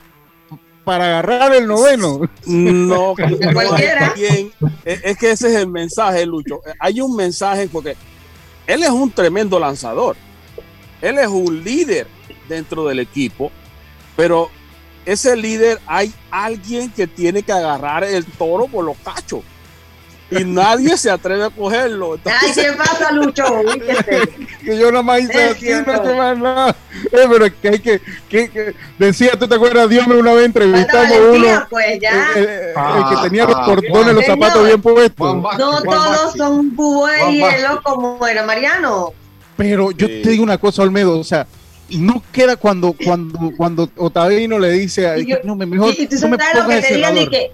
para 0.84 1.06
agarrar 1.06 1.52
el 1.54 1.66
noveno. 1.66 2.20
No, 2.46 3.14
Cualquiera. 3.52 4.14
es 4.84 5.16
que 5.18 5.30
ese 5.32 5.48
es 5.48 5.54
el 5.56 5.66
mensaje, 5.68 6.24
Lucho. 6.26 6.60
Hay 6.78 7.00
un 7.00 7.16
mensaje 7.16 7.68
porque 7.68 7.96
él 8.68 8.82
es 8.84 8.90
un 8.90 9.10
tremendo 9.10 9.58
lanzador. 9.58 10.16
Él 11.02 11.18
es 11.18 11.26
un 11.26 11.62
líder 11.64 12.06
dentro 12.48 12.86
del 12.86 13.00
equipo, 13.00 13.50
pero 14.16 14.48
ese 15.04 15.36
líder 15.36 15.80
hay 15.86 16.12
alguien 16.30 16.90
que 16.90 17.06
tiene 17.08 17.42
que 17.42 17.52
agarrar 17.52 18.04
el 18.04 18.24
toro 18.24 18.66
por 18.66 18.84
los 18.84 18.96
cachos. 18.98 19.40
Y 20.28 20.42
nadie 20.44 20.96
se 20.96 21.08
atreve 21.08 21.44
a 21.44 21.50
cogerlo. 21.50 22.18
Ay, 22.24 22.52
¿qué 22.52 22.72
pasa, 22.72 23.12
Lucho? 23.12 23.44
Que 24.64 24.76
yo 24.78 24.90
nada 24.90 25.02
más 25.04 25.20
hice 25.20 25.44
así, 25.44 25.68
no 25.86 26.04
sé 26.04 26.14
más 26.14 26.36
nada. 26.38 26.76
Eh, 27.12 27.26
pero 27.30 27.46
es 27.46 27.52
que 27.62 27.68
hay 27.68 27.78
que, 27.78 28.00
que, 28.28 28.50
que- 28.50 28.74
decía, 28.98 29.32
¿tú 29.38 29.46
te 29.46 29.54
acuerdas? 29.54 29.88
Dios 29.88 30.04
me 30.08 30.16
una 30.16 30.32
vez 30.32 30.46
entrevistamos 30.46 31.10
valentía, 31.16 31.52
uno. 31.58 31.66
pues 31.70 31.86
el, 31.86 32.00
ya. 32.00 32.28
el- 32.34 32.44
el 32.44 33.08
que 33.08 33.22
tenía 33.22 33.44
los 33.44 33.54
Ah, 33.56 33.62
cordones, 33.66 34.14
los 34.14 34.24
zapatos 34.26 34.66
bien 34.66 34.82
puestos. 34.82 35.36
No 35.36 35.42
Juan 35.42 35.84
todos 35.84 36.32
son 36.36 36.70
de 36.70 36.76
Juan 36.76 37.32
hielo 37.32 37.80
como 37.84 38.26
era 38.26 38.44
Mariano. 38.44 39.12
Pero 39.56 39.92
yo 39.92 40.08
Sí. 40.08 40.22
te 40.24 40.30
digo 40.30 40.42
una 40.42 40.58
cosa, 40.58 40.82
Olmedo, 40.82 41.18
o 41.20 41.24
sea, 41.24 41.46
no 41.88 42.20
queda 42.32 42.56
cuando 42.56 42.94
cuando 43.04 43.52
cuando 43.56 43.88
Otavino 43.96 44.58
le 44.58 44.70
dice, 44.72 45.06
a- 45.08 45.18
Y 45.18 45.26
yo- 45.26 45.36
no, 45.44 45.54
me- 45.54 45.66
mejor 45.66 45.94
y, 45.96 46.02
y 46.02 46.06
tú 46.08 46.16
no 46.22 46.28
me 46.30 46.36
sabes 46.36 46.54
lo 46.56 46.62
pongas 46.64 46.80
que 46.82 46.88
te 46.88 46.94
digan 46.96 47.16
y 47.18 47.28
que 47.28 47.50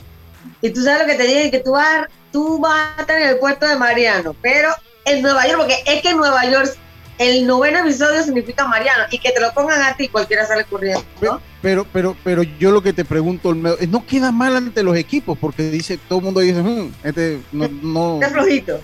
y 0.62 0.70
tú 0.70 0.82
sabes 0.82 1.00
lo 1.02 1.06
que 1.06 1.14
te 1.16 1.24
digan 1.28 1.46
y 1.46 1.50
que 1.50 1.60
tú 1.60 1.72
vas, 1.72 2.06
tú 2.32 2.58
vas 2.58 2.88
a 2.96 3.00
estar 3.02 3.20
en 3.20 3.28
el 3.30 3.38
puesto 3.38 3.66
de 3.66 3.76
Mariano, 3.76 4.34
pero 4.42 4.70
en 5.04 5.22
Nueva 5.22 5.46
York, 5.46 5.58
porque 5.58 5.76
es 5.86 6.02
que 6.02 6.10
en 6.10 6.16
Nueva 6.16 6.44
York 6.50 6.70
el 7.18 7.46
noveno 7.46 7.80
episodio 7.80 8.22
significa 8.22 8.66
Mariano 8.66 9.04
y 9.10 9.18
que 9.18 9.30
te 9.30 9.40
lo 9.40 9.52
pongan 9.52 9.82
a 9.82 9.94
ti 9.96 10.08
cualquiera 10.08 10.46
sale 10.46 10.64
corriendo, 10.64 11.04
¿no? 11.20 11.40
Pero, 11.60 11.86
pero, 11.92 12.16
pero 12.24 12.42
yo 12.42 12.72
lo 12.72 12.82
que 12.82 12.92
te 12.92 13.04
pregunto, 13.04 13.54
no 13.54 14.06
queda 14.06 14.32
mal 14.32 14.56
ante 14.56 14.82
los 14.82 14.96
equipos, 14.96 15.38
porque 15.38 15.64
dice, 15.70 15.98
todo 16.08 16.18
el 16.20 16.24
mundo 16.24 16.40
dice, 16.40 16.60
"Hmm, 16.60 16.90
este 17.04 17.40
no, 17.52 17.68
no, 17.82 18.14
Está 18.14 18.30
flojito. 18.30 18.80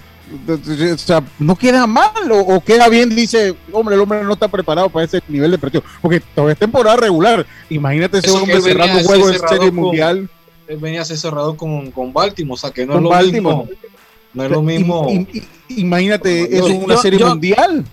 o 0.46 0.98
sea, 0.98 1.22
no 1.38 1.56
queda 1.56 1.86
mal, 1.86 2.30
o, 2.30 2.38
o 2.40 2.60
queda 2.62 2.88
bien, 2.88 3.08
dice, 3.16 3.56
hombre, 3.72 3.94
el 3.96 4.00
hombre 4.02 4.22
no 4.22 4.34
está 4.34 4.46
preparado 4.46 4.88
para 4.90 5.06
ese 5.06 5.20
nivel 5.26 5.50
de 5.50 5.58
presión, 5.58 5.82
porque 6.02 6.20
todavía 6.20 6.52
es 6.52 6.58
temporada 6.58 6.96
regular. 6.96 7.44
Imagínate 7.70 8.18
ese 8.18 8.28
Eso 8.28 8.42
hombre 8.42 8.60
cerrando 8.60 8.98
ser 8.98 9.06
juegos 9.06 9.32
en 9.32 9.48
serie 9.48 9.68
con- 9.70 9.74
mundial 9.74 10.30
venía 10.76 11.02
a 11.02 11.04
ser 11.04 11.18
cerrado 11.18 11.56
con, 11.56 11.90
con 11.90 12.12
Baltimore, 12.12 12.54
o 12.54 12.56
sea 12.56 12.70
que 12.70 12.84
no 12.84 12.94
con 12.94 13.02
es 13.02 13.04
lo 13.04 13.10
Baltimore. 13.10 13.56
mismo. 13.56 13.78
No 14.34 14.44
es 14.44 14.50
lo 14.50 14.62
mismo. 14.62 15.06
imagínate, 15.68 16.56
eso 16.56 16.68
es 16.68 16.84
una 16.84 16.96
serie 16.98 17.24
mundial. 17.24 17.84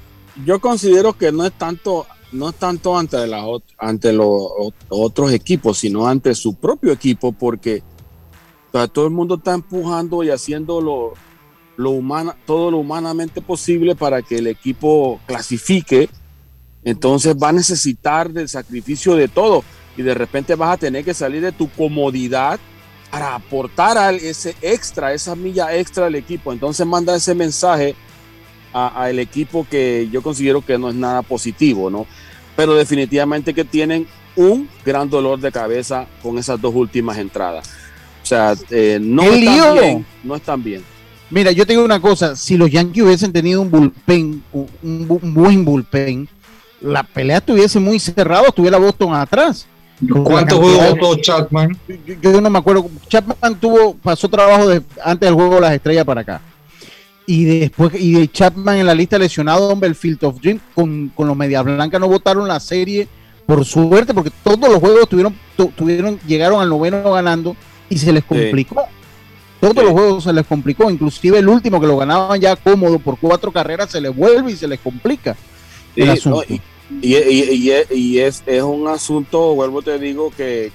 Yo 0.46 0.60
considero 0.60 1.14
que 1.14 1.32
no 1.32 1.46
es 1.46 1.54
tanto, 1.54 2.06
no 2.32 2.50
es 2.50 2.56
tanto 2.56 2.98
ante, 2.98 3.26
la, 3.26 3.46
ante 3.78 4.12
los 4.12 4.50
otros 4.90 5.32
equipos, 5.32 5.78
sino 5.78 6.08
ante 6.08 6.36
su 6.36 6.56
propio 6.56 6.92
equipo, 6.92 7.32
porque 7.32 7.82
todo 8.92 9.06
el 9.06 9.12
mundo 9.12 9.36
está 9.36 9.54
empujando 9.54 10.24
y 10.24 10.30
haciendo 10.30 10.82
lo, 10.82 11.14
lo 11.78 11.92
humana, 11.92 12.36
todo 12.46 12.72
lo 12.72 12.78
humanamente 12.78 13.42
posible 13.42 13.96
para 13.96 14.22
que 14.22 14.38
el 14.38 14.48
equipo 14.48 15.20
clasifique. 15.26 16.10
Entonces 16.84 17.36
va 17.42 17.50
a 17.50 17.54
necesitar 17.54 18.32
del 18.32 18.50
sacrificio 18.50 19.16
de 19.16 19.28
todo 19.30 19.64
y 19.98 20.02
de 20.02 20.14
repente 20.14 20.56
vas 20.56 20.74
a 20.74 20.78
tener 20.78 21.04
que 21.04 21.14
salir 21.14 21.42
de 21.42 21.52
tu 21.52 21.70
comodidad 21.70 22.60
para 23.12 23.36
aportar 23.36 23.98
a 23.98 24.12
ese 24.12 24.56
extra, 24.62 25.14
esa 25.14 25.36
milla 25.36 25.76
extra 25.76 26.08
al 26.08 26.16
equipo. 26.16 26.52
Entonces 26.52 26.86
manda 26.86 27.16
ese 27.16 27.34
mensaje 27.34 27.96
al 28.74 29.20
equipo 29.20 29.66
que 29.70 30.10
yo 30.12 30.22
considero 30.22 30.62
que 30.62 30.78
no 30.78 30.90
es 30.90 30.96
nada 30.96 31.22
positivo, 31.22 31.90
¿no? 31.90 32.06
Pero 32.58 32.76
definitivamente 32.76 33.54
que 33.54 33.64
tienen 33.64 34.06
un 34.36 34.68
gran 34.86 35.10
dolor 35.10 35.40
de 35.40 35.52
cabeza 35.52 36.08
con 36.22 36.38
esas 36.38 36.60
dos 36.60 36.76
últimas 36.76 37.18
entradas. 37.18 37.70
O 38.22 38.26
sea, 38.26 38.56
eh, 38.70 39.00
no, 39.02 39.24
están 39.24 39.74
bien, 39.76 40.06
no 40.24 40.36
están 40.36 40.64
bien. 40.64 40.84
Mira, 41.30 41.52
yo 41.52 41.66
te 41.66 41.74
digo 41.74 41.86
una 41.86 42.02
cosa, 42.02 42.36
si 42.36 42.58
los 42.58 42.70
Yankees 42.70 43.04
hubiesen 43.04 43.32
tenido 43.32 43.62
un 43.62 43.72
bullpen, 43.72 44.44
un, 44.52 45.34
buen 45.34 45.66
bullpen, 45.66 46.28
la 46.82 47.04
pelea 47.04 47.38
estuviese 47.38 47.80
muy 47.80 48.00
cerrada, 48.00 48.48
estuviera 48.48 48.78
Boston 48.78 49.14
atrás. 49.14 49.68
¿Cuántos 50.24 50.60
juegos 50.60 50.90
votó 50.92 51.16
Chapman? 51.22 51.78
Yo, 52.22 52.42
no 52.42 52.50
me 52.50 52.60
acuerdo. 52.60 52.90
Chapman 53.08 53.56
tuvo, 53.60 53.96
pasó 53.96 54.28
trabajo 54.28 54.68
de, 54.68 54.82
antes 55.04 55.28
del 55.28 55.36
juego 55.36 55.56
de 55.56 55.62
las 55.62 55.74
estrellas 55.74 56.06
para 56.06 56.22
acá. 56.22 56.42
Y 57.28 57.46
después, 57.46 57.94
y 58.00 58.14
de 58.14 58.32
Chapman 58.32 58.78
en 58.78 58.86
la 58.86 58.94
lista 58.94 59.18
lesionado, 59.18 59.74
Don 59.74 59.96
Field 59.96 60.24
of 60.24 60.40
Dream, 60.42 60.60
con, 60.76 61.10
con 61.16 61.28
los 61.28 61.36
Medias 61.36 61.64
Blancas 61.64 62.00
no 62.00 62.08
votaron 62.08 62.48
la 62.48 62.60
serie 62.60 63.08
por 63.46 63.64
suerte, 63.66 64.14
porque 64.14 64.32
todos 64.44 64.70
los 64.70 64.80
juegos 64.80 65.08
tuvieron, 65.08 65.36
tuvieron, 65.76 66.20
llegaron 66.28 66.62
al 66.62 66.70
noveno 66.70 67.12
ganando 67.12 67.56
y 67.90 67.98
se 67.98 68.12
les 68.12 68.24
complicó. 68.24 68.84
Todos 69.60 69.84
los 69.84 69.92
juegos 69.94 70.24
se 70.26 70.34
les 70.34 70.46
complicó, 70.46 70.92
inclusive 70.92 71.40
el 71.40 71.48
último 71.48 71.80
que 71.80 71.88
lo 71.88 71.98
ganaban 71.98 72.40
ya 72.40 72.56
cómodo 72.56 73.00
por 73.00 73.18
cuatro 73.18 73.52
carreras 73.52 73.90
se 73.90 74.02
les 74.02 74.16
vuelve 74.16 74.52
y 74.52 74.56
se 74.56 74.68
les 74.68 74.80
complica 74.80 75.36
el 75.96 76.10
asunto. 76.10 76.44
Y, 76.50 76.62
es, 77.02 78.44
es, 78.46 78.64
un 78.64 78.88
asunto, 78.88 79.56
vuelvo 79.56 79.82
te 79.82 79.98
digo, 80.00 80.32
que, 80.32 80.72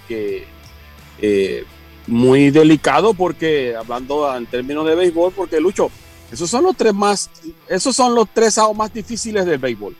eh, 1.20 1.64
muy 2.06 2.50
delicado 2.50 3.14
porque, 3.14 3.74
hablando 3.76 4.34
en 4.36 4.46
términos 4.46 4.86
de 4.86 4.94
béisbol, 4.94 5.32
porque 5.32 5.61
Lucho, 5.61 5.90
esos 6.32 6.50
son 6.50 6.64
los 6.64 6.76
tres 6.76 6.94
más, 6.94 7.30
esos 7.68 7.94
son 7.94 8.14
los 8.14 8.28
tres 8.32 8.58
outs 8.58 8.76
más 8.76 8.92
difíciles 8.92 9.44
del 9.46 9.58
béisbol. 9.58 9.96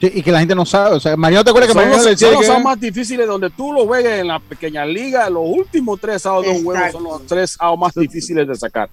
y 0.00 0.22
que 0.22 0.32
la 0.32 0.40
gente 0.40 0.54
no 0.54 0.64
sabe. 0.64 0.96
O 0.96 1.00
sea, 1.00 1.16
Mariano 1.16 1.44
te 1.44 1.50
acuerdas 1.50 1.70
que 1.70 1.76
Mariano 1.76 2.02
decía 2.02 2.28
son 2.28 2.40
los 2.40 2.48
outs 2.48 2.64
más 2.64 2.80
difíciles 2.80 3.26
donde 3.26 3.50
tú 3.50 3.72
lo 3.72 3.86
juegues 3.86 4.20
en 4.20 4.28
la 4.28 4.40
pequeña 4.40 4.84
liga. 4.84 5.28
Los 5.30 5.44
últimos 5.46 6.00
tres 6.00 6.24
outs 6.26 6.46
de 6.46 6.56
un 6.56 6.64
juego 6.64 6.90
son 6.90 7.04
los 7.04 7.26
tres 7.26 7.56
outs 7.60 7.80
más 7.80 7.94
difíciles 7.94 8.48
de 8.48 8.54
sacar. 8.54 8.90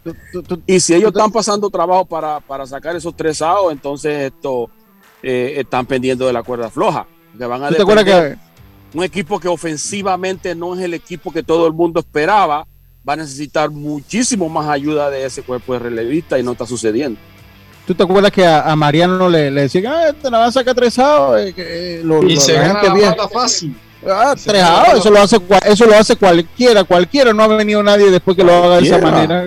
y 0.66 0.80
si 0.80 0.94
ellos 0.94 1.10
están 1.10 1.32
pasando 1.32 1.70
trabajo 1.70 2.06
para, 2.06 2.40
para 2.42 2.66
sacar 2.68 2.96
esos 2.96 3.16
tres 3.16 3.42
outs, 3.42 3.72
entonces 3.72 4.32
esto 4.34 4.70
eh, 5.24 5.56
están 5.58 5.86
pendiendo 5.86 6.28
de 6.28 6.34
la 6.34 6.44
cuerda 6.44 6.70
floja. 6.70 7.08
Que 7.38 7.46
van 7.46 7.64
a 7.64 7.70
que 7.70 8.38
un 8.94 9.04
equipo 9.04 9.40
que 9.40 9.48
ofensivamente 9.48 10.56
no 10.56 10.76
es 10.76 10.82
el 10.82 10.94
equipo 10.94 11.32
que 11.32 11.44
todo 11.44 11.68
el 11.68 11.74
mundo 11.74 12.00
esperaba, 12.00 12.66
va 13.08 13.14
a 13.14 13.18
necesitar 13.18 13.70
muchísimo 13.70 14.50
más 14.50 14.68
ayuda 14.68 15.10
de 15.10 15.26
ese 15.26 15.44
cuerpo 15.44 15.74
de 15.74 15.80
relevista 15.80 16.40
y 16.40 16.44
no 16.44 16.54
está 16.54 16.66
sucediendo. 16.66 17.20
¿Tú 17.86 17.96
te 17.96 18.04
acuerdas 18.04 18.32
que 18.32 18.46
a, 18.46 18.76
Mariano 18.76 19.30
le, 19.30 19.50
le 19.50 19.62
decían, 19.62 19.88
ah, 19.88 20.14
te 20.14 20.30
la 20.30 20.38
van 20.40 20.50
a 20.50 20.52
sacar 20.52 20.76
tres 20.76 20.98
eh, 20.98 21.54
eh, 21.58 22.04
y 22.28 22.38
se 22.38 22.54
gana 22.54 22.84
la 22.84 23.28
fácil. 23.28 23.76
Ah, 24.08 24.34
tres 24.34 24.64
eso 24.96 25.10
lo 25.10 25.20
hace 25.20 25.38
eso 25.66 25.86
lo 25.86 25.96
hace 25.96 26.16
cualquiera, 26.16 26.84
cualquiera, 26.84 27.34
no 27.34 27.44
ha 27.44 27.48
venido 27.48 27.84
nadie 27.84 28.10
después 28.12 28.38
que 28.38 28.44
lo 28.44 28.54
haga 28.54 28.78
de 28.78 28.88
esa 28.88 29.00
manera. 29.00 29.46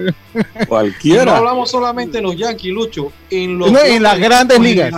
Cualquiera. 0.68 1.24
no 1.24 1.32
hablamos 1.36 1.70
solamente 1.70 2.18
en 2.18 2.24
los 2.24 2.36
Yankees, 2.36 2.72
Lucho, 2.72 3.12
en 3.30 3.58
los 3.58 3.72
en 3.72 4.02
las 4.02 4.18
grandes 4.18 4.58
ligas. 4.58 4.92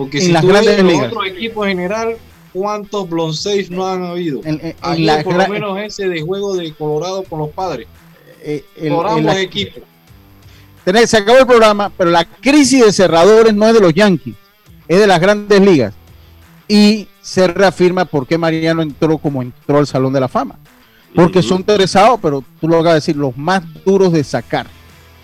Porque 0.00 0.16
en 0.16 0.24
si 0.24 0.32
las 0.32 0.40
tú 0.40 0.48
grandes 0.48 0.76
ves 0.78 0.84
ligas. 0.86 1.12
otro 1.12 1.24
equipo 1.26 1.64
general, 1.64 2.16
¿cuántos 2.54 3.06
blown 3.06 3.34
no 3.68 3.86
han 3.86 4.02
habido? 4.02 4.40
En, 4.44 4.74
por 5.22 5.34
lo 5.34 5.46
menos 5.46 5.78
ese 5.78 6.08
de 6.08 6.22
juego 6.22 6.56
de 6.56 6.72
Colorado 6.72 7.22
con 7.24 7.40
los 7.40 7.50
padres. 7.50 7.86
Eh, 8.42 8.64
el, 8.76 8.94
por 8.94 9.06
ambos 9.06 9.36
equipos. 9.36 9.82
Se 11.04 11.18
acabó 11.18 11.40
el 11.40 11.46
programa, 11.46 11.92
pero 11.98 12.08
la 12.08 12.24
crisis 12.24 12.82
de 12.82 12.92
cerradores 12.94 13.52
no 13.52 13.68
es 13.68 13.74
de 13.74 13.80
los 13.80 13.92
Yankees, 13.92 14.36
es 14.88 14.98
de 14.98 15.06
las 15.06 15.20
grandes 15.20 15.60
ligas. 15.60 15.92
Y 16.66 17.06
se 17.20 17.46
reafirma 17.46 18.06
por 18.06 18.26
qué 18.26 18.38
Mariano 18.38 18.80
entró 18.80 19.18
como 19.18 19.42
entró 19.42 19.76
al 19.76 19.86
Salón 19.86 20.14
de 20.14 20.20
la 20.20 20.28
Fama. 20.28 20.58
Porque 21.14 21.42
son 21.42 21.58
interesados, 21.58 22.18
pero 22.22 22.42
tú 22.58 22.68
lo 22.68 22.82
vas 22.82 22.92
a 22.92 22.94
decir, 22.94 23.16
los 23.16 23.36
más 23.36 23.62
duros 23.84 24.14
de 24.14 24.24
sacar 24.24 24.66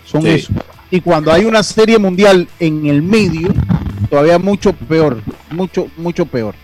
son 0.05 0.27
esos. 0.27 0.55
Y 0.91 1.01
cuando 1.01 1.31
hay 1.31 1.45
una 1.45 1.63
serie 1.63 1.97
mundial 1.97 2.47
en 2.59 2.85
el 2.85 3.01
medio, 3.01 3.49
todavía 4.07 4.39
mucho 4.39 4.73
peor, 4.73 5.21
mucho, 5.51 5.87
mucho 5.97 6.25
peor. 6.25 6.55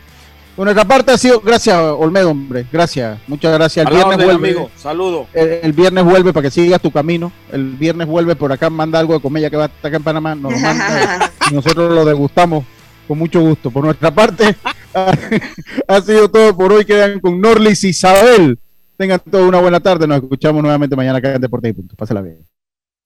Por 0.56 0.66
nuestra 0.66 0.86
parte 0.86 1.12
ha 1.12 1.18
sido, 1.18 1.41
gracias 1.41 1.76
Olmedo, 1.76 2.30
hombre, 2.30 2.68
gracias, 2.72 3.18
muchas 3.28 3.52
gracias. 3.54 3.88
El 3.88 3.94
viernes 3.94 4.18
vuelve, 4.18 4.50
amigo. 4.50 4.72
saludo. 4.78 5.28
El, 5.34 5.74
viernes 5.74 6.04
vuelve 6.04 6.32
para 6.32 6.44
que 6.44 6.52
sigas 6.52 6.80
tu 6.80 6.91
camino. 6.91 7.32
El 7.52 7.72
viernes 7.72 8.08
vuelve 8.08 8.36
por 8.36 8.52
acá, 8.52 8.70
manda 8.70 9.00
algo 9.00 9.16
de 9.16 9.20
comedia 9.20 9.50
que 9.50 9.58
va 9.58 9.64
a 9.64 9.68
estar 9.68 9.89
acá 9.89 9.98
en 9.98 10.04
Panamá, 10.04 10.36
nos 10.36 10.54
lo 10.54 10.60
manda 10.60 11.32
y 11.52 11.56
nosotros 11.56 11.91
lo 11.91 12.06
degustamos 12.06 12.66
con 13.08 13.18
mucho 13.18 13.41
gusto. 13.41 13.72
Por 13.72 13.84
nuestra 13.84 14.14
parte, 14.14 14.56
ha, 15.88 16.02
sido 16.02 16.30
todo 16.30 16.56
por 16.56 16.72
hoy. 16.72 16.86
Quedan 16.86 17.20
con 17.20 17.41
Norlis 17.41 17.84
y 17.84 17.89
Isabel. 17.89 18.60
Tengan 18.98 19.20
toda 19.20 19.48
una 19.48 19.60
buena 19.60 19.80
tarde. 19.80 20.08
Nos 20.08 20.22
escuchamos 20.22 20.62
nuevamente 20.62 20.96
mañana 20.96 21.18
acá 21.18 21.34
en 21.34 21.41
Deportes 21.41 21.72
y 21.72 21.74
Punto. 21.74 21.96
Pásala 21.96 22.22
bien. 22.22 22.46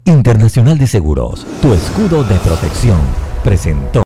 Internacional 0.05 0.77
de 0.77 0.87
Seguros, 0.87 1.45
tu 1.61 1.73
escudo 1.73 2.23
de 2.23 2.35
protección, 2.35 2.99
presentó. 3.43 3.91